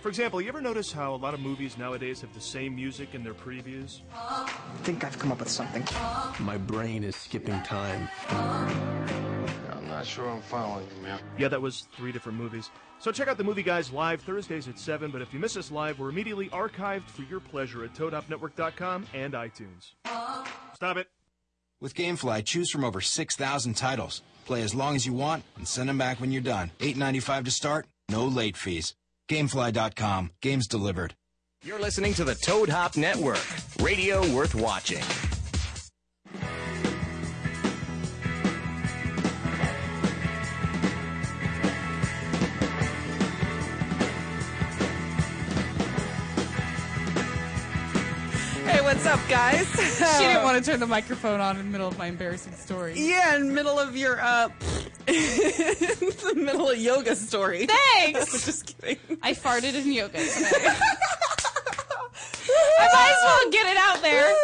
For 0.00 0.08
example, 0.08 0.40
you 0.40 0.48
ever 0.48 0.60
notice 0.60 0.92
how 0.92 1.12
a 1.12 1.16
lot 1.16 1.34
of 1.34 1.40
movies 1.40 1.76
nowadays 1.76 2.20
have 2.20 2.32
the 2.34 2.40
same 2.40 2.76
music 2.76 3.16
in 3.16 3.24
their 3.24 3.34
previews? 3.34 4.02
I 4.14 4.48
think 4.84 5.02
I've 5.02 5.18
come 5.18 5.32
up 5.32 5.40
with 5.40 5.48
something. 5.48 5.84
My 6.38 6.56
brain 6.56 7.02
is 7.02 7.16
skipping 7.16 7.60
time. 7.62 8.08
I'm 10.04 10.08
not 10.08 10.14
sure 10.14 10.28
I'm 10.28 10.42
following 10.42 10.86
you, 10.94 11.02
man. 11.02 11.18
Yeah, 11.38 11.48
that 11.48 11.62
was 11.62 11.88
three 11.96 12.12
different 12.12 12.36
movies. 12.36 12.68
So 12.98 13.10
check 13.10 13.26
out 13.26 13.38
The 13.38 13.44
Movie 13.44 13.62
Guys 13.62 13.90
live 13.90 14.20
Thursdays 14.20 14.68
at 14.68 14.78
7, 14.78 15.10
but 15.10 15.22
if 15.22 15.32
you 15.32 15.40
miss 15.40 15.56
us 15.56 15.70
live, 15.70 15.98
we're 15.98 16.10
immediately 16.10 16.50
archived 16.50 17.08
for 17.08 17.22
your 17.22 17.40
pleasure 17.40 17.84
at 17.84 17.94
ToadHopNetwork.com 17.94 19.06
and 19.14 19.32
iTunes. 19.32 19.92
Stop 20.74 20.98
it. 20.98 21.08
With 21.80 21.94
GameFly, 21.94 22.44
choose 22.44 22.70
from 22.70 22.84
over 22.84 23.00
6,000 23.00 23.74
titles. 23.74 24.20
Play 24.44 24.60
as 24.60 24.74
long 24.74 24.94
as 24.94 25.06
you 25.06 25.14
want 25.14 25.42
and 25.56 25.66
send 25.66 25.88
them 25.88 25.96
back 25.96 26.20
when 26.20 26.32
you're 26.32 26.42
done. 26.42 26.70
$8.95 26.80 27.46
to 27.46 27.50
start, 27.50 27.86
no 28.10 28.26
late 28.26 28.58
fees. 28.58 28.94
Gamefly.com. 29.30 30.32
Games 30.42 30.66
delivered. 30.66 31.14
You're 31.62 31.80
listening 31.80 32.12
to 32.14 32.24
the 32.24 32.34
Toad 32.34 32.68
Hop 32.68 32.98
Network, 32.98 33.42
radio 33.80 34.20
worth 34.34 34.54
watching. 34.54 35.02
What's 48.84 49.06
up, 49.06 49.20
guys? 49.28 49.66
she 50.18 50.24
didn't 50.24 50.42
want 50.44 50.62
to 50.62 50.70
turn 50.70 50.78
the 50.80 50.86
microphone 50.86 51.40
on 51.40 51.56
in 51.58 51.64
the 51.66 51.70
middle 51.70 51.88
of 51.88 51.96
my 51.98 52.06
embarrassing 52.06 52.52
story. 52.52 52.94
Yeah, 52.96 53.36
in 53.36 53.48
the 53.48 53.52
middle 53.52 53.78
of 53.78 53.96
your 53.96 54.20
uh, 54.20 54.48
in 55.06 55.14
the 55.14 56.32
middle 56.36 56.68
of 56.70 56.78
yoga 56.78 57.16
story. 57.16 57.66
Thanks. 57.66 58.30
Just 58.44 58.78
kidding. 58.78 58.98
I 59.22 59.32
farted 59.32 59.74
in 59.74 59.92
yoga 59.92 60.18
today. 60.18 60.50
I 62.76 62.88
might 62.92 63.14
as 63.16 63.24
well 63.24 63.50
get 63.50 63.66
it 63.66 63.76
out 63.78 64.02
there. 64.02 64.34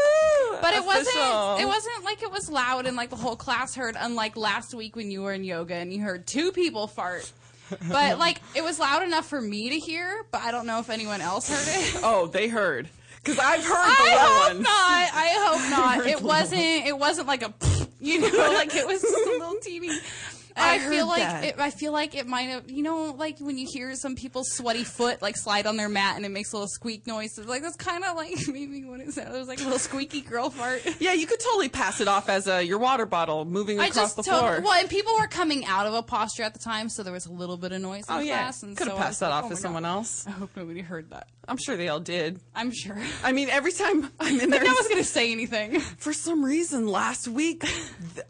But 0.62 0.74
it 0.74 0.80
Official. 0.80 1.20
wasn't. 1.20 1.60
It 1.62 1.66
wasn't 1.66 2.04
like 2.04 2.22
it 2.22 2.30
was 2.30 2.50
loud 2.50 2.86
and 2.86 2.96
like 2.96 3.10
the 3.10 3.16
whole 3.16 3.36
class 3.36 3.74
heard. 3.74 3.96
Unlike 3.98 4.36
last 4.36 4.74
week 4.74 4.96
when 4.96 5.10
you 5.10 5.22
were 5.22 5.32
in 5.32 5.44
yoga 5.44 5.74
and 5.74 5.92
you 5.92 6.00
heard 6.02 6.26
two 6.26 6.50
people 6.52 6.86
fart. 6.86 7.30
But 7.88 8.18
like 8.18 8.40
it 8.54 8.64
was 8.64 8.78
loud 8.78 9.02
enough 9.02 9.26
for 9.26 9.40
me 9.40 9.70
to 9.70 9.78
hear. 9.78 10.24
But 10.30 10.42
I 10.42 10.50
don't 10.50 10.66
know 10.66 10.78
if 10.80 10.88
anyone 10.90 11.20
else 11.20 11.48
heard 11.48 11.96
it. 11.98 12.00
Oh, 12.02 12.26
they 12.26 12.48
heard. 12.48 12.88
Because 13.22 13.38
I've 13.38 13.62
heard 13.62 13.74
the 13.74 14.10
I 14.10 14.16
hope 14.18 14.54
ones. 14.54 14.62
not. 14.64 15.10
I 15.12 15.28
hope 15.46 15.70
not. 15.70 16.06
It 16.06 16.22
wasn't. 16.22 16.60
It 16.62 16.98
wasn't 16.98 17.26
like 17.28 17.42
a, 17.42 17.52
you 18.00 18.20
know, 18.20 18.52
like 18.52 18.74
it 18.74 18.86
was 18.86 19.02
just 19.02 19.14
a 19.14 19.30
little 19.30 19.56
teeny. 19.62 19.90
I 20.56 20.76
I, 20.76 20.78
feel 20.78 21.06
like 21.06 21.22
that. 21.22 21.44
it, 21.44 21.54
I 21.58 21.70
feel 21.70 21.92
like 21.92 22.14
it 22.14 22.26
might 22.26 22.42
have, 22.42 22.70
you 22.70 22.82
know, 22.82 23.14
like 23.16 23.38
when 23.38 23.58
you 23.58 23.66
hear 23.70 23.94
some 23.94 24.16
people's 24.16 24.50
sweaty 24.52 24.84
foot 24.84 25.22
like 25.22 25.36
slide 25.36 25.66
on 25.66 25.76
their 25.76 25.88
mat 25.88 26.16
and 26.16 26.24
it 26.24 26.30
makes 26.30 26.52
a 26.52 26.56
little 26.56 26.68
squeak 26.68 27.06
noise. 27.06 27.36
It's 27.38 27.48
like 27.48 27.62
that's 27.62 27.76
kind 27.76 28.04
of 28.04 28.16
like 28.16 28.34
maybe 28.48 28.84
what 28.84 29.00
is 29.00 29.16
that? 29.16 29.34
It 29.34 29.38
was 29.38 29.48
like 29.48 29.60
a 29.60 29.64
little 29.64 29.78
squeaky 29.78 30.20
girl 30.20 30.50
fart. 30.50 30.82
Yeah, 31.00 31.14
you 31.14 31.26
could 31.26 31.40
totally 31.40 31.70
pass 31.70 32.00
it 32.00 32.08
off 32.08 32.28
as 32.28 32.46
a 32.46 32.62
your 32.62 32.78
water 32.78 33.06
bottle 33.06 33.44
moving 33.46 33.80
I 33.80 33.86
across 33.86 34.14
just 34.14 34.16
the 34.16 34.22
floor. 34.24 34.60
well, 34.62 34.78
and 34.78 34.88
people 34.88 35.12
were 35.18 35.28
coming 35.28 35.64
out 35.64 35.86
of 35.86 35.94
a 35.94 36.02
posture 36.02 36.42
at 36.42 36.52
the 36.52 36.58
time, 36.58 36.88
so 36.90 37.02
there 37.02 37.12
was 37.12 37.26
a 37.26 37.32
little 37.32 37.56
bit 37.56 37.72
of 37.72 37.80
noise 37.80 38.04
in 38.08 38.14
oh 38.14 38.18
yeah, 38.18 38.38
class. 38.38 38.62
And 38.62 38.76
could 38.76 38.88
have 38.88 38.96
so 38.96 39.00
I 39.00 39.06
passed 39.06 39.20
that 39.20 39.28
like, 39.28 39.36
off 39.36 39.44
oh 39.44 39.48
my 39.50 39.54
someone 39.54 39.84
else. 39.84 40.26
I 40.26 40.32
hope 40.32 40.50
nobody 40.56 40.80
heard 40.80 41.10
that. 41.10 41.28
I'm 41.48 41.56
sure 41.56 41.76
they 41.76 41.88
all 41.88 42.00
did. 42.00 42.38
I'm 42.54 42.70
sure. 42.70 42.98
I 43.24 43.32
mean, 43.32 43.48
every 43.50 43.72
time 43.72 44.10
I'm 44.20 44.40
in 44.40 44.50
there, 44.50 44.62
no 44.62 44.72
one's 44.72 44.88
gonna 44.88 45.04
say 45.04 45.32
anything. 45.32 45.80
For 45.80 46.12
some 46.12 46.44
reason, 46.44 46.86
last 46.86 47.26
week, 47.28 47.64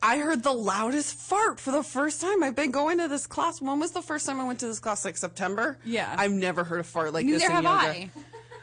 I 0.02 0.18
heard 0.18 0.42
the 0.42 0.52
loudest 0.52 1.16
fart 1.16 1.60
for 1.60 1.70
the 1.70 1.82
first 1.82 2.09
time. 2.18 2.42
I've 2.42 2.56
been 2.56 2.70
going 2.70 2.98
to 2.98 3.08
this 3.08 3.26
class. 3.26 3.60
When 3.60 3.78
was 3.78 3.92
the 3.92 4.02
first 4.02 4.26
time 4.26 4.40
I 4.40 4.44
went 4.44 4.60
to 4.60 4.66
this 4.66 4.80
class? 4.80 5.04
Like 5.04 5.16
September? 5.16 5.78
Yeah. 5.84 6.14
I've 6.18 6.32
never 6.32 6.64
heard 6.64 6.80
a 6.80 6.84
fart 6.84 7.12
like 7.12 7.26
this 7.26 7.42
Neither 7.42 7.56
in 7.58 7.64
have 7.64 7.64
yoga. 7.64 7.76
I. 7.76 8.10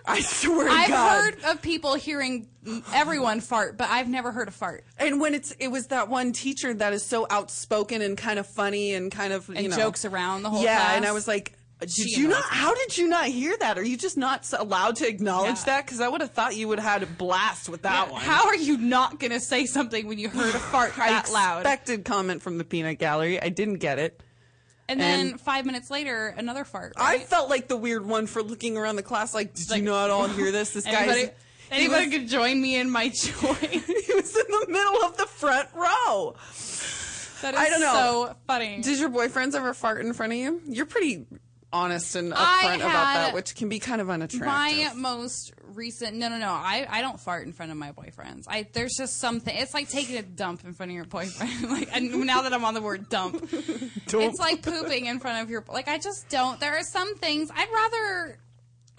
I 0.10 0.22
swear 0.22 0.68
to 0.70 0.72
I've 0.74 0.88
God. 0.88 1.22
heard 1.22 1.43
of 1.52 1.62
people 1.62 1.95
hearing 1.95 2.48
everyone 2.93 3.41
fart, 3.41 3.78
but 3.78 3.89
I've 3.89 4.08
never 4.08 4.32
heard 4.32 4.48
a 4.48 4.52
fart. 4.52 4.86
And 4.98 5.20
when 5.20 5.34
it's 5.36 5.52
it 5.60 5.68
was 5.68 5.88
that 5.88 6.08
one 6.08 6.32
teacher 6.32 6.74
that 6.74 6.93
is 6.93 7.04
so 7.04 7.28
outspoken 7.30 8.02
and 8.02 8.18
kind 8.18 8.39
of 8.39 8.48
funny 8.48 8.93
and 8.93 9.12
kind 9.12 9.34
of 9.34 9.50
you 9.50 9.56
And 9.56 9.70
know 9.70 9.76
jokes 9.76 10.06
around 10.06 10.43
the 10.43 10.50
whole 10.50 10.64
yeah, 10.64 10.78
class. 10.80 10.95
and 10.95 11.06
I 11.06 11.12
was 11.12 11.28
like, 11.28 11.57
did 11.80 12.10
you 12.18 12.28
not? 12.28 12.44
How 12.44 12.74
did 12.74 12.98
you 12.98 13.08
not 13.08 13.26
hear 13.28 13.56
that? 13.58 13.78
Are 13.78 13.84
you 13.84 13.98
just 13.98 14.18
not 14.18 14.52
allowed 14.58 14.96
to 14.98 15.08
acknowledge 15.08 15.58
Yeah. 15.60 15.64
that? 15.66 15.86
Because 15.86 16.02
I 16.02 16.08
would 16.08 16.22
have 16.22 16.32
thought 16.32 16.56
you 16.56 16.68
would 16.70 16.80
have 16.80 16.92
had 17.02 17.04
a 17.04 17.06
blast 17.12 17.70
with 17.70 17.84
that 17.84 18.08
Yeah, 18.08 18.14
one. 18.14 18.22
How 18.22 18.48
are 18.48 18.56
you 18.56 18.78
not 18.78 19.20
gonna 19.20 19.40
say 19.40 19.66
something 19.66 20.08
when 20.08 20.18
you 20.18 20.30
heard 20.30 20.56
a 20.56 20.60
fart 20.60 20.94
that 20.98 21.32
loud? 21.32 21.62
expected 21.62 22.04
comment 22.06 22.42
from 22.42 22.58
the 22.58 22.64
peanut 22.64 22.98
gallery. 22.98 23.42
I 23.42 23.50
didn't 23.50 23.76
get 23.78 24.00
it. 24.00 24.20
And 24.90 25.00
then 25.02 25.38
five 25.38 25.66
minutes 25.66 25.92
later, 25.92 26.34
another 26.38 26.64
fart. 26.64 26.94
I 26.96 27.20
felt 27.20 27.50
like 27.50 27.68
the 27.68 27.76
weird 27.76 28.06
one 28.06 28.26
for 28.26 28.42
looking 28.42 28.78
around 28.78 28.96
the 28.96 29.04
class. 29.04 29.34
Like, 29.34 29.54
did 29.54 29.70
you 29.70 29.82
not 29.82 30.10
all 30.10 30.28
hear 30.30 30.50
this? 30.52 30.72
This 30.72 30.86
guy's. 30.86 31.30
anybody 31.70 32.06
was, 32.08 32.16
could 32.16 32.28
join 32.30 32.62
me 32.62 32.78
in 32.78 32.90
my 32.90 33.10
joy. 33.14 33.54
he 33.56 34.14
was 34.16 34.34
in 34.36 34.46
the 34.50 34.66
middle 34.70 35.04
of 35.04 35.18
the 35.18 35.26
front 35.26 35.68
row. 35.76 36.36
That 37.42 37.54
is 37.54 37.60
I 37.60 37.70
don't 37.70 37.82
know. 37.82 38.28
so 38.30 38.36
funny. 38.48 38.82
Did 38.82 38.98
your 39.00 39.10
boyfriends 39.10 39.54
ever 39.56 39.74
fart 39.74 40.04
in 40.06 40.14
front 40.14 40.32
of 40.34 40.40
you? 40.40 40.62
You're 40.66 40.86
pretty 40.88 41.28
honest 41.74 42.15
and 42.15 42.32
upfront 42.32 42.76
about 42.78 43.13
that, 43.13 43.34
which 43.34 43.55
can 43.55 43.70
be 43.70 43.80
kind 43.80 44.01
of 44.01 44.09
unattractive. 44.09 44.45
My 44.45 44.91
most 44.95 45.53
recent 45.74 46.15
no 46.15 46.30
no 46.30 46.38
no 46.38 46.49
I, 46.49 46.88
I 46.89 47.01
don't 47.01 47.20
fart 47.20 47.45
in 47.45 47.53
front 47.53 47.72
of 47.72 47.78
my 47.78 47.91
boyfriends 47.91 48.45
I 48.47 48.68
there's 48.74 48.95
just 48.97 49.18
something 49.18 49.55
it's 49.55 49.74
like 49.74 49.89
taking 49.89 50.18
a 50.18 50.22
dump 50.22 50.63
in 50.63 50.74
front 50.74 50.91
of 50.91 50.95
your 50.95 51.05
boyfriend 51.05 51.70
like 51.70 51.89
and 51.93 52.26
now 52.26 52.43
that 52.43 52.53
I'm 52.53 52.65
on 52.65 52.74
the 52.74 52.82
word 52.82 53.09
dump 53.09 53.47
it's 53.51 54.39
like 54.39 54.63
pooping 54.63 55.05
in 55.05 55.20
front 55.20 55.43
of 55.43 55.49
your 55.49 55.63
like 55.68 55.88
I 55.88 55.97
just 55.99 56.30
don't 56.30 56.59
there 56.59 56.78
are 56.78 56.84
some 56.84 57.15
things 57.18 57.51
I'd 57.53 57.70
rather 57.72 58.39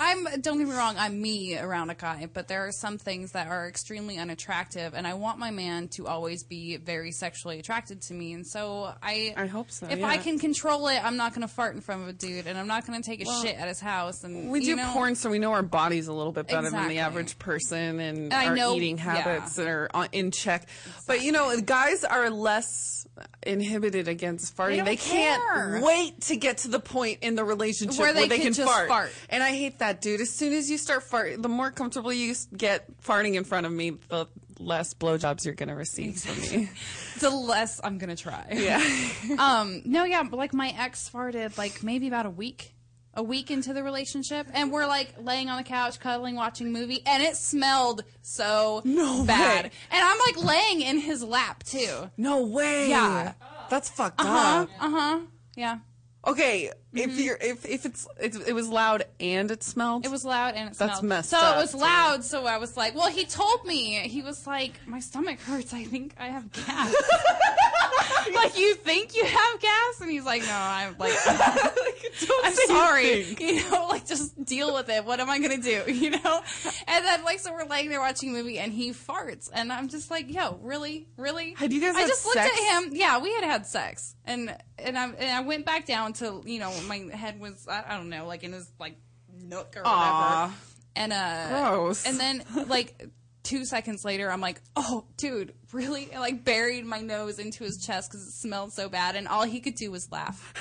I'm 0.01 0.25
don't 0.41 0.59
get 0.59 0.69
me 0.69 0.75
wrong 0.75 0.95
I'm 0.99 1.21
me 1.21 1.59
around 1.59 1.91
a 1.91 1.95
guy 1.95 2.29
but 2.33 2.47
there 2.49 2.67
are 2.67 2.73
some 2.73 2.99
things 2.99 3.33
that 3.33 3.49
are 3.49 3.67
extremely 3.67 4.17
unattractive 4.19 4.95
and 4.95 5.07
I 5.07 5.15
want 5.15 5.39
my 5.39 5.51
man 5.51 5.89
to 5.89 6.07
always 6.07 6.45
be 6.45 6.77
very 6.77 7.11
sexually 7.11 7.59
attracted 7.59 8.03
to 8.03 8.15
me 8.15 8.33
and 8.33 8.47
so 8.47 8.93
I 9.03 9.35
I 9.37 9.47
hope 9.47 9.71
so. 9.71 9.87
if 9.89 9.99
yeah. 9.99 10.07
I 10.07 10.19
can 10.19 10.39
control 10.39 10.87
it 10.89 11.03
I'm 11.05 11.17
not 11.17 11.35
gonna 11.35 11.49
fart 11.49 11.75
in 11.75 11.81
front 11.81 12.03
of 12.03 12.09
a 12.09 12.13
dude 12.13 12.47
and 12.47 12.57
I'm 12.59 12.69
not 12.69 12.87
gonna 12.87 13.03
take 13.03 13.23
a 13.23 13.25
Well, 13.27 13.43
shit 13.43 13.57
at 13.57 13.67
his 13.69 13.81
house 13.81 14.23
and 14.25 14.51
We 14.51 14.61
do 14.65 14.77
know, 14.77 14.91
porn, 14.93 15.15
so 15.17 15.31
we 15.31 15.39
know 15.39 15.53
our 15.53 15.63
bodies 15.63 16.07
a 16.09 16.13
little 16.13 16.33
bit 16.33 16.49
better 16.49 16.71
than 16.71 16.89
the 16.89 16.99
average 17.01 17.39
person, 17.39 17.99
and, 18.01 18.33
And 18.33 18.33
our 18.33 18.55
know- 18.55 18.75
eating 18.77 18.97
yeah. 18.99 19.03
habits 19.17 19.59
are 19.59 19.89
uh, 19.93 20.07
in 20.13 20.31
check. 20.31 20.69
But 21.07 21.23
you 21.23 21.33
know, 21.33 21.61
guys 21.61 22.05
are 22.05 22.31
less 22.31 22.98
inhibited 23.43 24.09
against 24.09 24.57
farting. 24.57 24.77
don't 24.77 24.85
They 24.87 24.97
can't 24.97 25.83
wait 25.83 26.21
to 26.23 26.37
get 26.37 26.59
to 26.59 26.69
the 26.69 26.81
point 26.81 27.19
in 27.23 27.35
the 27.35 27.45
relationship 27.45 27.99
Where 27.99 28.13
where 28.13 28.15
they 28.15 28.29
they, 28.29 28.37
can 28.37 28.47
can 28.47 28.53
just 28.55 28.71
fart. 28.71 28.89
fart. 28.89 29.13
And 29.29 29.43
I 29.43 29.51
hate 29.51 29.79
that, 29.81 30.01
dude. 30.01 30.21
As 30.21 30.31
soon 30.31 30.53
as 30.53 30.71
you 30.71 30.79
start 30.79 31.05
farting, 31.05 31.43
the 31.43 31.49
more 31.49 31.71
comfortable 31.71 32.13
you 32.13 32.35
get 32.57 32.87
farting 33.03 33.35
in 33.35 33.45
front 33.45 33.67
of 33.67 33.73
me, 33.73 33.91
the 34.09 34.27
less 34.59 34.95
blowjobs 34.95 35.45
you're 35.45 35.55
gonna 35.55 35.77
receive 35.77 36.19
from 36.19 36.41
me. 36.61 36.69
the 37.21 37.31
less 37.31 37.81
I'm 37.83 37.99
gonna 37.99 38.17
try. 38.17 38.47
Yeah. 38.53 38.83
um. 39.39 39.83
No. 39.85 40.05
Yeah. 40.05 40.23
But 40.25 40.37
like 40.37 40.53
my 40.53 40.75
ex 40.77 41.09
farted 41.13 41.57
like 41.59 41.83
maybe 41.83 42.09
about 42.09 42.27
a 42.27 42.31
week, 42.31 42.75
a 43.19 43.23
week 43.23 43.51
into 43.51 43.73
the 43.75 43.83
relationship, 43.83 44.47
and 44.55 44.71
we're 44.73 44.87
like 44.87 45.13
laying 45.19 45.51
on 45.51 45.57
the 45.59 45.65
couch, 45.65 45.99
cuddling, 45.99 46.37
watching 46.37 46.69
a 46.69 46.71
movie, 46.71 47.03
and 47.05 47.21
it 47.21 47.37
smelled 47.37 48.05
so 48.23 48.81
No 48.85 49.25
bad. 49.25 49.65
way. 49.65 49.71
And 49.91 50.05
I'm 50.05 50.19
like 50.27 50.45
laying 50.45 50.81
in 50.83 50.99
his 51.01 51.23
lap 51.25 51.65
too. 51.65 52.11
No 52.17 52.47
way. 52.47 52.89
Yeah. 52.89 53.33
That's 53.69 53.91
fucked 53.91 54.21
Uh 54.21 54.25
huh. 54.27 54.63
up. 54.63 54.71
Uh 54.81 54.91
huh. 54.91 55.21
Yeah. 55.57 55.79
Okay, 56.27 56.71
if 56.95 57.11
Mm-hmm. 57.11 57.21
you're 57.21 57.37
if 57.41 57.67
if 57.67 57.85
it's, 57.87 58.09
it's 58.19 58.37
it 58.37 58.53
was 58.55 58.69
loud 58.69 59.05
and 59.21 59.51
it 59.51 59.63
smelled. 59.63 60.05
It 60.07 60.11
was 60.11 60.25
loud 60.25 60.55
and 60.55 60.71
it 60.71 60.77
smelled. 60.77 60.91
That's 60.93 61.03
messed 61.03 61.31
so 61.31 61.39
up, 61.39 61.57
it 61.57 61.61
was 61.61 61.73
dude. 61.73 61.81
loud. 61.83 62.25
So 62.25 62.47
I 62.47 62.57
was 62.59 62.77
like, 62.77 62.95
well, 62.95 63.11
he 63.11 63.25
told 63.27 63.65
me. 63.67 63.95
He 64.09 64.23
was 64.23 64.47
like, 64.47 64.73
my 64.87 65.01
stomach 65.01 65.39
hurts. 65.41 65.75
I 65.75 65.85
think 65.85 66.15
I 66.19 66.29
have 66.29 66.51
gas. 66.53 66.95
like 68.35 68.59
you 68.59 68.75
think 68.75 69.15
you 69.17 69.25
have 69.25 69.61
gas, 69.61 70.01
and 70.01 70.11
he's 70.11 70.25
like, 70.25 70.43
no, 70.43 70.49
I'm 70.53 70.97
like, 70.99 71.13
I'm 71.27 72.53
say 72.53 72.63
you 72.63 72.67
sorry. 72.69 73.23
think. 73.25 73.41
You 73.41 73.71
know, 73.71 73.87
like 73.89 74.07
just 74.07 74.43
deal 74.45 74.75
with 74.75 74.89
it. 74.89 75.05
What 75.05 75.21
am 75.21 75.29
I 75.31 75.39
gonna 75.39 75.59
do? 75.59 75.83
You 75.93 76.11
know? 76.11 76.41
And 76.87 77.05
then 77.05 77.25
like 77.25 77.39
so 77.41 77.53
we're 77.53 77.65
laying 77.67 77.89
there 77.91 78.01
watching 78.01 78.31
a 78.31 78.33
movie, 78.33 78.59
and 78.59 78.73
he 78.73 78.93
farts, 78.93 79.51
and 79.53 79.73
I'm 79.73 79.89
just 79.89 80.11
like, 80.11 80.33
yo, 80.33 80.59
really, 80.63 81.09
really? 81.17 81.55
Had 81.55 81.73
you 81.73 81.81
guys 81.81 81.95
I 81.97 82.01
had 82.01 82.09
just 82.09 82.25
looked 82.25 82.39
sex? 82.39 82.59
at 82.59 82.83
him. 82.83 82.91
Yeah, 82.95 83.19
we 83.19 83.33
had 83.35 83.45
had 83.45 83.67
sex, 83.67 84.15
and 84.25 84.57
and 84.79 84.97
I 84.99 85.05
and 85.11 85.31
I 85.31 85.41
went 85.41 85.67
back 85.67 85.87
down 85.87 86.13
to 86.15 86.43
you 86.45 86.59
know 86.61 86.73
my 86.87 86.99
head 87.17 87.41
was 87.41 87.67
I, 87.69 87.85
I 87.89 87.97
don't 87.97 88.09
know 88.09 88.27
like 88.27 88.45
in 88.45 88.53
his 88.53 88.71
like 88.79 88.97
nook 89.43 89.75
or 89.77 89.83
whatever, 89.83 90.53
and 90.97 91.13
uh, 91.13 91.49
Gross. 91.49 92.05
And 92.07 92.19
then 92.19 92.45
like 92.69 93.09
two 93.43 93.65
seconds 93.65 94.05
later, 94.05 94.31
I'm 94.31 94.41
like, 94.41 94.61
oh, 94.77 95.05
dude, 95.17 95.55
really? 95.73 96.13
I 96.15 96.19
like 96.19 96.45
buried 96.45 96.85
my 96.85 97.01
nose 97.01 97.39
into 97.39 97.65
his 97.65 97.85
chest 97.85 98.11
because 98.11 98.27
it 98.27 98.33
smelled 98.33 98.73
so 98.73 98.89
bad, 98.89 99.17
and 99.17 99.27
all 99.29 99.45
he 99.45 99.61
could 99.61 99.75
do 99.75 99.91
was 99.91 100.11
laugh. 100.13 100.53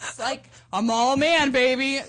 it's 0.00 0.18
like 0.18 0.48
I'm 0.72 0.90
all 0.90 1.16
man, 1.16 1.50
baby. 1.50 2.00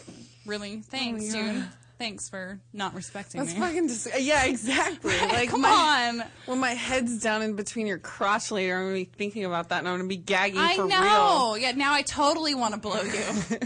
Really? 0.45 0.77
Thanks, 0.81 1.33
Oh, 1.33 1.37
yeah. 1.37 1.51
dude. 1.53 1.65
Thanks 2.01 2.27
for 2.29 2.59
not 2.73 2.95
respecting 2.95 3.41
That's 3.41 3.53
me. 3.53 3.59
fucking 3.59 3.85
dis- 3.85 4.07
yeah, 4.19 4.45
exactly. 4.45 5.13
Like 5.31 5.49
Come 5.49 5.61
my- 5.61 6.09
on. 6.19 6.23
When 6.47 6.59
my 6.59 6.71
head's 6.71 7.21
down 7.21 7.43
in 7.43 7.55
between 7.55 7.85
your 7.85 7.99
crotch 7.99 8.49
later, 8.49 8.75
I'm 8.75 8.85
gonna 8.85 8.95
be 8.95 9.03
thinking 9.05 9.45
about 9.45 9.69
that, 9.69 9.79
and 9.79 9.87
I'm 9.87 9.97
gonna 9.97 10.07
be 10.09 10.17
gagging 10.17 10.57
I 10.59 10.75
for 10.77 10.87
know. 10.87 11.51
real. 11.53 11.57
Yeah, 11.59 11.73
now 11.73 11.93
I 11.93 12.01
totally 12.01 12.55
want 12.55 12.73
to 12.73 12.79
blow 12.79 13.01
you. 13.01 13.59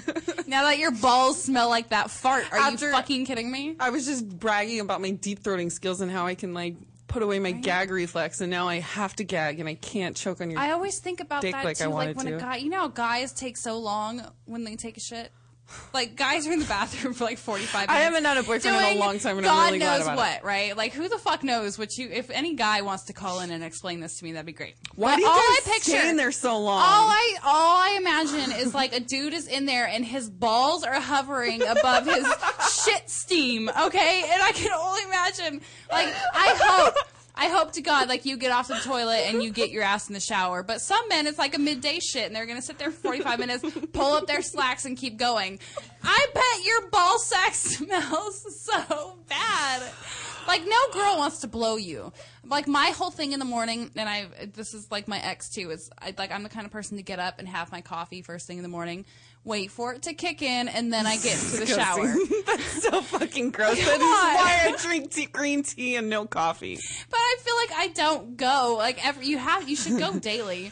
now 0.47 0.63
that 0.63 0.77
your 0.79 0.91
balls 0.91 1.41
smell 1.41 1.69
like 1.69 1.89
that 1.89 2.11
fart, 2.11 2.45
are 2.51 2.57
After- 2.57 2.87
you 2.87 2.91
fucking 2.91 3.25
kidding 3.25 3.49
me? 3.49 3.77
I 3.79 3.89
was 3.89 4.05
just 4.05 4.27
bragging 4.27 4.81
about 4.81 5.01
my 5.01 5.11
deep 5.11 5.41
throating 5.41 5.71
skills 5.71 6.01
and 6.01 6.11
how 6.11 6.25
I 6.25 6.35
can 6.35 6.53
like 6.53 6.75
put 7.07 7.23
away 7.23 7.39
my 7.39 7.51
gag 7.51 7.89
reflex, 7.89 8.41
and 8.41 8.51
now 8.51 8.67
I 8.67 8.79
have 8.81 9.15
to 9.15 9.23
gag, 9.23 9.61
and 9.61 9.69
I 9.69 9.75
can't 9.75 10.15
choke 10.17 10.41
on 10.41 10.51
your. 10.51 10.59
I 10.59 10.71
always 10.71 10.99
think 10.99 11.21
about 11.21 11.41
dick 11.41 11.53
that 11.53 11.63
like 11.63 11.79
I 11.79 11.85
too. 11.85 11.89
Like 11.91 11.93
wanted 11.93 12.17
when 12.17 12.27
a 12.27 12.31
to. 12.31 12.37
guy, 12.37 12.55
you 12.57 12.69
know, 12.69 12.79
how 12.81 12.87
guys 12.89 13.31
take 13.31 13.55
so 13.55 13.77
long 13.79 14.21
when 14.43 14.65
they 14.65 14.75
take 14.75 14.97
a 14.97 14.99
shit. 14.99 15.31
Like 15.93 16.15
guys 16.15 16.47
are 16.47 16.51
in 16.51 16.59
the 16.59 16.65
bathroom 16.65 17.13
for 17.13 17.23
like 17.23 17.37
forty 17.37 17.63
five. 17.63 17.89
I 17.89 17.99
haven't 18.01 18.23
had 18.23 18.37
a 18.37 18.43
boyfriend 18.43 18.77
in 18.77 18.97
a 18.97 18.99
long 18.99 19.17
time, 19.19 19.37
and 19.37 19.45
God 19.45 19.67
I'm 19.67 19.73
really 19.73 19.79
knows 19.79 20.05
what, 20.05 20.37
it. 20.37 20.43
right? 20.43 20.77
Like 20.77 20.93
who 20.93 21.09
the 21.09 21.17
fuck 21.17 21.43
knows 21.43 21.77
what 21.77 21.97
you? 21.97 22.09
If 22.11 22.29
any 22.29 22.53
guy 22.53 22.81
wants 22.81 23.05
to 23.05 23.13
call 23.13 23.39
in 23.39 23.49
and 23.51 23.63
explain 23.63 23.99
this 23.99 24.19
to 24.19 24.25
me, 24.25 24.33
that'd 24.33 24.45
be 24.45 24.51
great. 24.53 24.75
Why 24.95 25.11
But 25.11 25.15
do 25.15 25.21
you 25.23 25.27
all 25.27 25.35
guys 25.35 25.43
I 25.43 25.61
picture, 25.65 25.91
stay 25.91 26.09
in 26.09 26.17
there 26.17 26.31
so 26.31 26.59
long? 26.59 26.79
All 26.81 27.07
I 27.09 27.35
all 27.43 27.77
I 27.77 27.97
imagine 27.97 28.51
is 28.59 28.73
like 28.75 28.93
a 28.95 28.99
dude 28.99 29.33
is 29.33 29.47
in 29.47 29.65
there 29.65 29.87
and 29.87 30.05
his 30.05 30.29
balls 30.29 30.83
are 30.83 30.99
hovering 30.99 31.61
above 31.63 32.05
his 32.05 32.25
shit 32.85 33.09
steam. 33.09 33.69
Okay, 33.69 34.23
and 34.31 34.41
I 34.43 34.51
can 34.53 34.71
only 34.71 35.03
imagine. 35.03 35.61
Like 35.91 36.13
I 36.33 36.55
hope. 36.59 36.95
I 37.37 37.49
hope 37.49 37.73
to 37.73 37.81
God, 37.81 38.07
like 38.07 38.25
you 38.25 38.37
get 38.37 38.51
off 38.51 38.69
the 38.69 38.75
toilet 38.75 39.25
and 39.27 39.43
you 39.43 39.51
get 39.51 39.69
your 39.69 39.83
ass 39.83 40.07
in 40.07 40.13
the 40.13 40.19
shower. 40.19 40.63
But 40.63 40.79
some 40.79 41.07
men, 41.09 41.27
it's 41.27 41.37
like 41.37 41.55
a 41.55 41.59
midday 41.59 41.99
shit, 41.99 42.27
and 42.27 42.35
they're 42.35 42.45
gonna 42.45 42.61
sit 42.61 42.77
there 42.77 42.91
for 42.91 43.01
45 43.01 43.39
minutes, 43.39 43.65
pull 43.91 44.13
up 44.13 44.25
their 44.25 44.41
slacks, 44.41 44.85
and 44.85 44.97
keep 44.97 45.17
going. 45.17 45.59
I 46.01 46.25
bet 46.33 46.65
your 46.65 46.89
ball 46.89 47.19
sack 47.19 47.53
smells 47.55 48.63
so 48.63 49.17
bad. 49.27 49.83
Like 50.47 50.61
no 50.65 50.77
girl 50.93 51.17
wants 51.17 51.39
to 51.39 51.47
blow 51.47 51.75
you. 51.75 52.13
Like 52.45 52.67
my 52.67 52.87
whole 52.91 53.11
thing 53.11 53.31
in 53.33 53.39
the 53.39 53.45
morning, 53.45 53.91
and 53.95 54.07
I 54.07 54.27
this 54.53 54.73
is 54.73 54.89
like 54.91 55.07
my 55.07 55.19
ex 55.19 55.49
too. 55.49 55.71
Is 55.71 55.89
I 55.99 56.13
like 56.17 56.31
I'm 56.31 56.43
the 56.43 56.49
kind 56.49 56.65
of 56.65 56.71
person 56.71 56.97
to 56.97 57.03
get 57.03 57.19
up 57.19 57.39
and 57.39 57.47
have 57.47 57.71
my 57.71 57.81
coffee 57.81 58.21
first 58.21 58.47
thing 58.47 58.57
in 58.57 58.63
the 58.63 58.69
morning, 58.69 59.05
wait 59.45 59.71
for 59.71 59.93
it 59.93 60.01
to 60.01 60.13
kick 60.13 60.41
in, 60.41 60.67
and 60.67 60.91
then 60.91 61.05
I 61.05 61.17
get 61.17 61.41
into 61.41 61.57
the 61.57 61.65
shower. 61.67 62.13
That's 62.45 62.83
so 62.83 63.01
fucking 63.01 63.51
gross. 63.51 63.77
That 63.77 63.95
is 63.95 63.99
why 64.01 64.73
I 64.73 64.75
drink 64.81 65.11
tea, 65.11 65.27
green 65.27 65.63
tea 65.63 65.95
and 65.95 66.09
no 66.09 66.25
coffee. 66.25 66.77
But 67.09 67.17
I 67.17 67.37
feel 67.39 67.55
like 67.55 67.71
I 67.77 67.87
don't 67.93 68.35
go. 68.35 68.75
Like 68.77 69.05
every 69.05 69.27
you 69.27 69.37
have 69.37 69.69
you 69.69 69.75
should 69.75 69.97
go 69.97 70.19
daily. 70.19 70.71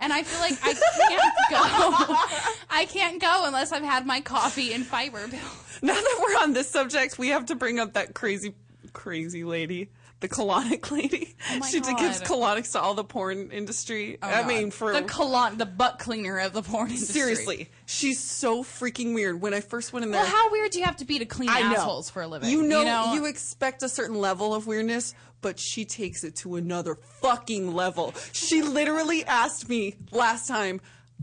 And 0.00 0.12
I 0.12 0.24
feel 0.24 0.40
like 0.40 0.58
I 0.62 0.74
can't 1.08 1.34
go. 1.50 2.56
I 2.70 2.84
can't 2.86 3.20
go 3.20 3.42
unless 3.46 3.70
I've 3.70 3.84
had 3.84 4.04
my 4.04 4.20
coffee 4.20 4.72
and 4.72 4.84
fiber 4.84 5.28
pills. 5.28 5.78
Now 5.82 5.94
that 5.94 6.18
we're 6.20 6.42
on 6.42 6.52
this 6.52 6.68
subject, 6.68 7.16
we 7.16 7.28
have 7.28 7.46
to 7.46 7.54
bring 7.54 7.78
up 7.78 7.92
that 7.92 8.12
crazy, 8.12 8.54
crazy 8.92 9.44
lady 9.44 9.88
the 10.24 10.34
colonic 10.34 10.90
lady. 10.90 11.34
Oh 11.50 11.60
she 11.70 11.80
God. 11.80 11.98
gives 11.98 12.22
colonics 12.22 12.72
to 12.72 12.80
all 12.80 12.94
the 12.94 13.04
porn 13.04 13.50
industry. 13.50 14.16
Oh, 14.22 14.26
I 14.26 14.40
God. 14.40 14.46
mean, 14.46 14.70
for 14.70 14.92
the 14.92 15.02
colon, 15.02 15.58
the 15.58 15.66
butt 15.66 15.98
cleaner 15.98 16.38
of 16.38 16.54
the 16.54 16.62
porn 16.62 16.88
industry. 16.90 17.12
seriously, 17.20 17.70
she's 17.84 18.18
so 18.18 18.62
freaking 18.64 19.12
weird. 19.14 19.42
When 19.42 19.52
I 19.52 19.60
first 19.60 19.92
went 19.92 20.04
in 20.06 20.10
there, 20.12 20.22
Well, 20.22 20.30
how 20.30 20.50
weird 20.50 20.70
do 20.70 20.78
you 20.78 20.84
have 20.86 20.96
to 20.96 21.04
be 21.04 21.18
to 21.18 21.26
clean 21.26 21.50
I 21.50 21.60
know. 21.60 21.76
assholes 21.76 22.08
for 22.08 22.22
a 22.22 22.26
living? 22.26 22.48
You 22.48 22.62
know, 22.62 23.12
you 23.12 23.20
you, 23.20 23.26
expect 23.26 23.82
a 23.82 23.88
certain 23.88 24.16
level 24.16 24.54
of 24.54 24.66
weirdness, 24.66 25.14
but 25.42 25.58
she 25.58 25.84
takes 25.84 26.24
it 26.24 26.36
to 26.36 26.56
another 26.56 26.94
fucking 26.94 27.74
level. 27.74 28.14
She 28.32 28.62
literally 28.62 29.24
asked 29.26 29.68
me 29.68 29.96
last 30.10 30.48
time 30.48 30.80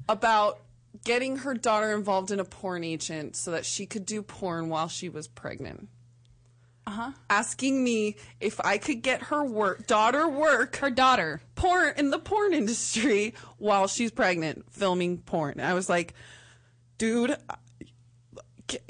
about 0.07 0.59
getting 1.03 1.37
her 1.37 1.55
daughter 1.55 1.91
involved 1.91 2.29
in 2.29 2.39
a 2.39 2.45
porn 2.45 2.83
agent 2.83 3.35
so 3.35 3.49
that 3.49 3.65
she 3.65 3.87
could 3.87 4.05
do 4.05 4.21
porn 4.21 4.69
while 4.69 4.87
she 4.87 5.09
was 5.09 5.27
pregnant. 5.27 5.87
Uh 6.88 6.91
huh. 6.91 7.11
Asking 7.29 7.84
me 7.84 8.15
if 8.39 8.59
I 8.59 8.77
could 8.77 9.01
get 9.03 9.23
her 9.23 9.43
work 9.43 9.86
daughter 9.88 10.27
work 10.27 10.77
her 10.77 10.89
daughter 10.89 11.41
porn 11.55 11.93
in 11.95 12.09
the 12.09 12.17
porn 12.19 12.53
industry 12.53 13.36
while 13.59 13.88
she's 13.88 14.09
pregnant 14.11 14.65
filming 14.71 15.19
porn. 15.19 15.59
I 15.59 15.73
was 15.75 15.89
like, 15.89 16.13
dude, 16.97 17.38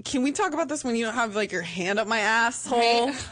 can 0.03 0.23
we 0.23 0.31
talk 0.31 0.53
about 0.53 0.69
this 0.69 0.83
when 0.83 0.95
you 0.95 1.05
don't 1.05 1.15
have 1.15 1.35
like 1.35 1.51
your 1.51 1.61
hand 1.63 1.99
up 1.99 2.07
my 2.07 2.19
asshole? 2.19 3.07
Right. 3.07 3.25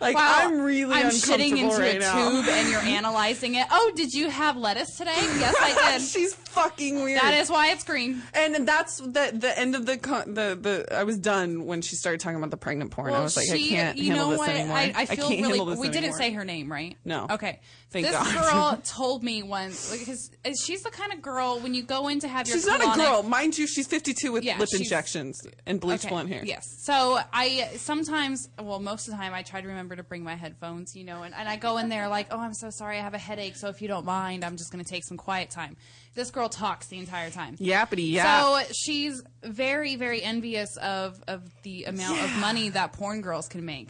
Like 0.00 0.16
Wow, 0.16 0.34
I'm 0.42 0.60
really 0.60 0.94
I'm 0.96 1.06
shitting 1.06 1.56
into 1.56 1.76
right 1.78 1.96
a 1.96 1.98
now. 2.00 2.30
tube 2.30 2.48
and 2.48 2.68
you're 2.68 2.80
analyzing 2.98 3.54
it. 3.54 3.66
Oh, 3.70 3.92
did 3.94 4.12
you 4.12 4.28
have 4.28 4.56
lettuce 4.56 4.96
today? 4.98 5.12
Yes, 5.14 5.54
I 5.58 5.92
did. 5.98 6.02
She's 6.06 6.34
fucking 6.54 7.02
weird. 7.02 7.20
That 7.20 7.34
is 7.34 7.50
why 7.50 7.72
it's 7.72 7.84
green. 7.84 8.22
And 8.32 8.66
that's 8.66 8.98
the 8.98 9.32
the 9.34 9.52
end 9.56 9.74
of 9.74 9.86
the 9.86 9.98
con- 9.98 10.34
the 10.34 10.58
the. 10.60 10.94
I 10.94 11.04
was 11.04 11.18
done 11.18 11.66
when 11.66 11.82
she 11.82 11.96
started 11.96 12.20
talking 12.20 12.36
about 12.36 12.50
the 12.50 12.56
pregnant 12.56 12.90
porn. 12.90 13.12
I 13.12 13.20
was 13.20 13.36
like, 13.36 13.46
she, 13.46 13.76
I 13.76 13.80
can't 13.80 13.98
you 13.98 14.10
handle 14.10 14.26
know 14.26 14.30
this 14.32 14.38
what? 14.38 14.50
anymore. 14.50 14.76
I, 14.76 14.94
I 14.96 15.06
feel 15.06 15.28
can't 15.28 15.52
really. 15.52 15.76
we 15.76 15.88
didn't 15.88 15.96
anymore. 15.96 16.18
say 16.18 16.30
her 16.32 16.44
name, 16.44 16.70
right? 16.70 16.96
No. 17.04 17.26
Okay. 17.30 17.60
Thank 17.90 18.06
this 18.06 18.16
God. 18.16 18.52
girl 18.52 18.80
told 18.84 19.22
me 19.22 19.44
once 19.44 19.96
because 19.96 20.30
uh, 20.44 20.50
she's 20.60 20.82
the 20.82 20.90
kind 20.90 21.12
of 21.12 21.22
girl 21.22 21.60
when 21.60 21.74
you 21.74 21.82
go 21.84 22.08
in 22.08 22.18
to 22.20 22.28
have 22.28 22.48
your 22.48 22.56
She's 22.56 22.66
not 22.66 22.80
a 22.80 22.98
girl, 22.98 23.22
mind 23.22 23.56
you. 23.56 23.68
She's 23.68 23.86
52 23.86 24.32
with 24.32 24.42
Yeah, 24.42 24.58
lip 24.58 24.68
injections 24.74 25.40
and 25.64 25.80
bleach 25.80 26.00
Okay, 26.00 26.08
blonde 26.08 26.28
hair. 26.28 26.42
Yes. 26.44 26.66
So 26.82 27.20
I 27.32 27.70
sometimes, 27.76 28.48
well, 28.60 28.80
most 28.80 29.06
of 29.06 29.12
the 29.12 29.18
time, 29.18 29.32
I 29.32 29.42
try 29.42 29.60
to 29.60 29.68
remember 29.68 29.94
to 29.94 30.02
bring 30.02 30.24
my 30.24 30.34
headphones, 30.34 30.96
you 30.96 31.04
know, 31.04 31.22
and, 31.22 31.34
and 31.34 31.48
I 31.48 31.54
go 31.54 31.78
in 31.78 31.88
there 31.88 32.08
like, 32.08 32.26
oh, 32.32 32.38
I'm 32.40 32.54
so 32.54 32.70
sorry, 32.70 32.98
I 32.98 33.02
have 33.02 33.14
a 33.14 33.18
headache, 33.18 33.54
so 33.54 33.68
if 33.68 33.80
you 33.80 33.86
don't 33.86 34.04
mind, 34.04 34.44
I'm 34.44 34.56
just 34.56 34.72
going 34.72 34.84
to 34.84 34.90
take 34.90 35.04
some 35.04 35.16
quiet 35.16 35.50
time. 35.50 35.76
This 36.14 36.30
girl 36.30 36.48
talks 36.48 36.86
the 36.86 36.98
entire 36.98 37.30
time. 37.30 37.56
Yappity 37.56 38.12
yap. 38.12 38.42
So 38.42 38.72
she's 38.72 39.22
very, 39.42 39.96
very 39.96 40.22
envious 40.22 40.76
of 40.76 41.22
of 41.26 41.42
the 41.62 41.84
amount 41.84 42.22
of 42.22 42.36
money 42.38 42.68
that 42.70 42.92
porn 42.92 43.20
girls 43.20 43.48
can 43.48 43.64
make. 43.64 43.88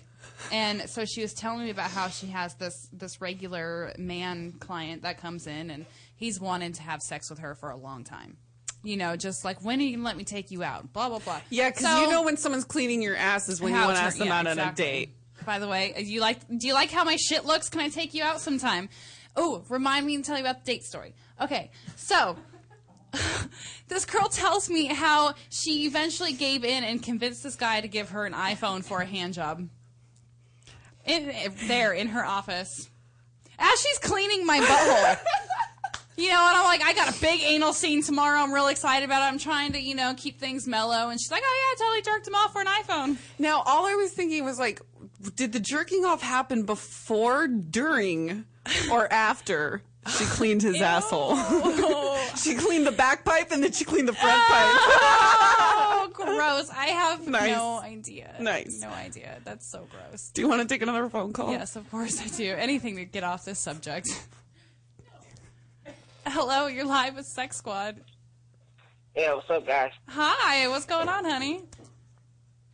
And 0.50 0.88
so 0.88 1.04
she 1.04 1.22
was 1.22 1.34
telling 1.34 1.64
me 1.64 1.70
about 1.70 1.90
how 1.90 2.08
she 2.08 2.28
has 2.28 2.54
this 2.54 2.88
this 2.92 3.20
regular 3.20 3.92
man 3.98 4.52
client 4.52 5.02
that 5.02 5.18
comes 5.20 5.46
in 5.46 5.70
and 5.70 5.86
he's 6.16 6.40
wanted 6.40 6.74
to 6.74 6.82
have 6.82 7.00
sex 7.00 7.28
with 7.30 7.40
her 7.40 7.54
for 7.54 7.70
a 7.70 7.76
long 7.76 8.04
time. 8.04 8.36
You 8.82 8.96
know, 8.96 9.16
just 9.16 9.44
like 9.44 9.62
when 9.64 9.80
are 9.80 9.82
you 9.82 9.96
gonna 9.96 10.04
let 10.04 10.16
me 10.16 10.24
take 10.24 10.50
you 10.50 10.62
out? 10.62 10.92
Blah 10.92 11.08
blah 11.08 11.18
blah. 11.18 11.40
Yeah, 11.50 11.70
because 11.70 11.84
So- 11.84 12.02
you 12.02 12.10
know 12.10 12.22
when 12.22 12.36
someone's 12.36 12.64
cleaning 12.64 13.02
your 13.02 13.16
ass 13.16 13.48
is 13.48 13.60
when 13.60 13.74
you 13.74 13.80
want 13.80 13.96
to 13.96 14.02
ask 14.02 14.18
them 14.18 14.28
yeah, 14.28 14.38
out 14.38 14.46
on 14.46 14.58
a 14.58 14.72
date. 14.72 15.10
By 15.44 15.58
the 15.58 15.68
way, 15.68 15.94
you 15.98 16.20
like? 16.20 16.38
Do 16.48 16.66
you 16.66 16.72
like 16.74 16.90
how 16.90 17.04
my 17.04 17.16
shit 17.16 17.44
looks? 17.44 17.68
Can 17.68 17.80
I 17.80 17.88
take 17.88 18.14
you 18.14 18.22
out 18.22 18.40
sometime? 18.40 18.88
Oh, 19.36 19.64
remind 19.68 20.06
me 20.06 20.14
and 20.14 20.24
tell 20.24 20.36
you 20.36 20.42
about 20.42 20.64
the 20.64 20.72
date 20.72 20.84
story. 20.84 21.14
Okay, 21.40 21.70
so 21.96 22.36
this 23.88 24.04
girl 24.04 24.28
tells 24.28 24.68
me 24.68 24.86
how 24.86 25.34
she 25.50 25.86
eventually 25.86 26.32
gave 26.32 26.64
in 26.64 26.84
and 26.84 27.02
convinced 27.02 27.42
this 27.42 27.56
guy 27.56 27.80
to 27.80 27.88
give 27.88 28.10
her 28.10 28.26
an 28.26 28.32
iPhone 28.32 28.84
for 28.84 29.00
a 29.00 29.06
hand 29.06 29.34
job. 29.34 29.68
In, 31.04 31.32
there 31.68 31.92
in 31.92 32.08
her 32.08 32.24
office, 32.24 32.88
as 33.58 33.80
she's 33.80 33.98
cleaning 33.98 34.46
my 34.46 34.60
butthole. 34.60 35.18
You 36.16 36.28
know, 36.28 36.46
and 36.46 36.56
I'm 36.56 36.64
like, 36.64 36.80
I 36.80 36.92
got 36.92 37.16
a 37.16 37.20
big 37.20 37.40
anal 37.42 37.72
scene 37.72 38.00
tomorrow. 38.00 38.38
I'm 38.38 38.54
real 38.54 38.68
excited 38.68 39.04
about 39.04 39.22
it. 39.22 39.32
I'm 39.32 39.38
trying 39.38 39.72
to, 39.72 39.80
you 39.80 39.96
know, 39.96 40.14
keep 40.16 40.38
things 40.38 40.64
mellow. 40.68 41.08
And 41.08 41.20
she's 41.20 41.30
like, 41.30 41.42
oh 41.44 41.76
yeah, 41.80 41.84
I 41.84 41.88
totally 41.88 42.02
jerked 42.02 42.28
him 42.28 42.36
off 42.36 42.52
for 42.52 42.60
an 42.60 42.68
iPhone. 42.68 43.16
Now, 43.40 43.62
all 43.66 43.84
I 43.84 43.94
was 43.94 44.12
thinking 44.12 44.44
was 44.44 44.56
like, 44.56 44.80
did 45.34 45.52
the 45.52 45.58
jerking 45.58 46.04
off 46.04 46.22
happen 46.22 46.62
before, 46.62 47.48
during, 47.48 48.44
or 48.90 49.12
after 49.12 49.82
she 50.18 50.24
cleaned 50.24 50.62
his 50.62 50.80
asshole? 50.80 51.36
she 52.36 52.54
cleaned 52.54 52.86
the 52.86 52.92
back 52.92 53.24
pipe 53.24 53.50
and 53.50 53.62
then 53.62 53.72
she 53.72 53.84
cleaned 53.84 54.08
the 54.08 54.12
front 54.12 54.36
Oh, 54.50 56.10
pipe. 56.14 56.26
gross. 56.26 56.70
I 56.70 56.86
have 56.86 57.26
Nice. 57.26 57.50
no 57.56 57.78
idea. 57.80 58.34
Nice. 58.40 58.80
No 58.80 58.90
idea. 58.90 59.38
That's 59.44 59.66
so 59.66 59.86
gross. 59.90 60.30
Do 60.34 60.42
you 60.42 60.48
want 60.48 60.62
to 60.62 60.68
take 60.68 60.82
another 60.82 61.08
phone 61.08 61.32
call? 61.32 61.50
Yes, 61.50 61.76
of 61.76 61.90
course 61.90 62.20
I 62.20 62.26
do. 62.36 62.54
Anything 62.54 62.96
to 62.96 63.04
get 63.04 63.24
off 63.24 63.44
this 63.44 63.58
subject. 63.58 64.08
Hello, 66.26 66.66
you're 66.66 66.86
live 66.86 67.16
with 67.16 67.26
Sex 67.26 67.56
Squad. 67.56 68.00
Yeah, 69.14 69.34
what's 69.34 69.48
up, 69.50 69.66
guys? 69.66 69.92
Hi, 70.08 70.68
what's 70.68 70.86
going 70.86 71.08
on, 71.08 71.24
honey? 71.24 71.62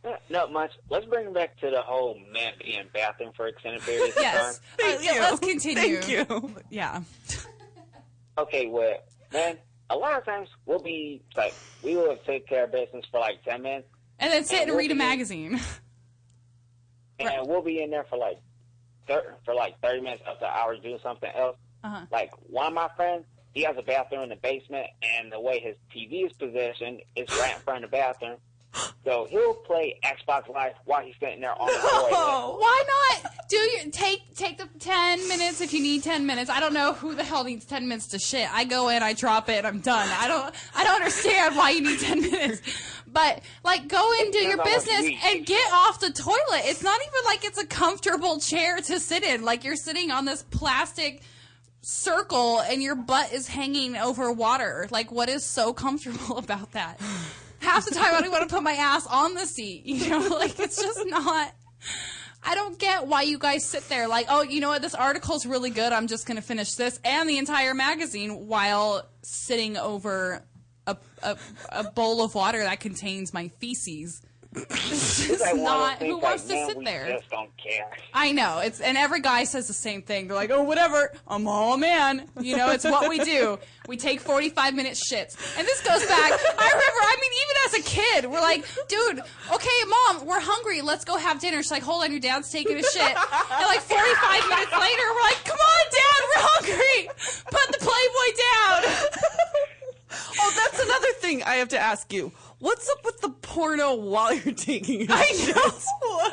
Uh, 0.03 0.13
Not 0.29 0.51
much. 0.51 0.71
Let's 0.89 1.05
bring 1.05 1.27
it 1.27 1.33
back 1.33 1.57
to 1.59 1.69
the 1.69 1.81
whole 1.81 2.17
man 2.33 2.53
being 2.63 2.83
bathroom 2.93 3.31
for 3.35 3.47
extended 3.47 3.81
periods 3.83 4.15
of 4.17 4.21
Yes. 4.23 4.59
time. 4.79 4.95
Uh, 4.95 4.97
yeah, 5.01 5.11
let's 5.19 5.39
continue. 5.39 6.01
Thank 6.01 6.09
you. 6.29 6.55
Yeah. 6.69 7.01
Okay, 8.37 8.65
well, 8.67 8.95
man, 9.31 9.57
a 9.89 9.95
lot 9.95 10.17
of 10.17 10.25
times 10.25 10.49
we'll 10.65 10.79
be 10.79 11.21
like, 11.37 11.53
we 11.83 11.95
will 11.95 12.17
take 12.25 12.47
care 12.47 12.63
of 12.63 12.71
business 12.71 13.05
for 13.11 13.19
like 13.19 13.43
10 13.43 13.61
minutes, 13.61 13.87
And 14.19 14.31
then 14.31 14.43
sit 14.43 14.61
and 14.61 14.69
we'll 14.71 14.79
read 14.79 14.91
a 14.91 14.95
be- 14.95 14.97
magazine. 14.99 15.59
and 17.19 17.47
we'll 17.47 17.61
be 17.61 17.81
in 17.83 17.91
there 17.91 18.05
for 18.09 18.17
like, 18.17 18.39
thir- 19.07 19.35
for 19.45 19.53
like 19.53 19.79
30 19.81 20.01
minutes 20.01 20.23
up 20.27 20.39
to 20.39 20.45
an 20.45 20.51
hour 20.55 20.75
doing 20.77 20.99
something 21.03 21.29
else. 21.35 21.57
Uh-huh. 21.83 22.05
Like, 22.11 22.31
one 22.49 22.67
of 22.67 22.73
my 22.73 22.89
friends, 22.95 23.25
he 23.53 23.63
has 23.63 23.75
a 23.77 23.81
bathroom 23.81 24.23
in 24.23 24.29
the 24.29 24.35
basement, 24.37 24.87
and 25.03 25.31
the 25.31 25.39
way 25.39 25.59
his 25.59 25.75
TV 25.93 26.25
is 26.25 26.33
positioned 26.33 27.01
is 27.15 27.27
right 27.39 27.53
in 27.55 27.61
front 27.61 27.83
of 27.83 27.91
the 27.91 27.97
bathroom. 27.97 28.37
So 29.03 29.27
he'll 29.29 29.53
play 29.55 29.99
Xbox 30.03 30.47
Live 30.47 30.73
while 30.85 31.01
he's 31.01 31.15
sitting 31.19 31.41
there 31.41 31.59
on 31.59 31.67
the 31.67 31.73
toilet. 31.73 32.59
Why 32.59 32.83
not? 33.21 33.33
Do 33.49 33.57
your 33.57 33.91
take 33.91 34.35
take 34.35 34.57
the 34.57 34.69
ten 34.79 35.27
minutes 35.27 35.59
if 35.59 35.73
you 35.73 35.81
need 35.81 36.03
ten 36.03 36.25
minutes. 36.25 36.49
I 36.49 36.59
don't 36.59 36.73
know 36.73 36.93
who 36.93 37.15
the 37.15 37.23
hell 37.23 37.43
needs 37.43 37.65
ten 37.65 37.87
minutes 37.87 38.07
to 38.07 38.19
shit. 38.19 38.47
I 38.53 38.63
go 38.63 38.89
in, 38.89 39.03
I 39.03 39.13
drop 39.13 39.49
it, 39.49 39.65
I'm 39.65 39.79
done. 39.79 40.07
I 40.09 40.27
don't 40.27 40.55
I 40.75 40.83
don't 40.83 40.95
understand 40.95 41.55
why 41.57 41.71
you 41.71 41.81
need 41.81 41.99
ten 41.99 42.21
minutes. 42.31 42.61
But 43.07 43.41
like 43.63 43.87
go 43.89 44.13
in, 44.21 44.31
do 44.31 44.37
your 44.37 44.57
depends 44.57 44.87
on 44.87 44.93
what 44.93 45.03
business 45.03 45.23
you 45.23 45.31
and 45.37 45.45
get 45.45 45.73
off 45.73 45.99
the 45.99 46.11
toilet. 46.11 46.61
It's 46.63 46.83
not 46.83 46.99
even 47.01 47.25
like 47.25 47.43
it's 47.43 47.61
a 47.61 47.65
comfortable 47.65 48.39
chair 48.39 48.77
to 48.77 48.99
sit 48.99 49.23
in. 49.23 49.43
Like 49.43 49.63
you're 49.65 49.75
sitting 49.75 50.11
on 50.11 50.23
this 50.25 50.43
plastic 50.43 51.21
circle 51.81 52.61
and 52.61 52.81
your 52.81 52.95
butt 52.95 53.33
is 53.33 53.47
hanging 53.47 53.97
over 53.97 54.31
water. 54.31 54.87
Like 54.91 55.11
what 55.11 55.27
is 55.27 55.43
so 55.43 55.73
comfortable 55.73 56.37
about 56.37 56.71
that? 56.71 56.99
Half 57.61 57.85
the 57.85 57.95
time 57.95 58.13
I 58.13 58.21
don't 58.21 58.31
want 58.31 58.47
to 58.47 58.53
put 58.53 58.63
my 58.63 58.73
ass 58.73 59.07
on 59.07 59.33
the 59.33 59.45
seat. 59.45 59.85
You 59.85 60.09
know, 60.09 60.19
like 60.39 60.59
it's 60.59 60.81
just 60.81 61.05
not 61.07 61.53
I 62.43 62.55
don't 62.55 62.77
get 62.79 63.07
why 63.07 63.21
you 63.21 63.37
guys 63.37 63.65
sit 63.65 63.87
there 63.87 64.07
like, 64.07 64.25
oh, 64.29 64.41
you 64.41 64.61
know 64.61 64.69
what, 64.69 64.81
this 64.81 64.95
article's 64.95 65.45
really 65.45 65.69
good. 65.69 65.93
I'm 65.93 66.07
just 66.07 66.25
going 66.25 66.37
to 66.37 66.41
finish 66.41 66.73
this 66.73 66.99
and 67.03 67.29
the 67.29 67.37
entire 67.37 67.73
magazine 67.73 68.47
while 68.47 69.07
sitting 69.21 69.77
over 69.77 70.43
a, 70.87 70.97
a, 71.21 71.37
a 71.69 71.83
bowl 71.83 72.23
of 72.23 72.33
water 72.33 72.63
that 72.63 72.79
contains 72.79 73.33
my 73.33 73.49
feces. 73.59 74.21
It's 74.53 75.29
It's 75.29 75.39
like 75.39 75.39
just 75.39 75.41
one 75.41 75.49
of 75.51 75.55
those 75.55 75.63
not. 75.63 75.99
things 75.99 76.11
Who 76.11 76.17
wants 76.19 76.43
to 76.43 76.53
man, 76.53 76.67
sit 76.67 76.83
there? 76.83 77.07
just 77.17 77.29
don't 77.29 77.49
care. 77.57 77.89
I 78.13 78.31
know 78.33 78.59
it's 78.59 78.81
and 78.81 78.97
every 78.97 79.21
guy 79.21 79.45
says 79.45 79.67
the 79.67 79.73
same 79.73 80.01
thing. 80.01 80.27
They're 80.27 80.35
like, 80.35 80.49
"Oh, 80.51 80.63
whatever, 80.63 81.13
I'm 81.25 81.47
all 81.47 81.77
man." 81.77 82.27
You 82.41 82.57
know, 82.57 82.69
it's 82.71 82.83
what 82.83 83.07
we 83.09 83.19
do. 83.19 83.59
We 83.87 83.95
take 83.95 84.19
45 84.19 84.73
minute 84.75 84.93
shits, 84.93 85.37
and 85.57 85.65
this 85.65 85.81
goes 85.81 86.05
back. 86.05 86.31
I 86.33 86.67
remember. 86.67 86.99
I 87.01 87.17
mean, 87.21 87.31
even 87.43 87.55
as 87.65 87.73
a 87.73 87.83
kid, 87.89 88.31
we're 88.31 88.41
like, 88.41 88.65
"Dude, 88.89 89.21
okay, 89.53 89.79
mom, 89.87 90.25
we're 90.25 90.41
hungry. 90.41 90.81
Let's 90.81 91.05
go 91.05 91.15
have 91.17 91.39
dinner." 91.39 91.57
She's 91.63 91.71
like, 91.71 91.83
"Hold 91.83 92.03
on, 92.03 92.11
your 92.11 92.19
dad's 92.19 92.51
taking 92.51 92.75
a 92.77 92.83
shit." 92.83 93.01
And 93.01 93.65
like 93.67 93.79
45 93.79 94.49
minutes 94.49 94.71
later, 94.73 95.03
we're 95.15 95.21
like, 95.31 95.45
"Come 95.45 95.59
on, 95.59 95.85
dad, 95.91 96.19
we're 96.27 96.43
hungry. 96.43 97.09
Put 97.45 97.71
the 97.71 97.79
Playboy 97.79 98.29
down." 98.37 99.07
Oh, 100.43 100.51
that's 100.57 100.83
another 100.83 101.11
thing 101.13 101.41
I 101.43 101.55
have 101.55 101.69
to 101.69 101.79
ask 101.79 102.11
you. 102.11 102.33
What's 102.61 102.87
up 102.89 103.03
with 103.03 103.19
the 103.21 103.29
porno 103.29 103.95
while 103.95 104.33
you're 104.33 104.53
taking 104.53 105.09
a 105.09 105.13
I 105.13 105.25
shit? 105.25 105.55
know. 105.55 105.61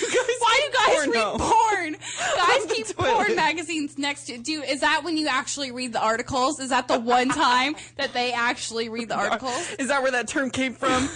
You 0.00 0.06
guys 0.08 0.36
Why 0.40 0.60
do 0.64 0.72
guys 0.72 1.04
porno. 1.04 1.32
read 1.32 1.40
porn? 1.40 1.92
Guys 2.36 2.66
keep 2.72 2.86
toilet. 2.88 3.12
porn 3.14 3.36
magazines 3.36 3.98
next 3.98 4.24
to 4.24 4.38
do. 4.38 4.62
Is 4.62 4.80
that 4.80 5.04
when 5.04 5.16
you 5.16 5.28
actually 5.28 5.70
read 5.70 5.92
the 5.92 6.00
articles? 6.00 6.58
Is 6.60 6.70
that 6.70 6.88
the 6.88 6.98
one 6.98 7.28
time 7.28 7.76
that 7.96 8.12
they 8.14 8.32
actually 8.32 8.88
read 8.88 9.08
the 9.10 9.14
articles? 9.18 9.74
Is 9.78 9.88
that 9.88 10.02
where 10.02 10.10
that 10.12 10.28
term 10.28 10.50
came 10.50 10.72
from? 10.74 11.08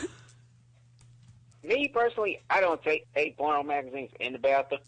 Me 1.65 1.89
personally, 1.89 2.41
I 2.51 2.61
don't 2.61 2.83
take 2.83 3.07
take 3.15 3.37
porno 3.37 3.63
magazines 3.63 4.11
in 4.21 4.33
the 4.35 4.39
bathroom 4.39 4.81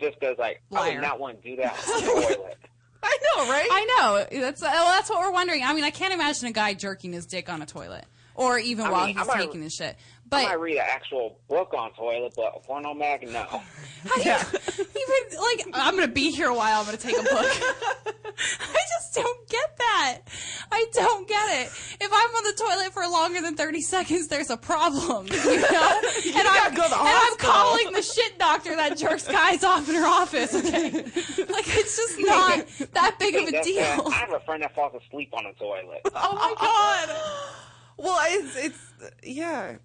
just 0.00 0.18
because, 0.20 0.36
like, 0.38 0.62
I 0.72 0.74
Liar. 0.74 0.92
would 0.94 1.02
not 1.02 1.18
want 1.20 1.42
to 1.42 1.48
do 1.50 1.56
that 1.56 1.72
on 1.72 2.00
the 2.04 2.10
toilet. 2.36 2.58
I 3.02 3.18
know, 3.36 3.50
right? 3.50 3.68
I 3.70 3.84
know. 4.30 4.40
That's 4.40 4.62
well, 4.62 4.92
that's 4.92 5.10
what 5.10 5.20
we're 5.20 5.32
wondering. 5.32 5.62
I 5.64 5.72
mean, 5.74 5.84
I 5.84 5.90
can't 5.90 6.14
imagine 6.14 6.46
a 6.48 6.52
guy 6.52 6.74
jerking 6.74 7.12
his 7.12 7.26
dick 7.26 7.48
on 7.48 7.60
a 7.62 7.66
toilet 7.66 8.04
or 8.40 8.58
even 8.58 8.86
I 8.86 8.90
while 8.90 9.06
mean, 9.06 9.16
I 9.16 9.20
he's 9.20 9.28
might- 9.28 9.36
taking 9.40 9.60
the 9.60 9.70
shit. 9.70 9.96
I 9.96 10.28
But 10.30 10.44
might 10.44 10.60
read 10.60 10.76
an 10.76 10.84
actual 10.88 11.38
book 11.48 11.74
on 11.76 11.92
toilet, 11.94 12.34
but 12.36 12.52
a 12.56 12.60
porno 12.60 12.94
mag, 12.94 13.28
no. 13.28 13.46
Yeah. 14.24 14.42
even 14.78 15.38
like 15.40 15.66
I'm 15.74 15.94
gonna 15.96 16.06
be 16.08 16.30
here 16.30 16.48
a 16.48 16.54
while. 16.54 16.80
I'm 16.80 16.86
gonna 16.86 16.96
take 16.96 17.18
a 17.18 17.22
book. 17.22 17.32
I 17.34 18.82
just 18.88 19.14
don't 19.14 19.48
get 19.48 19.76
that. 19.78 20.18
I 20.72 20.86
don't 20.92 21.28
get 21.28 21.66
it. 21.66 21.66
If 22.00 22.10
I'm 22.12 22.30
on 22.36 22.44
the 22.44 22.52
toilet 22.56 22.92
for 22.94 23.02
longer 23.02 23.42
than 23.42 23.56
30 23.56 23.80
seconds, 23.82 24.28
there's 24.28 24.50
a 24.50 24.56
problem. 24.56 25.26
You 25.26 25.34
know? 25.60 26.00
and 26.26 26.48
I'm, 26.48 26.74
go 26.74 26.82
to 26.88 26.94
and 26.94 27.08
I'm 27.08 27.36
calling 27.36 27.92
the 27.92 28.00
shit 28.02 28.38
doctor 28.38 28.74
that 28.76 28.96
jerks 28.96 29.26
guys 29.26 29.64
off 29.64 29.88
in 29.88 29.96
her 29.96 30.06
office. 30.06 30.54
Okay, 30.54 30.90
like 30.92 31.66
it's 31.76 31.96
just 31.96 32.18
not 32.20 32.66
that 32.92 33.16
big 33.18 33.34
of 33.34 33.48
a 33.48 33.62
deal. 33.62 33.82
I 34.08 34.12
have 34.14 34.32
a 34.32 34.40
friend 34.40 34.62
that 34.62 34.74
falls 34.76 34.94
asleep 34.94 35.30
on 35.34 35.44
the 35.44 35.52
toilet. 35.58 36.00
Oh 36.14 36.34
my 36.34 36.54
god. 36.58 37.56
Well, 38.02 38.18
it's 38.28 38.56
it's 38.56 38.78
yeah. 39.22 39.76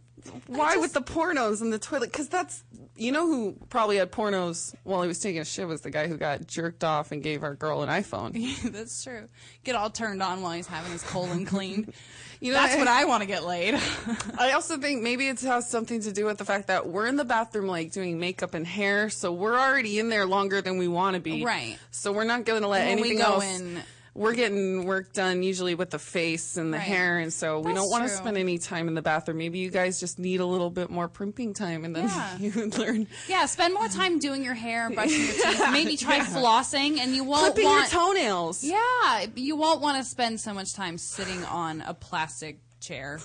Why 0.48 0.78
with 0.78 0.94
the 0.94 1.02
pornos 1.02 1.62
in 1.62 1.70
the 1.70 1.78
toilet? 1.78 2.12
Because 2.12 2.30
that's 2.30 2.64
you 2.96 3.12
know 3.12 3.28
who 3.28 3.56
probably 3.70 3.98
had 3.98 4.12
pornos 4.12 4.74
while 4.84 5.02
he 5.04 5.08
was 5.08 5.20
taking 5.20 5.42
a 5.42 5.46
shit 5.46 5.68
was 5.68 5.82
the 5.82 5.92
guy 5.92 6.08
who 6.08 6.18
got 6.18 6.48
jerked 6.48 6.84
off 6.84 7.12
and 7.12 7.22
gave 7.22 7.44
our 7.44 7.54
girl 7.54 7.84
an 7.84 7.90
iPhone. 7.90 8.32
Yeah, 8.36 8.70
that's 8.72 9.04
true. 9.04 9.28
Get 9.64 9.76
all 9.76 9.90
turned 9.92 10.24
on 10.24 10.42
while 10.42 10.54
he's 10.54 10.66
having 10.68 10.92
his 10.94 11.04
colon 11.04 11.46
cleaned. 11.46 11.94
You 12.42 12.52
know, 12.52 12.60
That's 12.60 12.76
I- 12.76 12.80
when 12.80 12.88
I 12.90 13.06
want 13.06 13.22
to 13.22 13.28
get 13.28 13.46
laid. 13.46 13.76
I 14.38 14.52
also 14.52 14.78
think 14.78 15.02
maybe 15.02 15.30
it 15.30 15.40
has 15.42 15.70
something 15.70 16.02
to 16.02 16.12
do 16.12 16.26
with 16.26 16.38
the 16.38 16.44
fact 16.46 16.68
that 16.68 16.86
we're 16.86 17.08
in 17.08 17.16
the 17.16 17.24
bathroom 17.24 17.66
like 17.66 17.94
doing 17.94 18.20
makeup 18.20 18.54
and 18.54 18.68
hair, 18.68 19.10
so 19.10 19.32
we're 19.32 19.58
already 19.58 20.00
in 20.00 20.10
there 20.10 20.26
longer 20.26 20.62
than 20.62 20.78
we 20.78 20.90
want 20.90 21.16
to 21.16 21.22
be. 21.22 21.46
Right. 21.46 21.80
So 21.92 22.12
we're 22.12 22.26
not 22.26 22.44
going 22.44 22.62
to 22.62 22.68
let 22.68 22.82
When 22.88 23.00
anything 23.00 23.18
go 23.20 23.36
else. 23.36 23.60
in- 23.60 23.82
We're 24.18 24.34
getting 24.34 24.86
work 24.86 25.12
done 25.12 25.44
usually 25.44 25.76
with 25.76 25.90
the 25.90 26.00
face 26.00 26.56
and 26.56 26.74
the 26.74 26.78
Right. 26.78 26.88
hair, 26.88 27.20
and 27.20 27.34
so 27.34 27.60
we 27.60 27.74
That's 27.74 27.82
don't 27.82 27.90
want 27.92 28.04
to 28.06 28.10
spend 28.10 28.38
any 28.38 28.58
time 28.58 28.88
in 28.88 28.94
the 28.94 29.02
bathroom. 29.02 29.38
Maybe 29.40 29.60
you 29.60 29.70
guys 29.70 30.00
just 30.00 30.18
need 30.20 30.40
a 30.40 30.46
little 30.46 30.70
bit 30.70 30.90
more 30.90 31.10
primping 31.10 31.54
time, 31.54 31.84
and 31.84 31.94
then 31.94 32.08
Yeah. 32.08 32.38
you 32.40 32.52
would 32.56 32.78
learn 32.78 33.08
Yeah, 33.28 33.46
spend 33.46 33.74
more 33.74 33.90
time 33.90 34.20
doing 34.20 34.42
your 34.42 34.54
hair 34.54 34.86
and 34.86 34.96
brushing 34.96 35.20
your 35.22 35.34
teeth. 35.34 35.64
Maybe 35.72 35.98
try 35.98 36.16
Yeah. 36.18 36.26
flossing, 36.28 37.00
and 37.00 37.14
you 37.14 37.26
won't 37.26 37.56
clipping 37.56 37.66
want 37.66 37.92
your 37.92 38.02
toenails. 38.02 38.64
Yeah, 38.64 39.26
you 39.36 39.58
won't 39.58 39.82
want 39.82 39.98
to 40.02 40.10
spend 40.10 40.40
so 40.40 40.54
much 40.54 40.74
time 40.74 40.98
sitting 40.98 41.44
on 41.44 41.82
a 41.82 41.94
plastic 41.94 42.60
chair. 42.86 43.20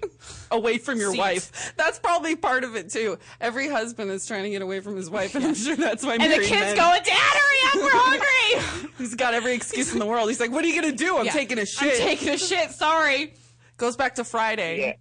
away 0.50 0.78
from 0.78 0.98
your 0.98 1.10
Seat. 1.12 1.18
wife. 1.18 1.72
That's 1.76 1.98
probably 1.98 2.36
part 2.36 2.64
of 2.64 2.76
it 2.76 2.90
too. 2.90 3.18
Every 3.40 3.68
husband 3.68 4.10
is 4.10 4.26
trying 4.26 4.44
to 4.44 4.50
get 4.50 4.62
away 4.62 4.80
from 4.80 4.96
his 4.96 5.10
wife, 5.10 5.34
and 5.34 5.44
I'm 5.44 5.54
sure 5.54 5.76
that's 5.76 6.04
why. 6.04 6.14
and 6.14 6.22
the 6.32 6.38
kids 6.38 6.50
men- 6.50 6.76
going, 6.76 7.02
"Dad, 7.02 7.12
hurry 7.16 7.58
up, 7.66 7.74
we're 7.76 7.90
hungry." 7.92 8.90
He's 8.98 9.14
got 9.14 9.34
every 9.34 9.54
excuse 9.54 9.92
in 9.92 9.98
the 9.98 10.06
world. 10.06 10.28
He's 10.28 10.40
like, 10.40 10.50
"What 10.50 10.64
are 10.64 10.68
you 10.68 10.80
gonna 10.80 10.94
do? 10.94 11.16
I'm 11.18 11.26
Yeah. 11.26 11.32
taking 11.32 11.58
a 11.58 11.62
I'm 11.62 11.66
shit." 11.66 11.96
taking 11.98 12.28
a 12.30 12.38
shit. 12.38 12.70
Sorry. 12.70 13.34
Goes 13.76 13.96
back 13.96 14.14
to 14.16 14.24
Friday. 14.24 14.80
Yeah. 14.80 14.92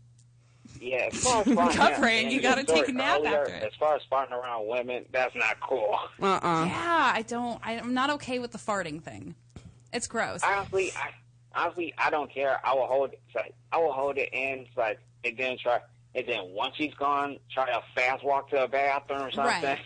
Yeah, 0.81 1.09
as 1.13 1.23
far 1.23 1.43
as 1.47 1.75
Covering, 1.77 2.25
yeah, 2.25 2.29
you 2.29 2.33
and 2.39 2.41
gotta 2.41 2.63
the 2.63 2.73
take 2.73 2.89
a 2.89 2.91
nap 2.91 3.19
earlier, 3.19 3.39
after 3.39 3.53
it. 3.53 3.63
As 3.63 3.71
far 3.79 3.95
as 3.95 4.01
farting 4.11 4.31
around 4.31 4.67
women, 4.67 5.05
that's 5.13 5.33
not 5.33 5.57
cool. 5.61 5.97
Uh 6.21 6.25
uh 6.43 6.65
Yeah, 6.67 7.11
I 7.15 7.23
don't. 7.25 7.57
I, 7.63 7.77
I'm 7.79 7.93
not 7.93 8.09
okay 8.11 8.39
with 8.39 8.51
the 8.51 8.57
farting 8.57 9.01
thing. 9.01 9.35
It's 9.93 10.07
gross. 10.07 10.41
Honestly, 10.43 10.91
I 10.97 11.11
honestly 11.55 11.93
I 11.97 12.09
don't 12.09 12.31
care. 12.33 12.59
I 12.63 12.73
will 12.73 12.87
hold 12.87 13.13
it. 13.13 13.21
Like, 13.35 13.53
I 13.71 13.77
will 13.77 13.93
hold 13.93 14.17
it 14.17 14.29
in. 14.33 14.65
Like 14.75 14.99
and 15.23 15.37
then 15.37 15.57
try. 15.57 15.79
And 16.15 16.27
then 16.27 16.49
once 16.49 16.75
she's 16.75 16.93
gone, 16.93 17.39
try 17.51 17.65
to 17.65 17.81
fast 17.95 18.23
walk 18.23 18.49
to 18.51 18.63
a 18.63 18.67
bathroom 18.67 19.23
or 19.23 19.31
something. 19.31 19.63
Right. 19.63 19.79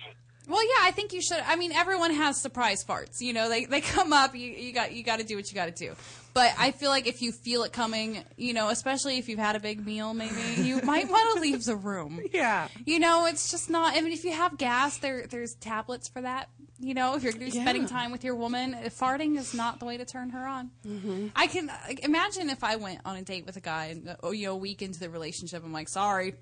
Well, 0.47 0.63
yeah, 0.63 0.87
I 0.87 0.91
think 0.91 1.13
you 1.13 1.21
should. 1.21 1.39
I 1.45 1.57
mean, 1.57 1.73
everyone 1.73 2.13
has 2.13 2.41
surprise 2.41 2.83
farts. 2.83 3.19
You 3.19 3.33
know, 3.33 3.49
they 3.49 3.65
they 3.65 3.81
come 3.81 4.13
up. 4.13 4.33
You 4.35 4.49
you 4.51 4.73
got 4.73 4.93
you 4.93 5.03
got 5.03 5.19
to 5.19 5.25
do 5.25 5.35
what 5.35 5.49
you 5.49 5.55
got 5.55 5.65
to 5.65 5.85
do. 5.85 5.93
But 6.37 6.53
I 6.59 6.69
feel 6.69 6.91
like 6.91 7.07
if 7.07 7.23
you 7.23 7.31
feel 7.31 7.63
it 7.63 7.73
coming, 7.73 8.23
you 8.35 8.53
know, 8.53 8.69
especially 8.69 9.17
if 9.17 9.27
you've 9.27 9.39
had 9.39 9.55
a 9.55 9.59
big 9.59 9.83
meal, 9.83 10.13
maybe 10.13 10.61
you 10.61 10.79
might 10.83 11.09
want 11.09 11.33
to 11.33 11.41
leave 11.41 11.65
the 11.65 11.75
room. 11.75 12.21
Yeah. 12.31 12.67
You 12.85 12.99
know, 12.99 13.25
it's 13.25 13.49
just 13.49 13.71
not. 13.71 13.97
I 13.97 14.01
mean, 14.01 14.13
if 14.13 14.23
you 14.23 14.33
have 14.33 14.55
gas, 14.55 14.99
there 14.99 15.25
there's 15.25 15.55
tablets 15.55 16.07
for 16.07 16.21
that. 16.21 16.49
You 16.79 16.93
know, 16.93 17.15
if 17.15 17.23
you're 17.23 17.33
be 17.33 17.49
spending 17.49 17.87
time 17.87 18.11
with 18.11 18.23
your 18.23 18.35
woman, 18.35 18.75
farting 18.89 19.35
is 19.35 19.55
not 19.55 19.79
the 19.79 19.85
way 19.85 19.97
to 19.97 20.05
turn 20.05 20.29
her 20.29 20.45
on. 20.45 20.69
Mm-hmm. 20.87 21.29
I 21.35 21.47
can 21.47 21.71
like, 21.87 22.05
imagine 22.05 22.51
if 22.51 22.63
I 22.63 22.75
went 22.75 22.99
on 23.03 23.15
a 23.15 23.23
date 23.23 23.47
with 23.47 23.57
a 23.57 23.61
guy 23.61 23.85
and 23.85 24.15
oh, 24.21 24.29
you 24.29 24.45
know, 24.45 24.53
a 24.53 24.57
week 24.57 24.83
into 24.83 24.99
the 24.99 25.09
relationship, 25.09 25.65
I'm 25.65 25.73
like, 25.73 25.89
sorry. 25.89 26.35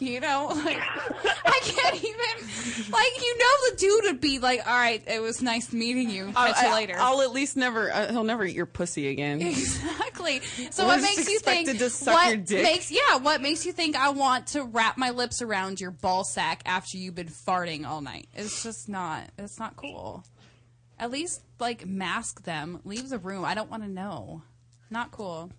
You 0.00 0.20
know, 0.20 0.46
like 0.64 0.78
I 0.78 1.60
can't 1.62 1.96
even. 1.96 2.48
Like 2.90 3.20
you 3.20 3.38
know, 3.38 3.70
the 3.70 3.76
dude 3.76 4.04
would 4.04 4.20
be 4.20 4.38
like, 4.38 4.66
"All 4.66 4.72
right, 4.72 5.02
it 5.06 5.20
was 5.20 5.42
nice 5.42 5.72
meeting 5.72 6.08
you. 6.10 6.32
Catch 6.32 6.62
you 6.62 6.72
later." 6.72 6.94
I'll 6.98 7.20
at 7.22 7.32
least 7.32 7.56
never. 7.56 7.92
Uh, 7.92 8.12
he'll 8.12 8.24
never 8.24 8.44
eat 8.44 8.54
your 8.54 8.66
pussy 8.66 9.08
again. 9.08 9.42
Exactly. 9.42 10.40
So 10.70 10.86
what 10.86 11.00
makes 11.00 11.28
you 11.28 11.40
think? 11.40 11.68
what 12.04 12.50
makes 12.50 12.90
yeah? 12.90 13.16
What 13.16 13.40
makes 13.40 13.66
you 13.66 13.72
think 13.72 13.96
I 13.96 14.10
want 14.10 14.48
to 14.48 14.62
wrap 14.62 14.96
my 14.96 15.10
lips 15.10 15.42
around 15.42 15.80
your 15.80 15.90
ball 15.90 16.24
sack 16.24 16.62
after 16.64 16.96
you've 16.96 17.14
been 17.14 17.28
farting 17.28 17.84
all 17.86 18.00
night? 18.00 18.28
It's 18.34 18.62
just 18.62 18.88
not. 18.88 19.24
It's 19.38 19.58
not 19.58 19.76
cool. 19.76 20.24
At 20.98 21.10
least 21.10 21.42
like 21.58 21.86
mask 21.86 22.44
them. 22.44 22.80
Leave 22.84 23.08
the 23.08 23.18
room. 23.18 23.44
I 23.44 23.54
don't 23.54 23.70
want 23.70 23.82
to 23.82 23.88
know. 23.88 24.42
Not 24.90 25.10
cool. 25.10 25.50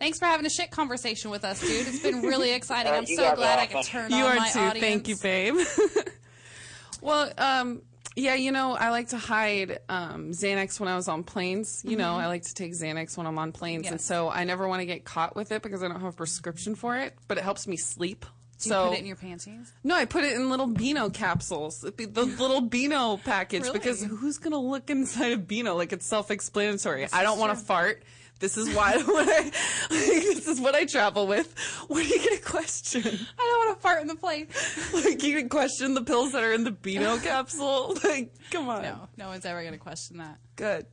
Thanks 0.00 0.18
for 0.18 0.24
having 0.24 0.46
a 0.46 0.50
shit 0.50 0.70
conversation 0.70 1.30
with 1.30 1.44
us, 1.44 1.60
dude. 1.60 1.86
It's 1.86 2.00
been 2.02 2.22
really 2.22 2.50
exciting. 2.54 2.92
I'm 2.92 3.06
so 3.06 3.16
guys 3.16 3.32
are 3.32 3.36
glad 3.36 3.58
I 3.60 3.66
could 3.66 3.76
awesome. 3.76 3.92
turn 3.92 4.10
You 4.10 4.24
on 4.24 4.32
are 4.32 4.36
my 4.36 4.48
too. 4.48 4.58
audience. 4.58 4.80
Thank 4.86 5.08
you, 5.08 5.16
babe. 5.16 5.56
well, 7.00 7.30
um, 7.38 7.82
yeah, 8.16 8.34
you 8.34 8.50
know, 8.50 8.72
I 8.72 8.90
like 8.90 9.08
to 9.08 9.18
hide 9.18 9.78
um, 9.88 10.30
Xanax 10.30 10.80
when 10.80 10.88
I 10.88 10.96
was 10.96 11.08
on 11.08 11.22
planes. 11.22 11.82
You 11.86 11.96
know, 11.96 12.14
Mhm. 12.14 12.20
I 12.22 12.26
like 12.26 12.42
to 12.44 12.54
take 12.54 12.72
Xanax 12.72 13.16
when 13.16 13.26
I'm 13.26 13.38
on 13.38 13.52
planes, 13.52 13.86
and 13.88 14.00
so 14.00 14.28
I 14.30 14.44
never 14.44 14.66
want 14.68 14.80
to 14.80 14.86
get 14.86 15.04
caught 15.04 15.36
with 15.36 15.52
it 15.52 15.62
because 15.62 15.82
I 15.82 15.88
don't 15.88 16.00
have 16.00 16.12
a 16.14 16.16
prescription 16.16 16.74
for 16.74 16.96
it. 16.96 17.14
But 17.28 17.38
it 17.38 17.44
helps 17.44 17.66
me 17.66 17.76
sleep. 17.76 18.24
Do 18.62 18.68
so 18.68 18.82
you 18.84 18.88
put 18.90 18.96
it 18.96 19.00
in 19.00 19.06
your 19.06 19.16
panties? 19.16 19.72
no, 19.84 19.94
I 19.94 20.04
put 20.04 20.22
it 20.24 20.34
in 20.34 20.50
little 20.50 20.66
Beano 20.66 21.08
capsules, 21.08 21.80
the, 21.80 21.90
the 22.06 22.24
little 22.24 22.60
Beano 22.60 23.16
package, 23.16 23.62
Really? 23.64 23.78
because 23.78 24.02
who's 24.04 24.36
gonna 24.36 24.58
look 24.58 24.90
inside 24.90 25.32
of 25.32 25.46
Beano? 25.48 25.76
Like 25.76 25.94
it's 25.94 26.06
self-explanatory. 26.06 27.08
I 27.12 27.22
don't 27.22 27.38
want 27.38 27.58
to 27.58 27.64
fart. 27.64 28.02
This 28.40 28.56
is 28.56 28.74
why 28.74 28.94
I, 28.98 29.50
this 29.90 30.48
is 30.48 30.60
what 30.60 30.74
I 30.74 30.86
travel 30.86 31.26
with. 31.26 31.54
What 31.88 32.04
are 32.04 32.08
you 32.08 32.18
gonna 32.18 32.40
question? 32.40 33.02
I 33.04 33.06
don't 33.38 33.66
want 33.66 33.78
to 33.78 33.82
fart 33.82 34.00
in 34.00 34.08
the 34.08 34.16
plane. 34.16 34.48
Like 34.94 35.22
you 35.22 35.38
can 35.38 35.48
question 35.48 35.94
the 35.94 36.02
pills 36.02 36.32
that 36.32 36.42
are 36.42 36.52
in 36.52 36.64
the 36.64 36.70
Beano 36.70 37.18
capsule? 37.22 37.96
Like, 38.02 38.34
come 38.50 38.68
on. 38.68 38.82
No, 38.82 39.08
no 39.18 39.28
one's 39.28 39.44
ever 39.44 39.60
going 39.60 39.74
to 39.74 39.78
question 39.78 40.16
that. 40.18 40.38
Good. 40.56 40.86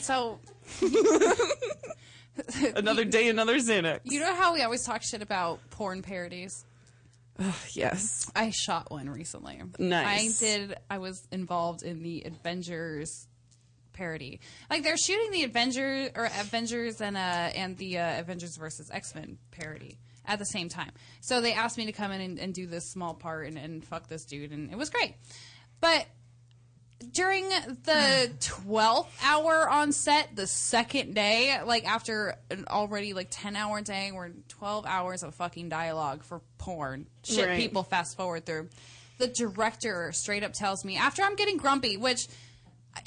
So, 0.00 0.40
Another 2.76 3.04
day, 3.04 3.28
another 3.28 3.56
Xanax. 3.58 4.00
you 4.04 4.20
know 4.20 4.34
how 4.34 4.54
we 4.54 4.62
always 4.62 4.84
talk 4.84 5.02
shit 5.02 5.22
about 5.22 5.60
porn 5.70 6.02
parodies? 6.02 6.64
yes. 7.74 8.30
I 8.34 8.50
shot 8.50 8.90
one 8.90 9.08
recently. 9.08 9.60
Nice. 9.78 10.42
I 10.42 10.46
did. 10.46 10.74
I 10.90 10.98
was 10.98 11.26
involved 11.30 11.82
in 11.82 12.02
the 12.02 12.22
Avengers 12.24 13.26
parody. 14.02 14.40
Like 14.68 14.82
they're 14.82 14.96
shooting 14.96 15.30
the 15.30 15.44
Avengers 15.44 16.10
or 16.16 16.24
Avengers 16.24 17.00
and 17.00 17.16
uh 17.16 17.20
and 17.20 17.76
the 17.78 17.98
uh, 17.98 18.20
Avengers 18.20 18.56
versus 18.56 18.90
X 18.90 19.14
Men 19.14 19.38
parody 19.52 19.98
at 20.26 20.38
the 20.38 20.44
same 20.44 20.68
time. 20.68 20.90
So 21.20 21.40
they 21.40 21.52
asked 21.52 21.78
me 21.78 21.86
to 21.86 21.92
come 21.92 22.10
in 22.12 22.20
and, 22.20 22.38
and 22.38 22.52
do 22.54 22.66
this 22.66 22.90
small 22.90 23.14
part 23.14 23.46
and, 23.46 23.56
and 23.56 23.84
fuck 23.84 24.08
this 24.08 24.24
dude, 24.24 24.50
and 24.52 24.70
it 24.72 24.76
was 24.78 24.90
great. 24.90 25.14
But 25.80 26.06
during 27.12 27.48
the 27.48 28.30
12th 28.40 29.08
hour 29.24 29.68
on 29.68 29.90
set 29.92 30.36
the 30.36 30.46
second 30.46 31.14
day 31.14 31.58
like 31.64 31.84
after 31.84 32.36
an 32.50 32.64
already 32.68 33.12
like 33.12 33.26
10 33.28 33.56
hour 33.56 33.80
day 33.80 34.12
we're 34.14 34.30
12 34.48 34.86
hours 34.86 35.24
of 35.24 35.34
fucking 35.34 35.68
dialogue 35.68 36.22
for 36.22 36.40
porn 36.58 37.08
shit 37.24 37.44
Right. 37.48 37.58
people 37.58 37.82
fast 37.82 38.16
forward 38.16 38.46
through 38.46 38.68
the 39.18 39.26
director 39.26 40.12
straight 40.12 40.44
up 40.44 40.52
tells 40.52 40.84
me 40.84 40.96
after 40.96 41.22
i'm 41.22 41.34
getting 41.34 41.56
grumpy 41.56 41.96
which 41.96 42.28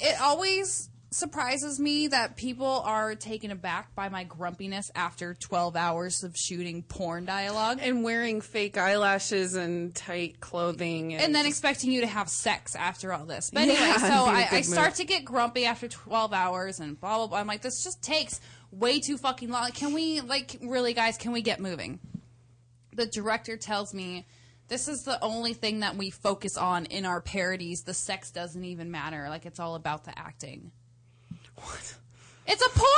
it 0.00 0.20
always 0.20 0.90
surprises 1.10 1.80
me 1.80 2.08
that 2.08 2.36
people 2.36 2.82
are 2.84 3.14
taken 3.14 3.50
aback 3.50 3.94
by 3.94 4.08
my 4.08 4.24
grumpiness 4.24 4.90
after 4.94 5.34
12 5.34 5.76
hours 5.76 6.24
of 6.24 6.36
shooting 6.36 6.82
porn 6.82 7.24
dialogue 7.24 7.78
And 7.80 8.04
wearing 8.04 8.40
fake 8.40 8.76
eyelashes 8.76 9.54
and 9.54 9.94
tight 9.94 10.40
clothing, 10.40 11.14
and, 11.14 11.22
and 11.22 11.34
then 11.34 11.46
expecting 11.46 11.90
you 11.90 12.02
to 12.02 12.06
have 12.06 12.28
sex 12.28 12.74
after 12.74 13.12
all 13.12 13.24
this. 13.24 13.50
But 13.50 13.62
anyway, 13.62 13.88
it'd 13.90 14.00
so 14.00 14.06
I, 14.06 14.48
I 14.50 14.60
start 14.60 14.96
to 14.96 15.04
get 15.04 15.24
grumpy 15.24 15.64
after 15.64 15.88
12 15.88 16.32
hours 16.32 16.80
and 16.80 17.00
blah, 17.00 17.16
blah, 17.16 17.26
blah. 17.28 17.38
I'm 17.38 17.46
like, 17.46 17.62
this 17.62 17.82
just 17.82 18.02
takes 18.02 18.40
way 18.70 19.00
too 19.00 19.16
fucking 19.16 19.50
long. 19.50 19.70
Can 19.70 19.94
we, 19.94 20.20
like, 20.20 20.58
really, 20.60 20.92
guys, 20.92 21.16
can 21.16 21.32
we 21.32 21.40
get 21.40 21.60
moving? 21.60 21.98
The 22.94 23.06
director 23.06 23.56
tells 23.56 23.94
me 23.94 24.26
this 24.68 24.88
is 24.88 25.04
the 25.04 25.22
only 25.22 25.54
thing 25.54 25.80
that 25.80 25.96
we 25.96 26.10
focus 26.10 26.56
on 26.56 26.86
in 26.86 27.04
our 27.04 27.20
parodies. 27.20 27.82
The 27.82 27.94
sex 27.94 28.30
doesn't 28.30 28.64
even 28.64 28.90
matter. 28.90 29.28
Like, 29.28 29.46
it's 29.46 29.60
all 29.60 29.74
about 29.74 30.04
the 30.04 30.18
acting. 30.18 30.72
It's 32.48 32.62
a 32.64 32.68
porn 32.70 32.88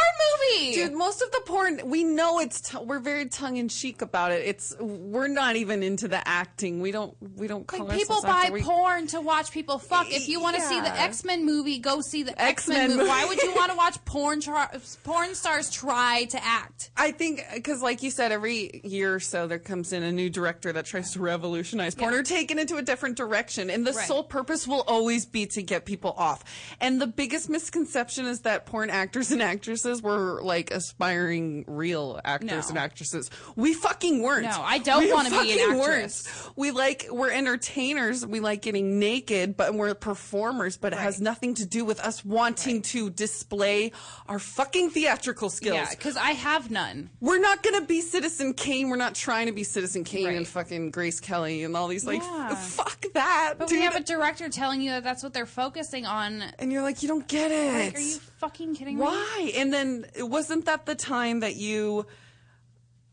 movie, 0.60 0.74
Dude, 0.74 0.92
most 0.92 1.22
of 1.22 1.30
the 1.30 1.40
porn 1.46 1.80
we 1.86 2.04
know 2.04 2.38
it's 2.38 2.60
t- 2.60 2.78
we're 2.78 2.98
very 2.98 3.26
tongue 3.26 3.56
in 3.56 3.68
cheek 3.68 4.02
about 4.02 4.30
it. 4.32 4.42
It's 4.46 4.76
we're 4.78 5.28
not 5.28 5.56
even 5.56 5.82
into 5.82 6.06
the 6.08 6.26
acting. 6.26 6.80
We 6.80 6.90
don't 6.92 7.16
we 7.36 7.46
don't 7.46 7.66
call 7.66 7.86
Like 7.86 7.98
people 7.98 8.20
buy. 8.22 8.50
We- 8.52 8.62
porn 8.62 9.06
to 9.08 9.20
watch 9.20 9.50
people 9.50 9.78
fuck. 9.78 10.10
If 10.12 10.28
you 10.28 10.40
want 10.40 10.56
to 10.56 10.62
see 10.62 10.78
the 10.80 10.94
X 11.00 11.24
Men 11.24 11.46
movie, 11.46 11.78
go 11.78 12.00
see 12.00 12.22
the 12.22 12.40
X 12.40 12.68
Men 12.68 12.90
movie. 12.96 13.08
Why 13.08 13.24
would 13.24 13.42
you 13.42 13.54
want 13.54 13.70
to 13.70 13.76
watch 13.84 14.04
porn 14.04 14.40
tra- 14.40 14.70
porn 15.04 15.34
stars 15.34 15.70
try 15.70 16.24
to 16.30 16.44
act? 16.44 16.90
I 16.96 17.10
think 17.12 17.42
because, 17.54 17.80
like 17.82 18.02
you 18.02 18.10
said, 18.10 18.32
every 18.32 18.80
year 18.84 19.14
or 19.14 19.20
so 19.20 19.46
there 19.46 19.58
comes 19.58 19.92
in 19.92 20.02
a 20.02 20.12
new 20.12 20.28
director 20.30 20.72
that 20.72 20.84
tries 20.84 21.12
to 21.12 21.20
revolutionize 21.20 21.94
porn 21.94 22.12
or 22.14 22.22
take 22.22 22.50
it 22.50 22.58
into 22.58 22.76
a 22.76 22.82
different 22.82 23.16
direction, 23.16 23.70
and 23.70 23.86
the 23.86 23.92
Right. 23.92 24.06
sole 24.06 24.24
purpose 24.24 24.66
will 24.68 24.84
always 24.86 25.24
be 25.26 25.46
to 25.46 25.62
get 25.62 25.84
people 25.86 26.14
off. 26.18 26.44
And 26.80 27.00
the 27.00 27.06
biggest 27.06 27.48
misconception 27.48 28.26
is 28.26 28.40
that 28.40 28.66
porn 28.66 28.90
actors 28.90 29.30
and 29.40 29.50
actresses 29.50 30.02
were 30.02 30.40
like 30.42 30.70
aspiring 30.70 31.64
real 31.68 32.20
actors 32.24 32.50
No. 32.50 32.68
and 32.70 32.78
actresses. 32.78 33.30
We 33.56 33.72
fucking 33.74 34.22
weren't. 34.22 34.44
No, 34.44 34.60
I 34.62 34.78
don't 34.78 35.04
We 35.04 35.12
wanna 35.12 35.30
be 35.30 35.52
an 35.52 35.70
actress. 35.80 36.24
weren't. 36.26 36.56
We 36.56 36.70
like 36.72 37.06
we're 37.10 37.30
entertainers. 37.30 38.26
We 38.26 38.40
like 38.40 38.62
getting 38.62 38.98
naked, 38.98 39.56
but 39.56 39.74
we're 39.74 39.94
performers. 39.94 40.76
But 40.76 40.92
it 40.92 40.98
has 40.98 41.20
nothing 41.20 41.54
to 41.54 41.66
do 41.66 41.84
with 41.84 42.00
us 42.00 42.24
wanting 42.24 42.82
to 42.82 43.10
display 43.10 43.92
our 44.26 44.38
fucking 44.38 44.90
theatrical 44.90 45.50
skills. 45.50 45.76
Yeah, 45.76 45.90
because 45.90 46.16
I 46.16 46.32
have 46.32 46.70
none. 46.70 47.10
We're 47.20 47.40
not 47.40 47.62
gonna 47.62 47.82
be 47.82 48.00
Citizen 48.00 48.54
Kane. 48.54 48.88
We're 48.88 48.96
not 48.96 49.14
trying 49.14 49.46
to 49.46 49.52
be 49.52 49.64
Citizen 49.64 50.04
Kane 50.04 50.26
Right. 50.26 50.36
and 50.36 50.46
fucking 50.48 50.90
Grace 50.90 51.20
Kelly 51.20 51.62
and 51.64 51.76
all 51.76 51.86
these 51.88 52.04
like 52.04 52.22
Yeah. 52.22 52.54
fuck 52.54 53.04
that. 53.14 53.54
But 53.58 53.68
dude. 53.68 53.78
we 53.78 53.84
have 53.84 53.96
a 53.96 54.00
director 54.00 54.48
telling 54.48 54.80
you 54.80 54.90
that 54.90 55.04
that's 55.04 55.22
what 55.22 55.32
they're 55.32 55.46
focusing 55.46 56.06
on, 56.06 56.42
and 56.58 56.72
you're 56.72 56.82
like, 56.82 57.02
you 57.02 57.08
don't 57.08 57.26
get 57.28 57.50
it. 57.50 57.68
Like, 57.68 57.96
are 57.96 58.00
you 58.00 58.18
fucking 58.38 58.74
kidding 58.74 58.96
me? 58.96 59.02
Why? 59.02 59.52
And 59.56 59.72
then 59.72 60.06
wasn't 60.18 60.66
that 60.66 60.86
the 60.86 60.94
time 60.94 61.40
that 61.40 61.56
you 61.56 62.06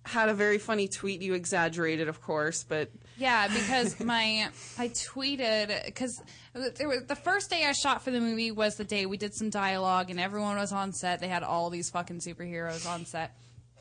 had 0.03 0.30
a 0.30 0.34
very 0.34 0.57
funny 0.57 0.88
tweet? 0.88 1.21
You 1.21 1.34
exaggerated, 1.34 2.07
of 2.07 2.21
course, 2.21 2.63
but 2.63 2.89
Yeah, 3.17 3.47
because 3.53 3.99
my 3.99 4.49
I 4.78 4.89
tweeted 4.89 5.86
because 5.86 6.21
there 6.53 6.88
was 6.88 7.05
the 7.05 7.15
first 7.15 7.49
day 7.49 7.65
I 7.65 7.73
shot 7.73 8.03
for 8.03 8.11
the 8.11 8.21
movie 8.21 8.51
was 8.51 8.76
the 8.76 8.86
day 8.86 9.05
we 9.05 9.17
did 9.17 9.34
some 9.34 9.49
dialogue 9.49 10.09
and 10.09 10.19
everyone 10.19 10.57
was 10.57 10.71
on 10.71 10.93
set. 10.93 11.19
They 11.19 11.28
had 11.28 11.43
all 11.43 11.69
these 11.69 11.89
fucking 11.89 12.19
superheroes 12.19 12.88
on 12.88 13.05
set. 13.05 13.36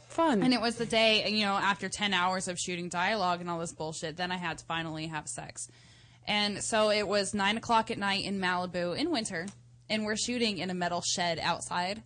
Fun. 0.08 0.44
And 0.44 0.54
it 0.54 0.60
was 0.60 0.76
the 0.76 0.86
day, 0.86 1.28
you 1.28 1.44
know, 1.44 1.54
after 1.54 1.88
10 1.88 2.14
hours 2.14 2.46
of 2.46 2.56
shooting 2.56 2.88
dialogue 2.88 3.40
and 3.40 3.50
all 3.50 3.58
this 3.58 3.72
bullshit, 3.72 4.16
then 4.16 4.30
I 4.30 4.36
had 4.36 4.58
to 4.58 4.64
finally 4.64 5.08
have 5.08 5.26
sex. 5.26 5.68
And 6.26 6.62
so 6.62 6.90
it 6.90 7.08
was 7.08 7.34
9 7.34 7.56
o'clock 7.56 7.90
at 7.90 7.98
night 7.98 8.24
in 8.24 8.38
Malibu 8.38 8.96
in 8.96 9.10
winter, 9.10 9.46
and 9.90 10.04
we're 10.04 10.16
shooting 10.16 10.58
in 10.58 10.70
a 10.70 10.74
metal 10.74 11.02
shed 11.02 11.38
outside. 11.42 12.02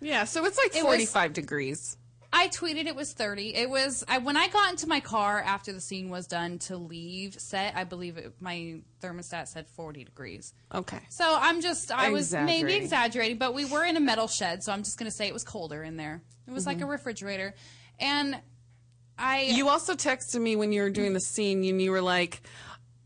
yeah, 0.00 0.24
so 0.24 0.44
it's 0.44 0.56
like 0.58 0.68
It 0.74 0.82
was- 0.84 0.84
45 0.84 1.32
degrees. 1.32 1.96
I 2.32 2.46
tweeted 2.46 2.86
it 2.86 2.94
was 2.94 3.12
30. 3.12 3.56
It 3.56 3.68
was 3.68 4.04
I, 4.06 4.18
when 4.18 4.36
I 4.36 4.46
got 4.46 4.70
into 4.70 4.86
my 4.86 5.00
car 5.00 5.40
after 5.40 5.72
the 5.72 5.80
scene 5.80 6.10
was 6.10 6.28
done 6.28 6.60
to 6.60 6.76
leave 6.76 7.34
set. 7.40 7.74
I 7.74 7.82
believe 7.82 8.18
it, 8.18 8.34
my 8.38 8.82
thermostat 9.02 9.48
said 9.48 9.66
40 9.66 10.04
degrees. 10.04 10.54
Okay. 10.72 11.00
So 11.08 11.24
I'm 11.40 11.60
just 11.60 11.90
I 11.90 12.10
was 12.10 12.32
maybe 12.32 12.74
Exaggerating. 12.74 13.38
but 13.38 13.52
we 13.52 13.64
were 13.64 13.84
in 13.84 13.96
a 13.96 14.00
metal 14.00 14.28
shed, 14.28 14.62
so 14.62 14.70
I'm 14.72 14.84
just 14.84 14.96
going 14.96 15.10
to 15.10 15.16
say 15.16 15.26
it 15.26 15.32
was 15.34 15.42
colder 15.42 15.82
in 15.82 15.96
there. 15.96 16.22
It 16.46 16.52
was 16.52 16.66
like 16.66 16.78
Mhm. 16.78 16.82
a 16.82 16.86
refrigerator. 16.86 17.52
And 17.98 18.40
I 19.18 19.42
You 19.52 19.68
also 19.68 19.94
texted 19.94 20.40
me 20.40 20.54
when 20.54 20.70
you 20.72 20.82
were 20.82 20.90
doing 20.90 21.12
the 21.14 21.20
scene, 21.20 21.64
and 21.64 21.82
you 21.82 21.90
were 21.90 22.00
like, 22.00 22.42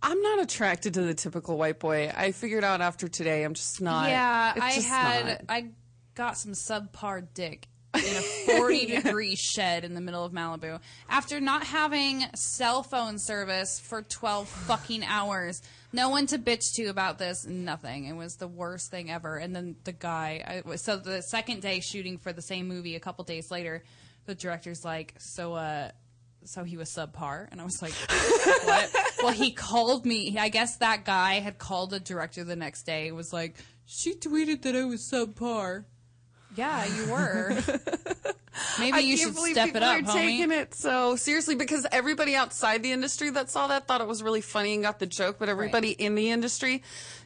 "I'm 0.05 0.21
not 0.21 0.41
attracted 0.41 0.95
to 0.95 1.03
the 1.03 1.15
typical 1.15 1.57
white 1.57 1.81
boy." 1.81 2.13
I 2.15 2.33
figured 2.33 2.63
out 2.63 2.81
after 2.81 3.09
today, 3.09 3.43
I'm 3.43 3.55
just 3.55 3.81
not. 3.81 4.11
Yeah, 4.11 4.55
I 4.61 4.71
had 4.73 5.27
not. 5.27 5.41
I 5.49 5.71
got 6.15 6.37
some 6.39 6.53
subpar 6.53 7.27
dick 7.35 7.69
in 7.95 8.17
a 8.17 8.21
40 8.59 8.87
degree 8.87 9.37
shed 9.37 9.85
in 9.85 9.95
the 9.95 10.01
middle 10.01 10.25
of 10.25 10.33
Malibu 10.33 10.81
after 11.09 11.41
not 11.41 11.65
having 11.65 12.25
cell 12.35 12.83
phone 12.83 13.19
service 13.19 13.81
for 13.81 14.03
12 14.03 14.49
fucking 14.67 15.05
hours. 15.05 15.63
No 15.93 16.09
one 16.09 16.27
to 16.27 16.39
bitch 16.39 16.73
to 16.75 16.87
about 16.87 17.19
this, 17.19 17.47
nothing. 17.47 18.07
It 18.07 18.15
was 18.17 18.35
the 18.37 18.49
worst 18.49 18.91
thing 18.91 19.11
ever. 19.11 19.37
And 19.37 19.55
then 19.55 19.77
the 19.85 19.93
guy, 19.93 20.63
I, 20.67 20.77
so 20.77 20.97
the 20.97 21.23
second 21.23 21.63
day 21.63 21.81
shooting 21.81 22.19
for 22.19 22.33
the 22.33 22.43
same 22.43 22.67
movie 22.67 22.97
a 22.97 23.01
couple 23.01 23.25
days 23.25 23.51
later, 23.51 23.85
the 24.27 24.35
director's 24.35 24.85
like, 24.85 25.15
so 25.19 25.55
uh 25.55 25.91
so 26.45 26.65
he 26.65 26.77
was 26.77 26.91
subpar 26.91 27.49
and 27.51 27.61
I 27.61 27.65
was 27.65 27.81
like, 27.83 27.93
what? 28.65 28.91
well, 29.23 29.33
he 29.33 29.53
called 29.53 30.05
me. 30.05 30.37
I 30.39 30.49
guess 30.49 30.77
that 30.77 31.05
guy 31.05 31.35
had 31.35 31.59
called 31.59 31.91
the 31.91 32.01
director 32.01 32.45
the 32.45 32.57
next 32.57 32.83
day. 32.85 33.07
It 33.07 33.15
was 33.15 33.33
like, 33.33 33.57
she 33.87 34.15
tweeted 34.15 34.63
that 34.63 34.77
I 34.77 34.85
was 34.85 35.03
subpar. 35.03 35.85
Yeah, 36.57 36.85
you 36.87 37.11
were. 37.11 37.57
Maybe 38.79 38.93
I 38.93 38.99
you 39.01 39.17
can't 39.17 39.29
should 39.29 39.35
believe 39.35 39.55
step 39.55 39.67
people 39.67 39.83
it 39.83 39.85
up, 39.85 39.97
are 39.97 40.03
homie. 40.03 40.13
taking 40.13 40.53
it 40.53 40.75
so 40.75 41.17
seriously 41.17 41.57
because 41.57 41.87
everybody 41.91 42.35
outside 42.37 42.83
the 42.83 42.93
industry 42.93 43.31
that 43.31 43.51
saw 43.51 43.67
that 43.69 43.89
thought 43.89 44.01
it 44.01 44.07
was 44.07 44.23
really 44.23 44.41
funny 44.41 44.75
and 44.75 44.83
got 44.83 44.99
the 45.01 45.07
joke, 45.07 45.37
but 45.39 45.49
everybody 45.49 45.91
in 45.91 46.15
the 46.15 46.31
industry 46.31 46.83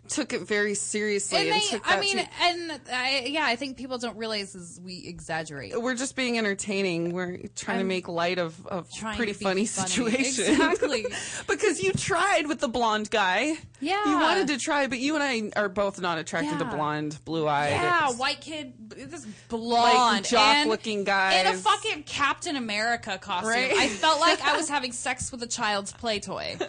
took 0.09 0.33
it 0.33 0.43
very 0.43 0.75
seriously. 0.75 1.39
And 1.39 1.49
And, 1.51 1.63
they, 1.63 1.81
I 1.85 2.01
mean, 2.01 2.17
to- 2.19 2.29
and 2.43 2.81
I, 2.93 3.25
yeah, 3.29 3.45
I 3.45 3.57
think 3.57 3.77
people 3.77 3.99
don't 3.99 4.17
realize 4.17 4.55
is 4.55 4.81
we 4.85 5.05
exaggerate. 5.07 5.81
we're 5.81 5.95
just 5.95 6.17
being 6.17 6.39
entertaining. 6.39 7.13
We're 7.13 7.39
trying 7.55 7.79
to 7.79 7.81
I'm 7.83 7.89
make 7.89 8.09
light 8.09 8.39
of 8.39 8.67
of 8.67 8.91
pretty 9.17 9.33
funny, 9.33 9.67
funny. 9.67 9.89
situation. 9.89 10.45
Exactly. 10.53 11.07
because 11.49 11.83
you 11.83 11.93
tried 11.93 12.47
with 12.47 12.61
the 12.61 12.69
blonde 12.69 13.11
guy. 13.11 13.55
Yeah. 13.81 14.05
You 14.07 14.19
wanted 14.19 14.49
to 14.49 14.59
try, 14.59 14.87
but 14.89 14.99
you 14.99 15.15
and 15.15 15.23
I 15.23 15.51
are 15.61 15.69
both 15.69 16.01
not 16.01 16.19
attracted 16.19 16.59
to 16.59 16.65
blonde, 16.65 17.19
blue 17.25 17.47
eyed. 17.47 17.71
Yeah, 17.71 18.11
white 18.13 18.41
kid, 18.41 18.73
this 18.91 19.25
blonde, 19.49 19.85
like, 20.15 20.25
jock-looking 20.25 21.05
guy 21.05 21.35
in 21.41 21.47
a 21.47 21.55
fucking 21.55 22.03
Captain 22.03 22.57
America 22.57 23.19
costume. 23.19 23.51
Right? 23.51 23.73
I 23.73 23.87
felt 23.89 24.21
like 24.21 24.43
I 24.43 24.57
was 24.57 24.69
having 24.77 24.91
sex 24.93 25.31
with 25.31 25.43
a 25.43 25.47
child's 25.47 25.93
play 25.93 26.19
toy. 26.21 26.57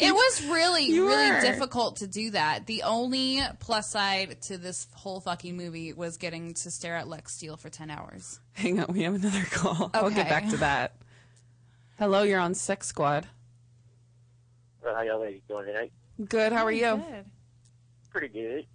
It 0.00 0.12
was 0.14 0.46
really, 0.46 0.84
You 0.86 1.08
really 1.08 1.28
were. 1.32 1.40
difficult 1.40 1.96
to 1.96 2.06
do 2.06 2.30
that. 2.30 2.66
The 2.66 2.77
only 2.82 3.40
plus 3.60 3.90
side 3.90 4.40
to 4.42 4.58
this 4.58 4.88
whole 4.94 5.20
fucking 5.20 5.56
movie 5.56 5.92
was 5.92 6.16
getting 6.16 6.54
to 6.54 6.70
stare 6.70 6.96
at 6.96 7.08
Lex 7.08 7.34
Steele 7.34 7.56
for 7.56 7.68
ten 7.70 7.90
hours. 7.90 8.40
Hang 8.52 8.80
on, 8.80 8.92
we 8.92 9.02
have 9.02 9.14
another 9.14 9.44
call. 9.50 9.90
I'll 9.94 10.10
get 10.10 10.28
back 10.28 10.48
to 10.50 10.56
that. 10.58 10.94
Hello, 11.98 12.22
you're 12.22 12.40
on 12.40 12.54
Sex 12.54 12.86
Squad. 12.86 13.26
Well, 14.82 14.94
how 14.94 15.02
y'all 15.02 15.20
ladies 15.20 15.42
doing 15.48 15.66
tonight? 15.66 15.92
Good. 16.28 16.52
How 16.52 16.64
are 16.64 16.72
you? 16.72 17.02
Pretty 18.10 18.28
good. 18.28 18.66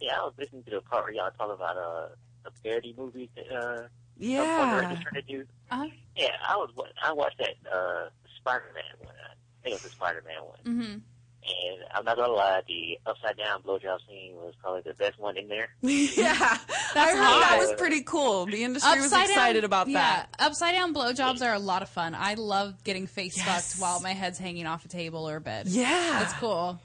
Yeah, 0.00 0.18
I 0.20 0.24
was 0.24 0.34
listening 0.38 0.62
to 0.64 0.70
the 0.70 0.80
part 0.80 1.04
where 1.04 1.12
y'all 1.12 1.30
talk 1.38 1.54
about 1.54 1.76
uh 1.76 2.08
the 2.44 2.50
parody 2.62 2.94
movies 2.96 3.28
that 3.36 3.50
uh 3.52 3.82
Yeah. 4.18 4.80
some 4.94 5.02
trying 5.02 5.14
to 5.14 5.22
do. 5.22 5.44
Uh-huh. 5.70 5.86
Yeah, 6.16 6.28
I 6.46 6.56
was 6.56 6.70
wa- 6.76 6.84
I 7.02 7.12
watched 7.12 7.38
that 7.38 7.54
uh 7.72 8.08
Spider 8.38 8.70
Man 8.74 9.06
one. 9.06 9.14
I 9.24 9.34
think 9.62 9.72
it 9.72 9.82
was 9.82 9.82
the 9.82 9.88
Spider 9.90 10.22
Man 10.26 10.44
one. 10.44 10.58
Mm-hmm. 10.82 10.98
And 11.46 11.84
I'm 11.92 12.04
not 12.06 12.16
gonna 12.16 12.32
lie, 12.32 12.62
the 12.66 12.98
upside 13.04 13.36
down 13.36 13.62
blowjob 13.62 13.98
scene 14.08 14.34
was 14.36 14.54
probably 14.62 14.80
the 14.80 14.94
best 14.94 15.18
one 15.18 15.36
in 15.36 15.48
there. 15.48 15.68
yeah, 15.82 16.38
That's 16.38 16.96
I 16.96 17.10
heard 17.10 17.18
that 17.18 17.58
was 17.60 17.74
pretty 17.74 18.02
cool. 18.02 18.46
The 18.46 18.64
industry 18.64 18.98
was 18.98 19.12
excited 19.12 19.62
about 19.62 19.86
that. 19.86 19.92
yeah, 19.92 20.26
that. 20.26 20.36
Upside 20.38 20.72
down 20.72 20.94
blowjobs 20.94 21.42
are 21.42 21.52
a 21.52 21.58
lot 21.58 21.82
of 21.82 21.90
fun. 21.90 22.14
I 22.14 22.34
love 22.34 22.82
getting 22.82 23.06
face 23.06 23.42
fucked 23.42 23.74
while 23.78 24.00
my 24.00 24.12
head's 24.12 24.38
hanging 24.38 24.66
off 24.66 24.86
a 24.86 24.88
table 24.88 25.28
or 25.28 25.36
a 25.36 25.40
bed. 25.40 25.66
Yeah. 25.66 26.18
That's 26.18 26.32
cool. 26.34 26.80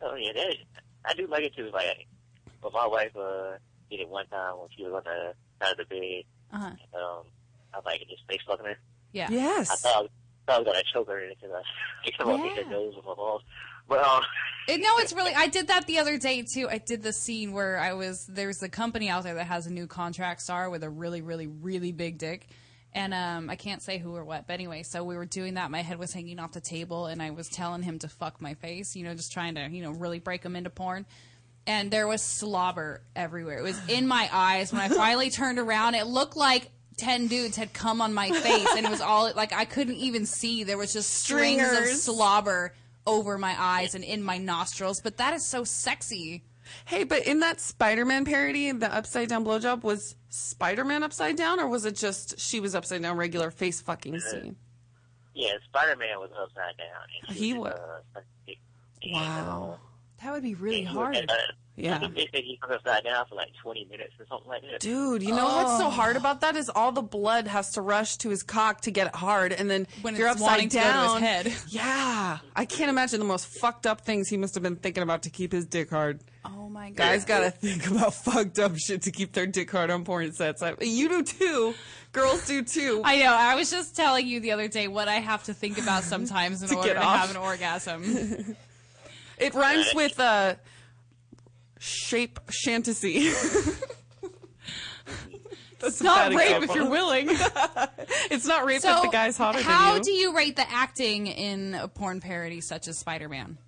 Oh 0.00 0.14
yeah, 0.14 0.32
that 0.32 0.54
I 1.04 1.14
do 1.14 1.26
like 1.26 1.42
it 1.42 1.56
too. 1.56 1.70
Like, 1.72 2.06
but 2.62 2.72
my 2.72 2.86
wife 2.86 3.16
uh 3.16 3.56
did 3.90 4.00
it 4.00 4.08
one 4.08 4.26
time 4.28 4.58
when 4.58 4.68
she 4.76 4.84
was 4.84 4.92
on 4.92 5.02
the 5.04 5.34
side 5.60 5.72
of 5.72 5.78
the 5.78 5.84
bed. 5.94 6.24
Uh-huh. 6.52 6.66
Um, 7.00 7.24
I 7.74 7.80
like 7.84 8.00
it 8.02 8.08
just 8.08 8.22
face 8.28 8.40
fucking 8.46 8.64
her. 8.64 8.78
Yeah. 9.12 9.28
Yes. 9.30 9.70
I 9.70 9.74
thought 9.76 10.10
I 10.48 10.58
was, 10.58 10.68
I 10.68 10.82
choke 10.92 11.08
her 11.08 11.20
because 11.28 11.50
I 11.54 11.62
because 12.04 12.28
I 12.28 12.32
Yeah. 12.36 12.54
hit 12.54 12.64
her 12.66 12.70
nose 12.70 12.94
with 12.96 13.04
my 13.04 13.14
balls. 13.14 13.42
But 13.88 14.04
um, 14.04 14.22
It, 14.68 14.80
no, 14.80 14.98
it's 14.98 15.12
really. 15.12 15.32
I 15.34 15.46
did 15.46 15.68
that 15.68 15.86
the 15.86 15.98
other 15.98 16.18
day 16.18 16.42
too. 16.42 16.68
I 16.68 16.78
did 16.78 17.02
the 17.02 17.12
scene 17.12 17.52
where 17.52 17.78
I 17.78 17.92
was. 17.92 18.26
There's 18.26 18.62
a 18.62 18.68
company 18.68 19.08
out 19.08 19.22
there 19.24 19.34
that 19.34 19.46
has 19.46 19.66
a 19.66 19.72
new 19.72 19.86
contract 19.86 20.42
star 20.42 20.68
with 20.70 20.82
a 20.82 20.90
really, 20.90 21.20
really, 21.20 21.46
really 21.46 21.92
big 21.92 22.18
dick, 22.18 22.48
and 22.92 23.14
um, 23.14 23.48
I 23.48 23.54
can't 23.54 23.80
say 23.80 23.98
who 23.98 24.16
or 24.16 24.24
what. 24.24 24.46
But 24.48 24.54
anyway, 24.54 24.82
so 24.82 25.04
we 25.04 25.16
were 25.16 25.24
doing 25.26 25.54
that. 25.54 25.70
My 25.70 25.82
head 25.82 25.98
was 26.00 26.12
hanging 26.12 26.40
off 26.40 26.50
the 26.52 26.60
table, 26.60 27.06
and 27.06 27.22
I 27.22 27.30
was 27.30 27.48
telling 27.48 27.82
him 27.82 28.00
to 28.00 28.08
fuck 28.08 28.40
my 28.40 28.54
face. 28.54 28.96
You 28.96 29.04
know, 29.04 29.14
just 29.14 29.32
trying 29.32 29.54
to, 29.54 29.68
you 29.68 29.82
know, 29.82 29.92
really 29.92 30.18
break 30.18 30.42
him 30.44 30.56
into 30.56 30.70
porn. 30.70 31.06
And 31.68 31.90
there 31.90 32.06
was 32.06 32.22
slobber 32.22 33.02
everywhere. 33.16 33.58
It 33.58 33.62
was 33.62 33.80
in 33.88 34.06
my 34.06 34.28
eyes. 34.32 34.72
When 34.72 34.80
I 34.80 34.88
finally 34.96 35.30
turned 35.30 35.58
around, 35.60 35.94
it 35.94 36.06
looked 36.06 36.36
like. 36.36 36.70
Ten 36.96 37.26
dudes 37.26 37.56
had 37.56 37.72
come 37.72 38.00
on 38.00 38.14
my 38.14 38.30
face, 38.30 38.68
and 38.76 38.86
it 38.86 38.90
was 38.90 39.00
all 39.02 39.30
like 39.34 39.52
I 39.52 39.64
couldn't 39.66 39.96
even 39.96 40.24
see. 40.24 40.64
There 40.64 40.78
was 40.78 40.92
just 40.92 41.12
strings 41.12 41.62
of 41.78 41.86
slobber 41.88 42.74
over 43.06 43.36
my 43.38 43.54
eyes 43.58 43.94
and 43.94 44.02
in 44.02 44.22
my 44.22 44.38
nostrils, 44.38 45.00
but 45.00 45.18
that 45.18 45.34
is 45.34 45.44
so 45.44 45.62
sexy. 45.64 46.42
Hey, 46.86 47.04
but 47.04 47.24
in 47.26 47.40
that 47.40 47.60
Spider-Man 47.60 48.24
parody, 48.24 48.72
the 48.72 48.92
upside 48.92 49.28
down 49.28 49.44
blowjob 49.44 49.84
was 49.84 50.16
Spider-Man 50.30 51.02
upside 51.04 51.36
down, 51.36 51.60
or 51.60 51.68
was 51.68 51.84
it 51.84 51.94
just 51.96 52.40
she 52.40 52.58
was 52.60 52.74
upside 52.74 53.02
down, 53.02 53.16
regular 53.16 53.50
face 53.50 53.80
fucking 53.80 54.18
scene? 54.20 54.56
yeah, 55.34 55.52
Spider 55.68 55.96
Man 55.96 56.18
was 56.18 56.30
upside 56.32 56.76
down. 56.78 57.28
And 57.28 57.36
she 57.36 57.44
He 57.44 57.54
was. 57.54 57.72
was. 57.72 57.78
Uh, 57.78 58.00
such 58.14 58.24
a 58.24 58.46
dick. 58.50 58.58
Wow. 59.12 59.78
That 60.22 60.32
would 60.32 60.42
be 60.42 60.54
really 60.54 60.82
hard. 60.82 61.14
Was, 61.14 61.24
uh, 61.28 61.52
Yeah. 61.78 61.96
I 61.96 61.98
think 61.98 62.14
they 62.14 62.28
said 62.32 62.42
he 62.42 62.58
hung 62.62 62.72
upside 62.72 63.04
down 63.04 63.26
for 63.28 63.34
like 63.34 63.48
20 63.62 63.84
minutes 63.90 64.14
or 64.18 64.24
something 64.30 64.48
like 64.48 64.62
that. 64.62 64.80
Dude, 64.80 65.22
you 65.22 65.28
know 65.34 65.44
what's 65.44 65.76
so 65.78 65.88
Oh. 65.88 65.90
hard 65.90 66.16
about 66.16 66.40
that 66.40 66.56
is 66.56 66.70
all 66.74 66.90
the 66.90 67.02
blood 67.02 67.46
has 67.48 67.72
to 67.72 67.82
rush 67.82 68.16
to 68.18 68.30
his 68.30 68.42
cock 68.42 68.80
to 68.82 68.90
get 68.90 69.08
it 69.08 69.14
hard, 69.14 69.52
and 69.52 69.70
then 69.70 69.86
When 70.00 70.16
you're 70.16 70.28
it's 70.28 70.36
upside 70.40 70.48
wanting 70.48 70.68
to 70.70 70.76
go 70.78 70.82
to 70.82 70.88
his 70.88 71.12
down. 71.12 71.22
head. 71.22 71.52
Yeah, 71.68 72.38
I 72.56 72.64
can't 72.64 72.88
imagine 72.88 73.18
the 73.20 73.26
most 73.26 73.46
fucked 73.46 73.86
up 73.86 74.00
things 74.00 74.28
he 74.28 74.38
must 74.38 74.54
have 74.54 74.62
been 74.62 74.76
thinking 74.76 75.02
about 75.02 75.22
to 75.24 75.30
keep 75.30 75.52
his 75.52 75.66
dick 75.66 75.90
hard. 75.90 76.20
Oh 76.46 76.70
my 76.70 76.88
god. 76.90 76.96
Guys 76.96 77.24
gotta 77.26 77.50
think 77.50 77.90
about 77.90 78.14
fucked 78.24 78.58
up 78.58 78.76
shit 78.78 79.02
to 79.02 79.10
keep 79.10 79.32
their 79.32 79.46
dick 79.46 79.70
hard 79.70 79.90
on 79.90 80.04
porn 80.04 80.32
sets. 80.32 80.62
I, 80.62 80.74
you 80.80 81.08
do 81.10 81.22
too. 81.24 81.74
Girls 82.12 82.46
do 82.46 82.62
too. 82.62 83.02
I 83.04 83.18
know. 83.18 83.34
I 83.34 83.54
was 83.54 83.70
just 83.70 83.94
telling 83.94 84.26
you 84.26 84.40
the 84.40 84.52
other 84.52 84.68
day 84.68 84.88
what 84.88 85.08
I 85.08 85.16
have 85.16 85.44
to 85.44 85.52
think 85.54 85.76
about 85.76 86.04
sometimes 86.04 86.62
in 86.62 86.68
To 86.70 86.76
order 86.76 86.88
get 86.94 86.94
to 86.94 87.04
have 87.06 87.30
an 87.30 87.36
orgasm. 87.36 88.56
It 89.38 89.52
rhymes 89.54 89.92
with 89.94 90.18
uh, 90.18 90.54
shape 91.78 92.38
shantasy. 92.50 93.30
it's 95.82 96.02
not 96.02 96.32
rape 96.34 96.62
if 96.62 96.74
you're 96.74 96.88
willing. 96.90 97.26
it's 98.30 98.46
not 98.46 98.64
rape 98.64 98.80
so, 98.80 98.96
if 98.96 99.02
the 99.02 99.08
guy's 99.08 99.36
hotter 99.36 99.60
how 99.62 99.92
than 99.94 99.98
you. 99.98 100.04
do 100.04 100.10
you 100.12 100.36
rate 100.36 100.56
the 100.56 100.68
acting 100.70 101.26
in 101.26 101.74
a 101.74 101.86
porn 101.88 102.20
parody 102.20 102.60
such 102.60 102.88
as 102.88 102.98
Spider-Man? 102.98 103.58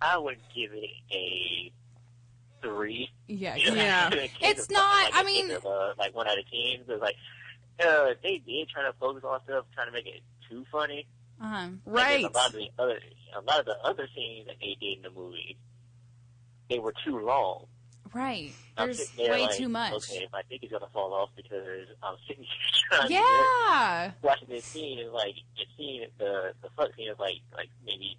I 0.00 0.18
would 0.18 0.36
give 0.54 0.72
it 0.74 0.90
a 1.12 1.72
three. 2.62 3.10
Yeah, 3.26 3.56
You 3.56 3.70
know, 3.70 3.76
yeah. 3.76 4.10
It's 4.40 4.70
not- 4.70 5.12
something 5.12 5.14
I 5.14 5.22
mean- 5.24 5.50
a- 5.50 5.58
uh, 5.66 5.94
like 5.98 6.14
one 6.14 6.26
out 6.28 6.38
of 6.38 6.44
ten. 6.50 6.84
It's 6.86 7.02
like 7.02 7.16
uh, 7.84 8.14
they 8.22 8.38
did 8.46 8.68
try 8.68 8.82
to 8.84 8.92
focus 9.00 9.24
on 9.24 9.40
stuff, 9.44 9.64
trying 9.74 9.86
to 9.88 9.92
make 9.92 10.06
it 10.06 10.20
too 10.48 10.64
funny. 10.70 11.06
Uh-huh. 11.42 11.68
Like, 11.86 12.20
A 12.24 12.28
lot 12.28 12.46
of 12.48 12.52
the 12.52 12.68
other, 12.78 13.00
a 13.36 13.40
lot 13.40 13.58
of 13.60 13.66
the 13.66 13.76
other 13.82 14.06
scenes 14.14 14.46
that 14.46 14.56
they 14.60 14.76
did 14.80 14.98
in 14.98 15.02
the 15.02 15.10
movie, 15.10 15.56
they 16.74 16.80
were 16.80 16.94
too 17.04 17.18
long. 17.20 17.66
Right. 18.12 18.52
I'm 18.76 18.88
There's 18.88 19.08
there 19.10 19.30
way 19.32 19.42
like, 19.42 19.56
too 19.56 19.68
much. 19.68 19.92
Okay, 19.94 20.26
my 20.32 20.42
dick 20.50 20.62
is 20.62 20.70
gonna 20.70 20.86
fall 20.92 21.12
off 21.14 21.30
because 21.36 21.86
I'm 22.02 22.16
sitting 22.26 22.44
here 22.44 22.98
trying 22.98 23.10
Yeah. 23.10 24.10
to 24.20 24.26
watching 24.26 24.48
this 24.48 24.64
scene 24.64 25.00
like 25.12 25.34
the 25.56 25.64
scene, 25.76 26.06
the 26.18 26.52
the 26.62 26.68
fuck 26.76 26.94
scene 26.96 27.08
is 27.10 27.18
like 27.18 27.36
like 27.56 27.68
maybe 27.84 28.16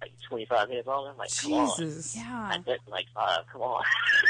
like 0.00 0.12
25 0.28 0.68
minutes 0.68 0.86
long. 0.86 1.08
I'm 1.08 1.16
like, 1.16 1.34
come 1.36 1.52
on. 1.54 2.02
Yeah. 2.14 2.48
I 2.52 2.58
bet 2.58 2.78
like 2.86 3.06
five. 3.14 3.40
Come 3.52 3.62
on. 3.62 3.82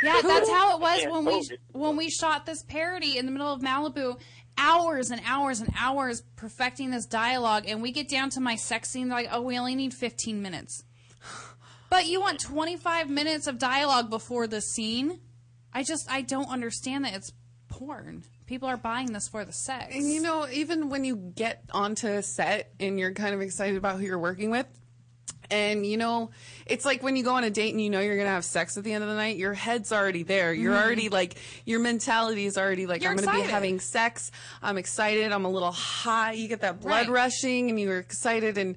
Yeah, 0.02 0.20
that's 0.22 0.48
how 0.56 0.76
it 0.76 0.80
was 0.80 1.06
when 1.10 1.24
we 1.24 1.50
when 1.72 1.96
we 1.96 2.08
shot 2.10 2.46
this 2.46 2.62
parody 2.62 3.18
in 3.18 3.26
the 3.26 3.32
middle 3.32 3.52
of 3.52 3.60
Malibu. 3.60 4.18
Hours 4.58 5.10
and 5.10 5.20
hours 5.26 5.60
and 5.60 5.70
hours 5.78 6.22
perfecting 6.36 6.90
this 6.90 7.04
dialogue, 7.04 7.64
and 7.68 7.82
we 7.82 7.92
get 7.92 8.08
down 8.08 8.30
to 8.30 8.40
my 8.40 8.56
sex 8.56 8.88
scene. 8.88 9.08
They're 9.08 9.18
like, 9.18 9.28
"Oh, 9.30 9.42
we 9.42 9.58
only 9.58 9.74
need 9.74 9.92
15 9.92 10.40
minutes." 10.40 10.82
But 11.96 12.08
you 12.08 12.20
want 12.20 12.40
25 12.40 13.08
minutes 13.08 13.46
of 13.46 13.58
dialogue 13.58 14.10
before 14.10 14.46
the 14.46 14.60
scene? 14.60 15.18
I 15.72 15.82
just 15.82 16.10
I 16.12 16.20
don't 16.20 16.50
understand 16.50 17.06
that 17.06 17.14
it's 17.14 17.32
porn. 17.70 18.22
People 18.44 18.68
are 18.68 18.76
buying 18.76 19.14
this 19.14 19.28
for 19.28 19.46
the 19.46 19.52
sex. 19.54 19.94
And 19.94 20.12
you 20.12 20.20
know, 20.20 20.46
even 20.46 20.90
when 20.90 21.06
you 21.06 21.16
get 21.16 21.62
onto 21.72 22.06
a 22.06 22.22
set 22.22 22.70
and 22.78 22.98
you're 23.00 23.14
kind 23.14 23.34
of 23.34 23.40
excited 23.40 23.78
about 23.78 23.98
who 23.98 24.04
you're 24.04 24.18
working 24.18 24.50
with, 24.50 24.66
and 25.50 25.86
you 25.86 25.96
know, 25.96 26.32
it's 26.66 26.84
like 26.84 27.02
when 27.02 27.16
you 27.16 27.22
go 27.24 27.34
on 27.34 27.44
a 27.44 27.50
date 27.50 27.72
and 27.72 27.80
you 27.82 27.88
know 27.88 28.00
you're 28.00 28.18
gonna 28.18 28.28
have 28.28 28.44
sex 28.44 28.76
at 28.76 28.84
the 28.84 28.92
end 28.92 29.02
of 29.02 29.08
the 29.08 29.16
night, 29.16 29.38
your 29.38 29.54
head's 29.54 29.90
already 29.90 30.22
there. 30.22 30.52
You're 30.52 30.74
Mhm. 30.74 30.84
already 30.84 31.08
like, 31.08 31.36
your 31.64 31.80
mentality 31.80 32.44
is 32.44 32.58
already 32.58 32.86
like, 32.86 33.00
You're 33.00 33.12
I'm 33.12 33.16
gonna 33.16 33.42
be 33.42 33.48
having 33.50 33.80
sex. 33.80 34.30
I'm 34.62 34.76
excited. 34.76 35.32
I'm 35.32 35.46
a 35.46 35.50
little 35.50 35.72
high. 35.72 36.32
You 36.32 36.46
get 36.46 36.60
that 36.60 36.80
blood 36.82 37.08
Right. 37.08 37.08
rushing 37.08 37.70
and 37.70 37.80
you're 37.80 37.98
excited 38.00 38.58
and. 38.58 38.76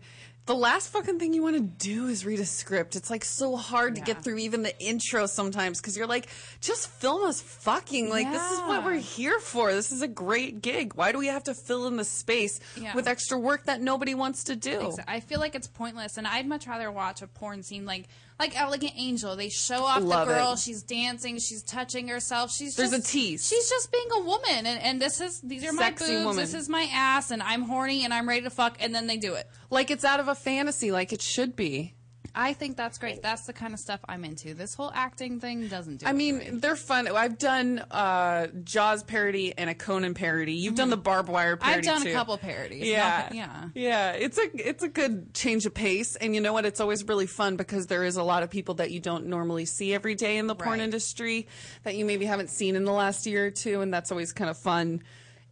The 0.50 0.56
last 0.56 0.88
fucking 0.88 1.20
thing 1.20 1.36
you 1.36 1.43
want 1.43 1.58
to 1.58 1.62
do 1.62 2.08
is 2.08 2.26
read 2.26 2.39
a 2.39 2.45
script. 2.45 2.95
It's 2.95 3.12
like 3.12 3.24
so 3.24 3.56
hard 3.56 3.93
to 3.93 4.02
get 4.02 4.24
through 4.24 4.39
even 4.39 4.64
the 4.64 4.76
intro 4.84 5.28
sometimes 5.28 5.80
because 5.80 5.95
you're 5.95 6.08
like, 6.08 6.28
just 6.60 6.89
film 6.89 7.24
us 7.24 7.39
fucking. 7.39 8.10
Like, 8.10 8.32
this 8.32 8.52
is 8.54 8.58
what 8.62 8.84
we're 8.84 8.95
here 8.95 9.39
for. 9.39 9.72
This 9.72 9.91
is 9.91 10.02
a 10.02 10.08
great 10.08 10.64
gig. 10.64 10.95
Why 10.95 11.12
do 11.12 11.20
we 11.20 11.28
have 11.28 11.43
to 11.43 11.54
fill 11.54 11.86
in 11.86 11.97
the 11.97 12.04
space 12.04 12.60
Yeah. 12.76 12.95
with 12.95 13.08
extra 13.08 13.38
work 13.38 13.66
that 13.66 13.80
nobody 13.80 14.16
wants 14.16 14.45
to 14.45 14.56
do? 14.56 14.97
I 15.08 15.20
feel 15.20 15.39
like 15.39 15.54
it's 15.54 15.68
pointless, 15.68 16.18
and 16.18 16.26
I'd 16.26 16.47
much 16.47 16.66
rather 16.66 16.91
watch 16.91 17.22
a 17.22 17.28
porn 17.28 17.62
scene 17.62 17.86
like 17.86 18.08
like 18.40 18.60
Elegant 18.60 18.94
Angel. 18.96 19.36
They 19.36 19.50
show 19.50 19.84
off 19.84 20.02
Love 20.02 20.28
the 20.28 20.34
girl. 20.34 20.54
it. 20.54 20.60
She's 20.60 20.82
dancing. 20.82 21.38
She's 21.40 21.62
touching 21.62 22.08
herself. 22.08 22.52
She's 22.52 22.76
There's 22.76 22.92
just, 22.92 23.10
a 23.10 23.12
tease. 23.12 23.48
She's 23.48 23.70
just 23.70 23.92
being 23.92 24.08
a 24.14 24.22
woman, 24.22 24.66
and, 24.66 24.82
and 24.82 25.02
this 25.02 25.22
is 25.22 25.42
these 25.42 25.64
are 25.66 25.74
my 25.74 25.84
Sexy 25.84 26.14
boobs. 26.14 26.26
woman. 26.26 26.38
This 26.38 26.54
is 26.54 26.70
my 26.70 26.88
ass, 26.92 27.32
and 27.32 27.44
I'm 27.44 27.64
horny, 27.64 28.06
and 28.06 28.14
I'm 28.14 28.28
ready 28.28 28.42
to 28.42 28.50
fuck, 28.50 28.78
and 28.80 28.96
then 28.96 29.08
they 29.08 29.18
do 29.18 29.34
it. 29.34 29.48
Like 29.70 29.92
it's 29.92 30.06
out 30.06 30.20
of 30.20 30.28
a 30.28 30.36
fantasy, 30.36 30.92
like 30.92 31.14
it 31.14 31.22
should 31.22 31.56
be. 31.56 31.94
I 32.42 32.54
think 32.54 32.78
that's 32.78 32.98
great. 32.98 33.22
That's 33.22 33.42
the 33.48 33.52
kind 33.54 33.74
of 33.74 33.80
stuff 33.82 34.00
I'm 34.08 34.24
into. 34.24 34.54
This 34.54 34.74
whole 34.74 34.92
acting 34.96 35.42
thing 35.42 35.68
doesn't 35.68 35.98
do. 35.98 36.06
I 36.06 36.14
mean, 36.14 36.38
me. 36.38 36.50
they're 36.54 36.78
fun. 36.78 37.08
I've 37.10 37.38
done 37.38 37.80
uh, 37.92 38.48
Jaws 38.64 39.04
parody 39.04 39.54
and 39.58 39.70
a 39.70 39.76
Conan 39.76 40.14
parody. 40.14 40.54
You've 40.54 40.76
done 40.76 40.90
the 40.90 40.96
barbed 40.98 41.28
wire 41.28 41.58
Mm-hmm. 41.58 41.70
I've 41.70 41.82
done 41.84 42.04
too. 42.04 42.10
a 42.12 42.14
couple 42.14 42.38
parodies. 42.38 42.88
Yeah, 42.88 43.24
Not- 43.24 43.36
yeah. 43.36 43.70
yeah. 43.76 44.12
It's 44.14 44.38
a 44.38 44.50
it's 44.70 44.84
a 44.84 44.88
good 44.88 45.34
change 45.34 45.66
of 45.66 45.74
pace, 45.74 46.16
and 46.16 46.34
you 46.34 46.40
know 46.40 46.54
what? 46.54 46.66
It's 46.66 46.80
always 46.80 47.04
really 47.04 47.28
fun 47.28 47.58
because 47.58 47.88
there 47.88 48.06
is 48.06 48.16
a 48.16 48.24
lot 48.24 48.44
of 48.44 48.50
people 48.50 48.76
that 48.76 48.92
you 48.92 49.02
don't 49.02 49.26
normally 49.26 49.66
see 49.66 49.94
every 49.94 50.16
day 50.16 50.38
in 50.38 50.48
the 50.48 50.56
porn 50.56 50.80
Right. 50.80 50.82
industry 50.82 51.48
that 51.84 51.96
you 51.96 52.06
maybe 52.06 52.24
haven't 52.26 52.50
seen 52.52 52.76
in 52.78 52.86
the 52.86 52.94
last 52.94 53.26
year 53.26 53.48
or 53.48 53.52
two, 53.52 53.82
and 53.82 53.94
that's 53.94 54.12
always 54.12 54.32
kind 54.32 54.50
of 54.50 54.58
fun. 54.58 55.04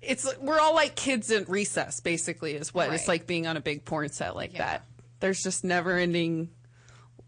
It's 0.01 0.25
we're 0.39 0.59
all 0.59 0.73
like 0.75 0.95
kids 0.95 1.31
in 1.31 1.43
recess, 1.49 1.99
basically, 1.99 2.53
is 2.53 2.73
what 2.73 2.93
it's 2.93 3.07
like 3.09 3.27
being 3.27 3.45
on 3.45 3.57
a 3.57 3.61
big 3.61 3.83
porn 3.83 4.07
set 4.09 4.35
like 4.35 4.53
that. 4.53 4.85
There's 5.19 5.41
just 5.43 5.63
never 5.63 5.97
ending 5.97 6.49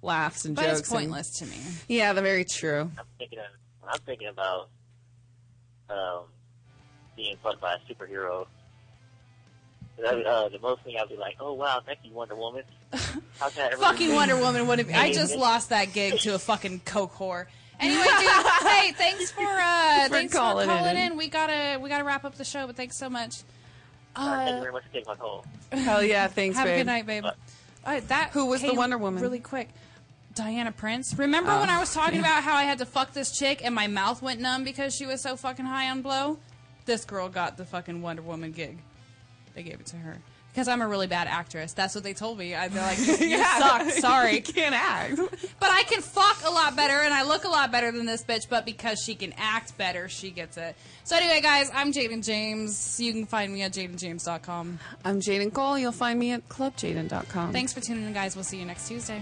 laughs 0.02 0.46
and 0.46 0.56
But 0.56 0.64
jokes. 0.66 0.80
it's 0.80 0.90
and- 0.92 0.98
pointless 1.00 1.40
to 1.40 1.46
me. 1.46 1.58
yeah, 1.88 2.14
they're 2.14 2.24
very 2.24 2.46
true. 2.46 2.92
I'm 2.98 3.06
thinking 3.18 3.40
of, 3.40 3.46
I'm 3.88 4.00
thinking 4.06 4.28
about 4.28 4.70
um, 5.90 6.24
being 7.16 7.36
fucked 7.44 7.62
by 7.62 7.76
a 7.76 7.78
superhero. 7.94 8.46
That, 10.02 10.26
uh, 10.26 10.48
the 10.48 10.60
most 10.60 10.82
thing 10.84 10.96
I'd 10.98 11.10
be 11.10 11.18
like, 11.18 11.36
oh 11.42 11.54
wow, 11.54 11.82
thank 11.86 12.00
you, 12.04 12.14
Wonder 12.14 12.36
Woman. 12.36 12.64
How 12.94 13.50
can 13.50 13.64
I 13.64 13.74
ever 13.74 13.78
Fucking 13.78 14.14
Wonder? 14.14 14.38
Woman 14.38 14.66
would 14.68 14.80
have. 14.80 14.90
I 14.94 15.12
just 15.12 15.36
lost 15.36 15.70
that 15.70 15.92
gig 15.94 16.20
to 16.20 16.36
a 16.36 16.40
fucking 16.40 16.82
coke 16.86 17.14
whore. 17.16 17.46
Anyway, 17.82 18.04
dude. 18.04 18.68
hey, 18.68 18.92
thanks 18.92 19.32
for 19.32 19.40
uh, 19.42 20.04
For 20.08 20.10
thanks 20.10 20.34
calling 20.34 20.68
for 20.68 20.76
calling 20.76 20.98
in. 20.98 21.12
in. 21.14 21.18
We 21.18 21.30
gotta 21.30 21.80
we 21.80 21.88
gotta 21.88 22.04
wrap 22.04 22.26
up 22.26 22.36
the 22.36 22.44
show, 22.44 22.68
but 22.68 22.76
thanks 22.76 22.98
so 22.98 23.10
much. 23.10 23.38
Uh, 24.18 24.36
thank 24.36 24.50
you 24.50 24.56
Uh, 24.58 24.60
very 24.60 24.72
much 24.74 24.84
for 24.84 24.90
taking 24.94 25.08
my 25.08 25.16
call. 25.16 25.46
Hell 25.72 26.04
yeah, 26.04 26.28
thanks, 26.28 26.58
have 26.58 26.66
babe. 26.66 26.74
a 26.74 26.78
good 26.80 26.86
night, 26.88 27.06
babe. 27.06 27.24
Uh, 27.86 28.02
that 28.10 28.32
Who 28.34 28.48
was 28.48 28.62
the 28.62 28.74
Wonder 28.74 28.98
Woman? 28.98 29.24
Really 29.24 29.40
quick. 29.40 29.70
Diana 30.40 30.72
Prince. 30.72 31.14
Remember 31.18 31.52
Oh, 31.52 31.60
when 31.60 31.70
I 31.70 31.80
was 31.80 31.94
talking 31.94 32.20
oh, 32.20 32.22
yeah. 32.24 32.32
about 32.40 32.44
how 32.44 32.56
I 32.56 32.64
had 32.64 32.78
to 32.80 32.86
fuck 32.86 33.14
this 33.14 33.32
chick 33.38 33.62
and 33.64 33.76
my 33.76 33.88
mouth 33.88 34.22
went 34.22 34.40
numb 34.40 34.64
because 34.64 34.96
she 34.96 35.06
was 35.06 35.22
so 35.22 35.36
fucking 35.36 35.66
high 35.66 35.90
on 35.90 36.02
blow? 36.02 36.40
This 36.86 37.04
girl 37.06 37.28
got 37.30 37.58
the 37.58 37.66
fucking 37.66 38.02
Wonder 38.02 38.22
Woman 38.22 38.52
gig. 38.54 38.78
They 39.54 39.64
gave 39.64 39.80
it 39.82 39.86
to 39.88 39.98
her. 39.98 40.18
Because 40.54 40.68
I'm 40.68 40.82
a 40.82 40.88
really 40.88 41.06
bad 41.08 41.28
actress. 41.28 41.74
That's 41.74 41.94
what 41.94 42.04
they 42.04 42.14
told 42.14 42.40
me. 42.40 42.56
I- 42.56 42.70
They're 42.70 42.82
like, 42.82 42.98
you 43.20 43.28
Yeah. 43.28 43.60
suck. 43.60 43.90
Sorry. 44.02 44.36
You 44.36 44.42
can't 44.42 44.74
act. 44.74 45.18
But 45.60 45.70
I 45.72 45.84
can 45.84 46.02
fuck 46.02 46.38
a 46.46 46.50
lot 46.50 46.76
better 46.76 46.94
and 47.02 47.14
I 47.14 47.24
look 47.24 47.44
a 47.44 47.50
lot 47.50 47.72
better 47.72 47.92
than 47.92 48.06
this 48.06 48.24
bitch, 48.24 48.48
but 48.50 48.66
because 48.66 49.00
she 49.06 49.14
can 49.16 49.34
act 49.38 49.78
better, 49.78 50.08
she 50.10 50.32
gets 50.32 50.58
it. 50.58 50.76
So 51.04 51.16
anyway, 51.18 51.42
guys, 51.42 51.70
I'm 51.74 51.92
Jaden 51.94 52.26
James. 52.26 53.00
You 53.00 53.12
can 53.14 53.26
find 53.26 53.54
me 53.54 53.62
at 53.62 53.74
jadenjames.com. 53.74 54.80
I'm 55.06 55.20
Jaden 55.20 55.54
Cole. 55.54 55.78
You'll 55.78 55.92
find 55.92 56.18
me 56.18 56.32
at 56.32 56.48
clubjaden.com. 56.50 57.52
Thanks 57.52 57.74
for 57.74 57.82
tuning 57.82 58.06
in, 58.06 58.14
guys. 58.14 58.36
We'll 58.36 58.44
see 58.46 58.58
you 58.58 58.66
next 58.66 58.88
Tuesday. 58.88 59.22